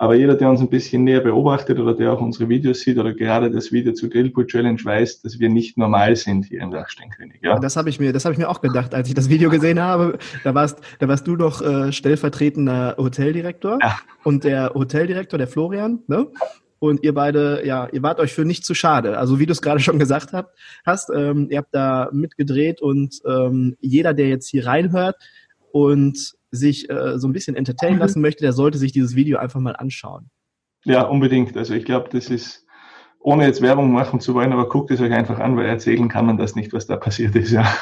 Aber 0.00 0.14
jeder, 0.14 0.34
der 0.34 0.48
uns 0.48 0.62
ein 0.62 0.70
bisschen 0.70 1.04
näher 1.04 1.20
beobachtet 1.20 1.78
oder 1.78 1.92
der 1.92 2.14
auch 2.14 2.22
unsere 2.22 2.48
Videos 2.48 2.80
sieht 2.80 2.96
oder 2.96 3.12
gerade 3.12 3.50
das 3.50 3.70
Video 3.70 3.92
zur 3.92 4.08
Grillpool 4.08 4.46
Challenge 4.46 4.80
weiß, 4.82 5.20
dass 5.20 5.38
wir 5.38 5.50
nicht 5.50 5.76
normal 5.76 6.16
sind 6.16 6.46
hier 6.46 6.62
im 6.62 6.70
Dachsteinkönig. 6.70 7.40
Ja? 7.42 7.58
Das 7.58 7.76
habe 7.76 7.90
ich 7.90 8.00
mir, 8.00 8.10
das 8.14 8.24
habe 8.24 8.32
ich 8.32 8.38
mir 8.38 8.48
auch 8.48 8.62
gedacht, 8.62 8.94
als 8.94 9.08
ich 9.08 9.14
das 9.14 9.28
Video 9.28 9.50
gesehen 9.50 9.78
habe. 9.78 10.16
Da 10.42 10.54
warst, 10.54 10.78
da 11.00 11.08
warst 11.08 11.26
du 11.26 11.36
doch 11.36 11.60
äh, 11.60 11.92
stellvertretender 11.92 12.94
Hoteldirektor 12.96 13.78
ja. 13.82 13.98
und 14.24 14.44
der 14.44 14.72
Hoteldirektor, 14.72 15.36
der 15.36 15.48
Florian, 15.48 15.98
ne? 16.06 16.28
Und 16.78 17.02
ihr 17.02 17.12
beide, 17.12 17.66
ja, 17.66 17.86
ihr 17.92 18.02
wart 18.02 18.20
euch 18.20 18.32
für 18.32 18.46
nicht 18.46 18.64
zu 18.64 18.72
schade. 18.72 19.18
Also 19.18 19.38
wie 19.38 19.44
du 19.44 19.52
es 19.52 19.60
gerade 19.60 19.80
schon 19.80 19.98
gesagt 19.98 20.32
habt, 20.32 20.56
hast, 20.86 21.10
ähm, 21.14 21.48
ihr 21.50 21.58
habt 21.58 21.74
da 21.74 22.08
mitgedreht 22.10 22.80
und 22.80 23.20
ähm, 23.26 23.76
jeder, 23.80 24.14
der 24.14 24.28
jetzt 24.28 24.48
hier 24.48 24.64
reinhört 24.64 25.16
und 25.72 26.39
sich 26.50 26.90
äh, 26.90 27.18
so 27.18 27.28
ein 27.28 27.32
bisschen 27.32 27.56
entertainen 27.56 27.94
mhm. 27.94 28.00
lassen 28.00 28.20
möchte, 28.20 28.42
der 28.42 28.52
sollte 28.52 28.78
sich 28.78 28.92
dieses 28.92 29.14
Video 29.14 29.38
einfach 29.38 29.60
mal 29.60 29.76
anschauen. 29.76 30.30
Ja, 30.84 31.02
unbedingt. 31.02 31.56
Also 31.56 31.74
ich 31.74 31.84
glaube, 31.84 32.08
das 32.10 32.30
ist, 32.30 32.66
ohne 33.20 33.44
jetzt 33.46 33.62
Werbung 33.62 33.92
machen 33.92 34.20
zu 34.20 34.34
wollen, 34.34 34.52
aber 34.52 34.68
guckt 34.68 34.90
es 34.90 35.00
euch 35.00 35.12
einfach 35.12 35.38
an, 35.38 35.56
weil 35.56 35.66
erzählen 35.66 36.08
kann 36.08 36.26
man 36.26 36.38
das 36.38 36.54
nicht, 36.54 36.72
was 36.72 36.86
da 36.86 36.96
passiert 36.96 37.36
ist, 37.36 37.52
ja. 37.52 37.72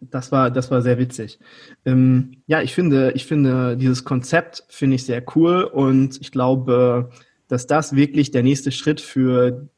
Das 0.00 0.30
war, 0.30 0.50
das 0.50 0.70
war 0.70 0.82
sehr 0.82 0.98
witzig. 0.98 1.38
Ähm, 1.86 2.42
ja, 2.46 2.60
ich 2.60 2.74
finde, 2.74 3.12
ich 3.12 3.24
finde, 3.24 3.76
dieses 3.76 4.04
Konzept 4.04 4.64
finde 4.68 4.96
ich 4.96 5.06
sehr 5.06 5.22
cool 5.34 5.62
und 5.62 6.20
ich 6.20 6.30
glaube, 6.30 7.10
dass 7.48 7.66
das 7.66 7.96
wirklich 7.96 8.30
der 8.30 8.42
nächste 8.42 8.72
Schritt 8.72 9.00
für 9.00 9.68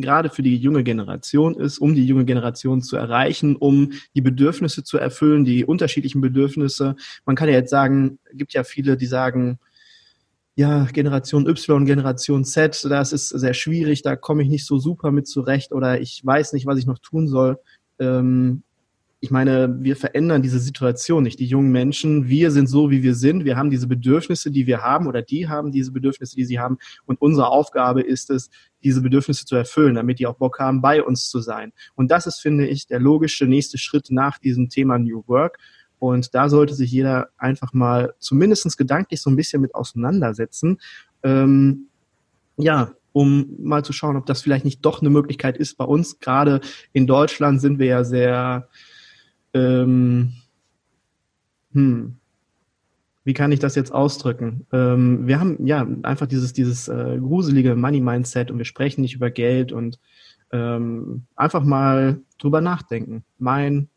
gerade 0.00 0.30
für 0.30 0.42
die 0.42 0.56
junge 0.56 0.84
Generation 0.84 1.54
ist, 1.54 1.78
um 1.78 1.94
die 1.94 2.06
junge 2.06 2.24
Generation 2.24 2.82
zu 2.82 2.96
erreichen, 2.96 3.56
um 3.56 3.92
die 4.14 4.20
Bedürfnisse 4.20 4.84
zu 4.84 4.98
erfüllen, 4.98 5.44
die 5.44 5.64
unterschiedlichen 5.64 6.20
Bedürfnisse. 6.20 6.96
Man 7.24 7.36
kann 7.36 7.48
ja 7.48 7.54
jetzt 7.54 7.70
sagen, 7.70 8.18
gibt 8.32 8.54
ja 8.54 8.64
viele, 8.64 8.96
die 8.96 9.06
sagen, 9.06 9.58
ja, 10.54 10.84
Generation 10.86 11.46
Y, 11.46 11.86
Generation 11.86 12.44
Z, 12.44 12.84
das 12.90 13.12
ist 13.12 13.28
sehr 13.28 13.54
schwierig, 13.54 14.02
da 14.02 14.16
komme 14.16 14.42
ich 14.42 14.48
nicht 14.48 14.66
so 14.66 14.78
super 14.78 15.12
mit 15.12 15.28
zurecht 15.28 15.72
oder 15.72 16.00
ich 16.00 16.20
weiß 16.24 16.52
nicht, 16.52 16.66
was 16.66 16.78
ich 16.78 16.86
noch 16.86 16.98
tun 16.98 17.28
soll. 17.28 17.58
Ähm, 18.00 18.64
ich 19.20 19.32
meine, 19.32 19.76
wir 19.80 19.96
verändern 19.96 20.42
diese 20.42 20.60
Situation 20.60 21.24
nicht. 21.24 21.40
Die 21.40 21.46
jungen 21.46 21.72
Menschen, 21.72 22.28
wir 22.28 22.52
sind 22.52 22.68
so, 22.68 22.90
wie 22.90 23.02
wir 23.02 23.16
sind. 23.16 23.44
Wir 23.44 23.56
haben 23.56 23.68
diese 23.68 23.88
Bedürfnisse, 23.88 24.52
die 24.52 24.68
wir 24.68 24.82
haben, 24.82 25.08
oder 25.08 25.22
die 25.22 25.48
haben 25.48 25.72
diese 25.72 25.90
Bedürfnisse, 25.90 26.36
die 26.36 26.44
sie 26.44 26.60
haben. 26.60 26.78
Und 27.04 27.20
unsere 27.20 27.48
Aufgabe 27.48 28.00
ist 28.00 28.30
es, 28.30 28.48
diese 28.84 29.02
Bedürfnisse 29.02 29.44
zu 29.44 29.56
erfüllen, 29.56 29.96
damit 29.96 30.20
die 30.20 30.28
auch 30.28 30.36
Bock 30.36 30.60
haben, 30.60 30.80
bei 30.80 31.02
uns 31.02 31.30
zu 31.30 31.40
sein. 31.40 31.72
Und 31.96 32.12
das 32.12 32.28
ist, 32.28 32.38
finde 32.40 32.68
ich, 32.68 32.86
der 32.86 33.00
logische 33.00 33.46
nächste 33.46 33.76
Schritt 33.76 34.06
nach 34.10 34.38
diesem 34.38 34.68
Thema 34.68 34.98
New 35.00 35.24
Work. 35.26 35.58
Und 35.98 36.32
da 36.36 36.48
sollte 36.48 36.74
sich 36.74 36.92
jeder 36.92 37.30
einfach 37.38 37.72
mal 37.72 38.14
zumindestens 38.20 38.76
gedanklich 38.76 39.20
so 39.20 39.30
ein 39.30 39.36
bisschen 39.36 39.60
mit 39.60 39.74
auseinandersetzen. 39.74 40.78
Ähm, 41.24 41.88
ja, 42.56 42.92
um 43.12 43.56
mal 43.58 43.84
zu 43.84 43.92
schauen, 43.92 44.16
ob 44.16 44.26
das 44.26 44.42
vielleicht 44.42 44.64
nicht 44.64 44.84
doch 44.84 45.00
eine 45.00 45.10
Möglichkeit 45.10 45.56
ist 45.56 45.76
bei 45.76 45.84
uns. 45.84 46.20
Gerade 46.20 46.60
in 46.92 47.08
Deutschland 47.08 47.60
sind 47.60 47.80
wir 47.80 47.86
ja 47.86 48.04
sehr 48.04 48.68
ähm, 49.54 50.32
hm, 51.72 52.16
wie 53.24 53.34
kann 53.34 53.52
ich 53.52 53.60
das 53.60 53.74
jetzt 53.74 53.92
ausdrücken? 53.92 54.66
Ähm, 54.72 55.26
wir 55.26 55.38
haben 55.38 55.66
ja 55.66 55.86
einfach 56.02 56.26
dieses, 56.26 56.54
dieses 56.54 56.88
äh, 56.88 57.18
gruselige 57.20 57.74
Money-Mindset 57.74 58.50
und 58.50 58.58
wir 58.58 58.64
sprechen 58.64 59.02
nicht 59.02 59.14
über 59.14 59.30
Geld 59.30 59.70
und 59.70 59.98
ähm, 60.50 61.24
einfach 61.36 61.62
mal 61.62 62.20
drüber 62.38 62.60
nachdenken. 62.60 63.24
Mein, 63.38 63.88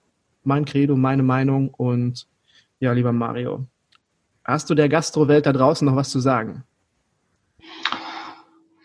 mein 0.43 0.65
Credo, 0.65 0.97
meine 0.97 1.23
Meinung 1.23 1.69
und 1.69 2.27
ja, 2.79 2.91
lieber 2.91 3.13
Mario, 3.13 3.67
hast 4.43 4.69
du 4.69 4.75
der 4.75 4.89
Gastrowelt 4.89 5.45
da 5.45 5.53
draußen 5.53 5.85
noch 5.85 5.95
was 5.95 6.09
zu 6.09 6.19
sagen? 6.19 6.63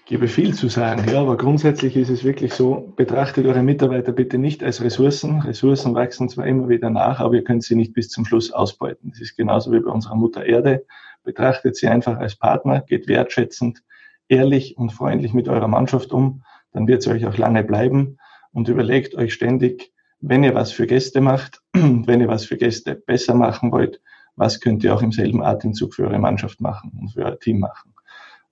Gebe 0.07 0.28
viel 0.28 0.54
zu 0.54 0.68
sagen, 0.68 1.04
ja, 1.11 1.20
aber 1.20 1.36
grundsätzlich 1.36 1.96
ist 1.96 2.11
es 2.11 2.22
wirklich 2.22 2.54
so, 2.54 2.92
betrachtet 2.94 3.44
eure 3.44 3.64
Mitarbeiter 3.64 4.12
bitte 4.12 4.38
nicht 4.38 4.62
als 4.62 4.80
Ressourcen. 4.80 5.40
Ressourcen 5.40 5.96
wachsen 5.96 6.28
zwar 6.28 6.46
immer 6.46 6.68
wieder 6.68 6.90
nach, 6.90 7.18
aber 7.18 7.34
ihr 7.34 7.42
könnt 7.42 7.64
sie 7.64 7.74
nicht 7.74 7.92
bis 7.92 8.09
zum 8.09 8.24
Schluss 8.24 8.52
ausbeuten. 8.52 9.11
Das 9.11 9.20
ist 9.20 9.36
genauso 9.36 9.72
wie 9.72 9.80
bei 9.80 9.90
unserer 9.90 10.14
Mutter 10.14 10.46
Erde. 10.46 10.86
Betrachtet 11.24 11.74
sie 11.74 11.88
einfach 11.88 12.18
als 12.18 12.36
Partner, 12.36 12.82
geht 12.82 13.09
wertschätzend, 13.09 13.82
ehrlich 14.28 14.78
und 14.78 14.90
freundlich 14.92 15.34
mit 15.34 15.48
eurer 15.48 15.66
Mannschaft 15.66 16.12
um, 16.12 16.44
dann 16.72 16.86
wird 16.86 17.02
sie 17.02 17.11
euch 17.11 17.26
auch 17.26 17.36
lange 17.36 17.64
bleiben 17.64 18.18
und 18.52 18.68
überlegt 18.68 19.16
euch 19.16 19.34
ständig, 19.34 19.92
wenn 20.20 20.44
ihr 20.44 20.54
was 20.54 20.70
für 20.70 20.86
Gäste 20.86 21.20
macht, 21.20 21.62
wenn 21.72 22.20
ihr 22.20 22.28
was 22.28 22.44
für 22.44 22.57
Gäste 22.57 22.94
besser 22.94 23.34
machen 23.34 23.72
wollt, 23.72 24.00
was 24.36 24.61
könnt 24.61 24.84
ihr 24.84 24.94
auch 24.94 25.02
im 25.02 25.11
selben 25.11 25.42
Atemzug 25.42 25.94
für 25.94 26.04
eure 26.04 26.20
Mannschaft 26.20 26.61
machen 26.61 26.92
und 27.00 27.09
für 27.09 27.24
euer 27.24 27.40
Team 27.40 27.59
machen. 27.59 27.92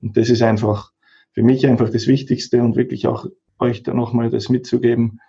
Und 0.01 0.17
das 0.17 0.31
ist 0.31 0.43
einfach 0.43 0.94
für 1.35 1.43
mich 1.43 1.67
einfach 1.67 1.91
das 1.91 2.07
Wichtigste 2.07 2.63
und 2.63 2.77
wirklich 2.77 3.07
auch 3.07 3.27
euch 3.59 3.83
da 3.83 3.93
nochmal 3.93 4.31
das 4.31 4.49
mitzugeben, 4.49 5.21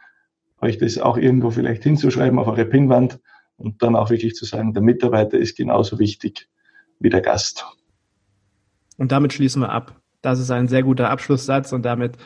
euch 0.61 0.77
das 0.77 0.97
auch 0.97 1.17
irgendwo 1.17 1.49
vielleicht 1.51 1.83
hinzuschreiben 1.83 2.39
auf 2.39 2.47
eure 2.47 2.65
Pinnwand 2.65 3.19
und 3.57 3.81
dann 3.81 3.95
auch 3.95 4.09
wirklich 4.09 4.35
zu 4.35 4.45
sagen, 4.45 4.73
der 4.73 4.83
Mitarbeiter 4.83 5.37
ist 5.37 5.57
genauso 5.57 5.99
wichtig 5.99 6.47
wie 6.99 7.09
der 7.09 7.21
Gast. 7.21 7.65
Und 8.97 9.11
damit 9.11 9.33
schließen 9.33 9.61
wir 9.61 9.69
ab. 9.69 9.99
Das 10.21 10.39
ist 10.39 10.51
ein 10.51 10.67
sehr 10.67 10.83
guter 10.83 11.09
Abschlusssatz 11.09 11.73
und 11.73 11.83
damit 11.83 12.17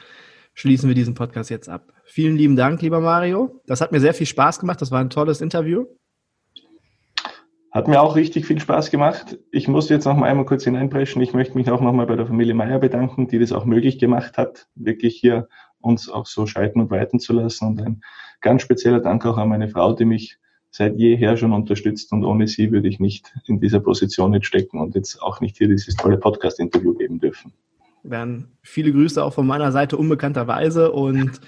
schließen 0.53 0.89
wir 0.89 0.95
diesen 0.95 1.13
Podcast 1.13 1.49
jetzt 1.49 1.69
ab. 1.69 1.93
Vielen 2.03 2.35
lieben 2.35 2.55
Dank, 2.55 2.81
lieber 2.81 2.99
Mario. 2.99 3.61
Das 3.65 3.81
hat 3.81 3.91
mir 3.91 3.99
sehr 3.99 4.13
viel 4.13 4.27
Spaß 4.27 4.59
gemacht. 4.59 4.81
Das 4.81 4.91
war 4.91 4.99
ein 4.99 5.09
tolles 5.09 5.41
Interview. 5.41 5.85
Hat 7.71 7.87
mir 7.87 8.01
auch 8.01 8.15
richtig 8.15 8.47
viel 8.47 8.59
Spaß 8.59 8.89
gemacht. 8.89 9.37
Ich 9.51 9.67
muss 9.67 9.89
jetzt 9.89 10.05
noch 10.05 10.15
mal 10.15 10.27
einmal 10.27 10.45
kurz 10.45 10.63
hineinpreschen. 10.63 11.21
Ich 11.21 11.33
möchte 11.33 11.55
mich 11.55 11.69
auch 11.69 11.81
noch 11.81 11.93
mal 11.93 12.07
bei 12.07 12.15
der 12.15 12.25
Familie 12.25 12.55
Meier 12.55 12.79
bedanken, 12.79 13.27
die 13.27 13.37
das 13.37 13.51
auch 13.51 13.65
möglich 13.65 13.99
gemacht 13.99 14.37
hat, 14.37 14.67
wirklich 14.73 15.17
hier 15.17 15.47
uns 15.79 16.09
auch 16.09 16.25
so 16.25 16.47
schalten 16.47 16.81
und 16.81 16.89
weiten 16.89 17.19
zu 17.19 17.33
lassen. 17.33 17.67
Und 17.67 17.81
ein 17.81 18.01
ganz 18.41 18.63
spezieller 18.63 18.99
Dank 18.99 19.23
auch 19.25 19.37
an 19.37 19.49
meine 19.49 19.69
Frau, 19.69 19.93
die 19.93 20.05
mich 20.05 20.39
seit 20.71 20.97
jeher 20.97 21.37
schon 21.37 21.53
unterstützt. 21.53 22.11
Und 22.11 22.23
ohne 22.23 22.47
sie 22.47 22.71
würde 22.71 22.87
ich 22.87 22.99
nicht 22.99 23.33
in 23.45 23.59
dieser 23.59 23.79
Position 23.79 24.33
jetzt 24.33 24.47
stecken 24.47 24.79
und 24.79 24.95
jetzt 24.95 25.21
auch 25.21 25.39
nicht 25.39 25.57
hier 25.57 25.67
dieses 25.67 25.95
tolle 25.95 26.17
Podcast-Interview 26.17 26.95
geben 26.95 27.19
dürfen. 27.19 27.53
Dann 28.03 28.47
viele 28.63 28.91
Grüße 28.91 29.23
auch 29.23 29.33
von 29.33 29.45
meiner 29.45 29.71
Seite 29.71 29.97
unbekannterweise 29.97 30.91
und 30.91 31.39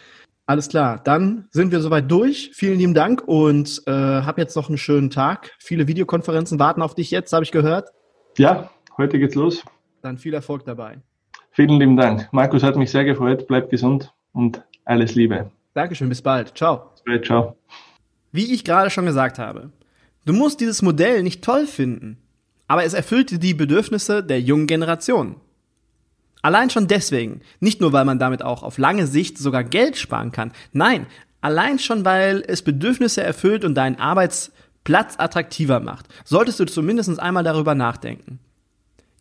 alles 0.51 0.67
klar, 0.67 0.99
dann 1.01 1.47
sind 1.51 1.71
wir 1.71 1.79
soweit 1.79 2.11
durch. 2.11 2.51
Vielen 2.53 2.77
lieben 2.77 2.93
Dank 2.93 3.23
und 3.25 3.81
äh, 3.87 3.91
hab 3.91 4.37
jetzt 4.37 4.55
noch 4.57 4.67
einen 4.67 4.77
schönen 4.77 5.09
Tag. 5.09 5.51
Viele 5.59 5.87
Videokonferenzen 5.87 6.59
warten 6.59 6.81
auf 6.81 6.93
dich 6.93 7.09
jetzt, 7.09 7.31
habe 7.31 7.45
ich 7.45 7.51
gehört. 7.51 7.89
Ja, 8.37 8.69
heute 8.97 9.17
geht's 9.17 9.35
los. 9.35 9.63
Dann 10.01 10.17
viel 10.17 10.33
Erfolg 10.33 10.65
dabei. 10.65 10.97
Vielen 11.51 11.79
lieben 11.79 11.95
Dank. 11.95 12.27
Markus 12.33 12.63
hat 12.63 12.75
mich 12.75 12.91
sehr 12.91 13.05
gefreut. 13.05 13.47
Bleib 13.47 13.69
gesund 13.69 14.13
und 14.33 14.61
alles 14.83 15.15
Liebe. 15.15 15.49
Dankeschön, 15.73 16.09
bis 16.09 16.21
bald. 16.21 16.57
Ciao. 16.57 16.91
Bis 16.95 17.03
bald, 17.05 17.25
ciao. 17.25 17.55
Wie 18.33 18.53
ich 18.53 18.65
gerade 18.65 18.89
schon 18.89 19.05
gesagt 19.05 19.39
habe, 19.39 19.71
du 20.25 20.33
musst 20.33 20.59
dieses 20.59 20.81
Modell 20.81 21.23
nicht 21.23 21.41
toll 21.45 21.65
finden, 21.65 22.17
aber 22.67 22.83
es 22.83 22.93
erfüllt 22.93 23.41
die 23.41 23.53
Bedürfnisse 23.53 24.21
der 24.21 24.41
jungen 24.41 24.67
Generation. 24.67 25.37
Allein 26.41 26.69
schon 26.69 26.87
deswegen, 26.87 27.41
nicht 27.59 27.81
nur 27.81 27.93
weil 27.93 28.05
man 28.05 28.19
damit 28.19 28.43
auch 28.43 28.63
auf 28.63 28.77
lange 28.77 29.05
Sicht 29.07 29.37
sogar 29.37 29.63
Geld 29.63 29.97
sparen 29.97 30.31
kann, 30.31 30.51
nein, 30.73 31.05
allein 31.39 31.77
schon 31.79 32.03
weil 32.03 32.43
es 32.47 32.61
Bedürfnisse 32.61 33.23
erfüllt 33.23 33.63
und 33.63 33.75
deinen 33.75 33.99
Arbeitsplatz 33.99 35.15
attraktiver 35.17 35.79
macht, 35.79 36.07
solltest 36.23 36.59
du 36.59 36.65
zumindest 36.65 37.19
einmal 37.19 37.43
darüber 37.43 37.75
nachdenken. 37.75 38.39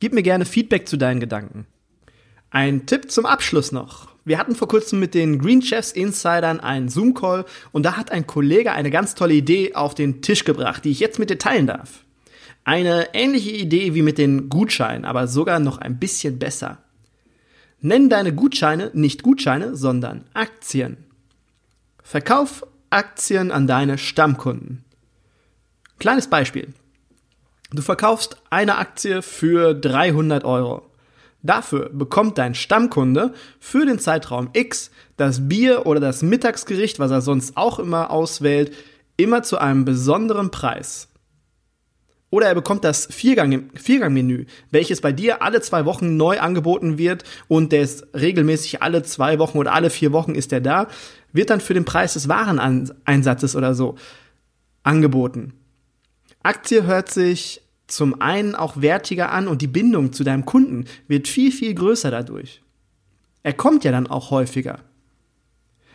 Gib 0.01 0.15
mir 0.15 0.23
gerne 0.23 0.47
Feedback 0.47 0.89
zu 0.89 0.97
deinen 0.97 1.21
Gedanken. 1.21 1.67
Ein 2.51 2.87
Tipp 2.87 3.11
zum 3.11 3.27
Abschluss 3.27 3.71
noch. 3.71 4.09
Wir 4.25 4.39
hatten 4.39 4.55
vor 4.55 4.69
kurzem 4.69 4.99
mit 4.99 5.15
den 5.15 5.39
Green 5.39 5.63
Chefs 5.63 5.93
Insidern 5.93 6.61
einen 6.61 6.89
Zoom-Call 6.89 7.45
und 7.73 7.85
da 7.85 7.97
hat 7.97 8.11
ein 8.11 8.27
Kollege 8.27 8.73
eine 8.73 8.91
ganz 8.91 9.15
tolle 9.15 9.35
Idee 9.35 9.75
auf 9.75 9.95
den 9.95 10.23
Tisch 10.23 10.45
gebracht, 10.45 10.85
die 10.85 10.91
ich 10.91 11.01
jetzt 11.01 11.19
mit 11.19 11.31
dir 11.31 11.39
teilen 11.39 11.67
darf. 11.67 12.05
Eine 12.65 13.09
ähnliche 13.15 13.51
Idee 13.51 13.95
wie 13.95 14.03
mit 14.03 14.19
den 14.19 14.49
Gutscheinen, 14.49 15.05
aber 15.05 15.27
sogar 15.27 15.59
noch 15.59 15.79
ein 15.79 15.99
bisschen 15.99 16.39
besser. 16.39 16.79
Nenn 17.83 18.11
deine 18.11 18.35
Gutscheine 18.35 18.91
nicht 18.93 19.23
Gutscheine, 19.23 19.75
sondern 19.75 20.25
Aktien. 20.35 20.99
Verkauf 22.03 22.67
Aktien 22.91 23.53
an 23.53 23.67
deine 23.67 23.97
Stammkunden. 23.97 24.85
Kleines 25.99 26.29
Beispiel. 26.29 26.75
Du 27.73 27.83
verkaufst 27.83 28.37
eine 28.51 28.79
Aktie 28.79 29.23
für 29.23 29.75
300 29.75 30.45
Euro. 30.45 30.91
Dafür 31.43 31.89
bekommt 31.91 32.37
dein 32.37 32.55
Stammkunde 32.55 33.33
für 33.61 33.87
den 33.87 33.99
Zeitraum 33.99 34.51
X 34.53 34.91
das 35.17 35.49
Bier 35.49 35.87
oder 35.87 36.01
das 36.01 36.23
Mittagsgericht, 36.23 36.99
was 36.99 37.11
er 37.11 37.23
sonst 37.23 37.57
auch 37.57 37.79
immer 37.79 38.11
auswählt, 38.11 38.75
immer 39.17 39.43
zu 39.43 39.59
einem 39.59 39.85
besonderen 39.85 40.51
Preis. 40.51 41.10
Oder 42.31 42.47
er 42.47 42.55
bekommt 42.55 42.85
das 42.85 43.07
Viergang, 43.07 43.71
Viergang-Menü, 43.75 44.47
welches 44.71 45.01
bei 45.01 45.11
dir 45.11 45.43
alle 45.43 45.61
zwei 45.61 45.85
Wochen 45.85 46.17
neu 46.17 46.39
angeboten 46.39 46.97
wird 46.97 47.25
und 47.49 47.73
der 47.73 47.83
ist 47.83 48.07
regelmäßig 48.15 48.83
alle 48.83 49.03
zwei 49.03 49.41
Wochen 49.41 49.59
oder 49.59 49.73
alle 49.73 49.91
vier 49.91 50.13
Wochen 50.13 50.37
ist 50.37 50.53
er 50.53 50.61
da, 50.61 50.87
wird 51.33 51.51
dann 51.51 51.61
für 51.61 51.75
den 51.75 51.85
Preis 51.85 52.13
des 52.13 52.29
Wareneinsatzes 52.29 53.57
oder 53.57 53.75
so 53.75 53.97
angeboten. 54.85 55.55
Aktie 56.43 56.85
hört 56.85 57.11
sich 57.11 57.63
zum 57.89 58.21
einen 58.21 58.55
auch 58.55 58.81
wertiger 58.81 59.33
an 59.33 59.49
und 59.49 59.61
die 59.61 59.67
Bindung 59.67 60.13
zu 60.13 60.23
deinem 60.23 60.45
Kunden 60.45 60.87
wird 61.09 61.27
viel, 61.27 61.51
viel 61.51 61.75
größer 61.75 62.13
dadurch. 62.13 62.63
Er 63.43 63.53
kommt 63.53 63.85
ja 63.85 63.91
dann 63.91 64.07
auch 64.07 64.31
häufiger. 64.31 64.79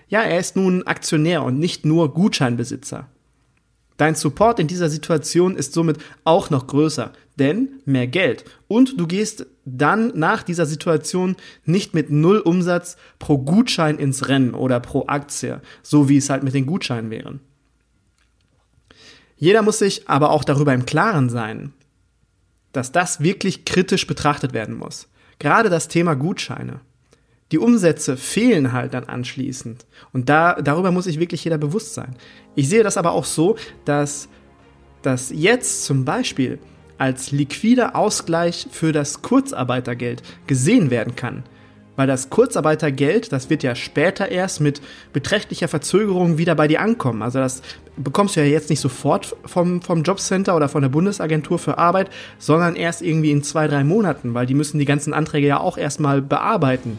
Ja, 0.08 0.22
er 0.22 0.40
ist 0.40 0.56
nun 0.56 0.84
Aktionär 0.84 1.44
und 1.44 1.58
nicht 1.58 1.86
nur 1.86 2.14
Gutscheinbesitzer. 2.14 3.08
Dein 3.98 4.16
Support 4.16 4.60
in 4.60 4.68
dieser 4.68 4.90
Situation 4.90 5.56
ist 5.56 5.74
somit 5.74 5.98
auch 6.26 6.50
noch 6.50 6.68
größer, 6.68 7.14
denn 7.40 7.80
mehr 7.86 8.08
Geld. 8.08 8.44
Und 8.68 9.00
du 9.00 9.08
gehst 9.08 9.46
dann 9.64 10.12
nach 10.16 10.44
dieser 10.44 10.66
Situation 10.66 11.36
nicht 11.66 11.94
mit 11.94 12.10
null 12.10 12.40
Umsatz 12.40 12.98
pro 13.20 13.38
Gutschein 13.38 13.98
ins 13.98 14.28
Rennen 14.28 14.54
oder 14.54 14.80
pro 14.80 15.08
Aktie, 15.08 15.62
so 15.82 16.10
wie 16.10 16.18
es 16.18 16.30
halt 16.30 16.44
mit 16.44 16.54
den 16.54 16.66
Gutscheinen 16.66 17.10
wären. 17.10 17.40
Jeder 19.38 19.62
muss 19.62 19.80
sich 19.80 20.10
aber 20.10 20.30
auch 20.32 20.44
darüber 20.44 20.74
im 20.74 20.86
Klaren 20.86 21.30
sein, 21.30 21.74
dass 22.74 22.92
das 22.92 23.22
wirklich 23.22 23.64
kritisch 23.64 24.08
betrachtet 24.08 24.54
werden 24.54 24.76
muss. 24.76 25.08
Gerade 25.40 25.70
das 25.70 25.88
Thema 25.88 26.16
Gutscheine 26.16 26.82
die 27.56 27.60
Umsätze 27.60 28.18
fehlen 28.18 28.74
halt 28.74 28.94
dann 28.94 29.06
anschließend. 29.06 29.86
Und 30.12 30.28
da, 30.28 30.62
darüber 30.62 30.92
muss 30.92 31.06
sich 31.06 31.22
wirklich 31.22 31.46
jeder 31.46 31.58
bewusst 31.58 31.94
sein. 31.94 32.18
Ich 32.54 32.68
sehe 32.68 32.84
das 32.84 32.98
aber 32.98 33.14
auch 33.14 33.24
so, 33.24 33.56
dass 33.86 34.28
das 35.04 35.32
jetzt 35.34 35.86
zum 35.86 36.04
Beispiel 36.04 36.60
als 36.98 37.32
liquider 37.32 37.96
Ausgleich 37.96 38.68
für 38.72 38.92
das 38.92 39.22
Kurzarbeitergeld 39.22 40.22
gesehen 40.48 40.92
werden 40.92 41.16
kann. 41.16 41.44
Weil 41.96 42.08
das 42.08 42.30
Kurzarbeitergeld, 42.30 43.32
das 43.32 43.50
wird 43.50 43.64
ja 43.64 43.74
später 43.74 44.30
erst 44.30 44.60
mit 44.60 44.82
beträchtlicher 45.14 45.70
Verzögerung 45.70 46.38
wieder 46.38 46.56
bei 46.56 46.68
dir 46.68 46.82
ankommen. 46.82 47.22
Also 47.22 47.40
das 47.40 47.62
bekommst 47.96 48.36
du 48.36 48.42
ja 48.42 48.48
jetzt 48.48 48.70
nicht 48.70 48.82
sofort 48.82 49.34
vom, 49.46 49.82
vom 49.82 50.04
Jobcenter 50.04 50.58
oder 50.58 50.68
von 50.68 50.82
der 50.82 50.90
Bundesagentur 50.90 51.58
für 51.58 51.78
Arbeit, 51.78 52.10
sondern 52.38 52.76
erst 52.76 53.02
irgendwie 53.02 53.32
in 53.32 53.44
zwei, 53.44 53.70
drei 53.70 53.86
Monaten, 53.86 54.34
weil 54.34 54.46
die 54.46 54.56
müssen 54.56 54.78
die 54.78 54.84
ganzen 54.84 55.14
Anträge 55.14 55.48
ja 55.48 55.62
auch 55.62 55.78
erstmal 55.78 56.22
bearbeiten. 56.22 56.98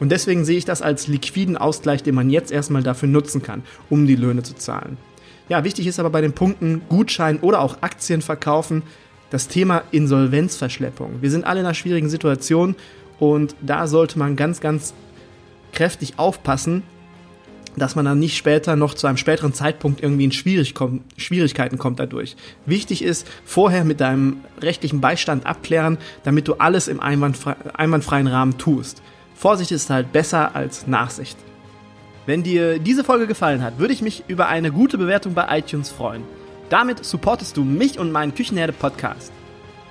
Und 0.00 0.10
deswegen 0.10 0.44
sehe 0.44 0.58
ich 0.58 0.64
das 0.64 0.82
als 0.82 1.06
liquiden 1.06 1.56
Ausgleich, 1.56 2.02
den 2.02 2.14
man 2.14 2.30
jetzt 2.30 2.50
erstmal 2.50 2.82
dafür 2.82 3.08
nutzen 3.08 3.42
kann, 3.42 3.62
um 3.88 4.06
die 4.06 4.16
Löhne 4.16 4.42
zu 4.42 4.54
zahlen. 4.54 4.96
Ja, 5.48 5.62
wichtig 5.64 5.86
ist 5.86 6.00
aber 6.00 6.10
bei 6.10 6.20
den 6.20 6.32
Punkten 6.32 6.82
Gutschein 6.88 7.38
oder 7.40 7.60
auch 7.60 7.82
Aktien 7.82 8.22
verkaufen 8.22 8.82
das 9.30 9.46
Thema 9.46 9.82
Insolvenzverschleppung. 9.92 11.22
Wir 11.22 11.30
sind 11.30 11.44
alle 11.44 11.60
in 11.60 11.66
einer 11.66 11.74
schwierigen 11.74 12.08
Situation 12.08 12.74
und 13.18 13.54
da 13.60 13.86
sollte 13.86 14.18
man 14.18 14.36
ganz, 14.36 14.60
ganz 14.60 14.94
kräftig 15.72 16.14
aufpassen, 16.18 16.82
dass 17.76 17.94
man 17.94 18.04
dann 18.04 18.18
nicht 18.18 18.36
später 18.36 18.74
noch 18.76 18.94
zu 18.94 19.06
einem 19.06 19.16
späteren 19.16 19.52
Zeitpunkt 19.52 20.02
irgendwie 20.02 20.24
in 20.24 20.32
Schwierig 20.32 20.74
kommt, 20.74 21.02
Schwierigkeiten 21.16 21.78
kommt 21.78 22.00
dadurch. 22.00 22.36
Wichtig 22.66 23.02
ist, 23.02 23.26
vorher 23.44 23.84
mit 23.84 24.00
deinem 24.00 24.38
rechtlichen 24.60 25.00
Beistand 25.00 25.46
abklären, 25.46 25.98
damit 26.24 26.48
du 26.48 26.54
alles 26.54 26.88
im 26.88 27.00
einwandfrei, 27.00 27.54
einwandfreien 27.74 28.26
Rahmen 28.26 28.58
tust. 28.58 29.02
Vorsicht 29.40 29.70
ist 29.72 29.88
halt 29.88 30.12
besser 30.12 30.54
als 30.54 30.86
Nachsicht. 30.86 31.38
Wenn 32.26 32.42
dir 32.42 32.78
diese 32.78 33.04
Folge 33.04 33.26
gefallen 33.26 33.62
hat, 33.62 33.78
würde 33.78 33.94
ich 33.94 34.02
mich 34.02 34.24
über 34.28 34.48
eine 34.48 34.70
gute 34.70 34.98
Bewertung 34.98 35.32
bei 35.32 35.58
iTunes 35.58 35.88
freuen. 35.88 36.24
Damit 36.68 37.06
supportest 37.06 37.56
du 37.56 37.64
mich 37.64 37.98
und 37.98 38.12
meinen 38.12 38.34
Küchenherde 38.34 38.74
Podcast. 38.74 39.32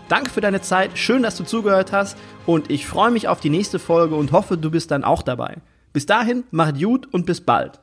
Danke 0.08 0.30
für 0.30 0.42
deine 0.42 0.62
Zeit, 0.62 1.00
schön, 1.00 1.24
dass 1.24 1.36
du 1.36 1.46
zugehört 1.46 1.92
hast 1.92 2.16
und 2.46 2.70
ich 2.70 2.86
freue 2.86 3.10
mich 3.10 3.28
auf 3.28 3.40
die 3.40 3.50
nächste 3.50 3.80
Folge 3.80 4.14
und 4.14 4.34
hoffe, 4.34 4.56
du 4.56 4.70
bist 4.70 4.92
dann 4.92 5.04
auch 5.04 5.24
dabei. 5.24 5.56
Bis 5.94 6.06
dahin, 6.06 6.44
macht 6.52 6.80
gut 6.80 7.12
und 7.12 7.26
bis 7.26 7.42
bald. 7.42 7.80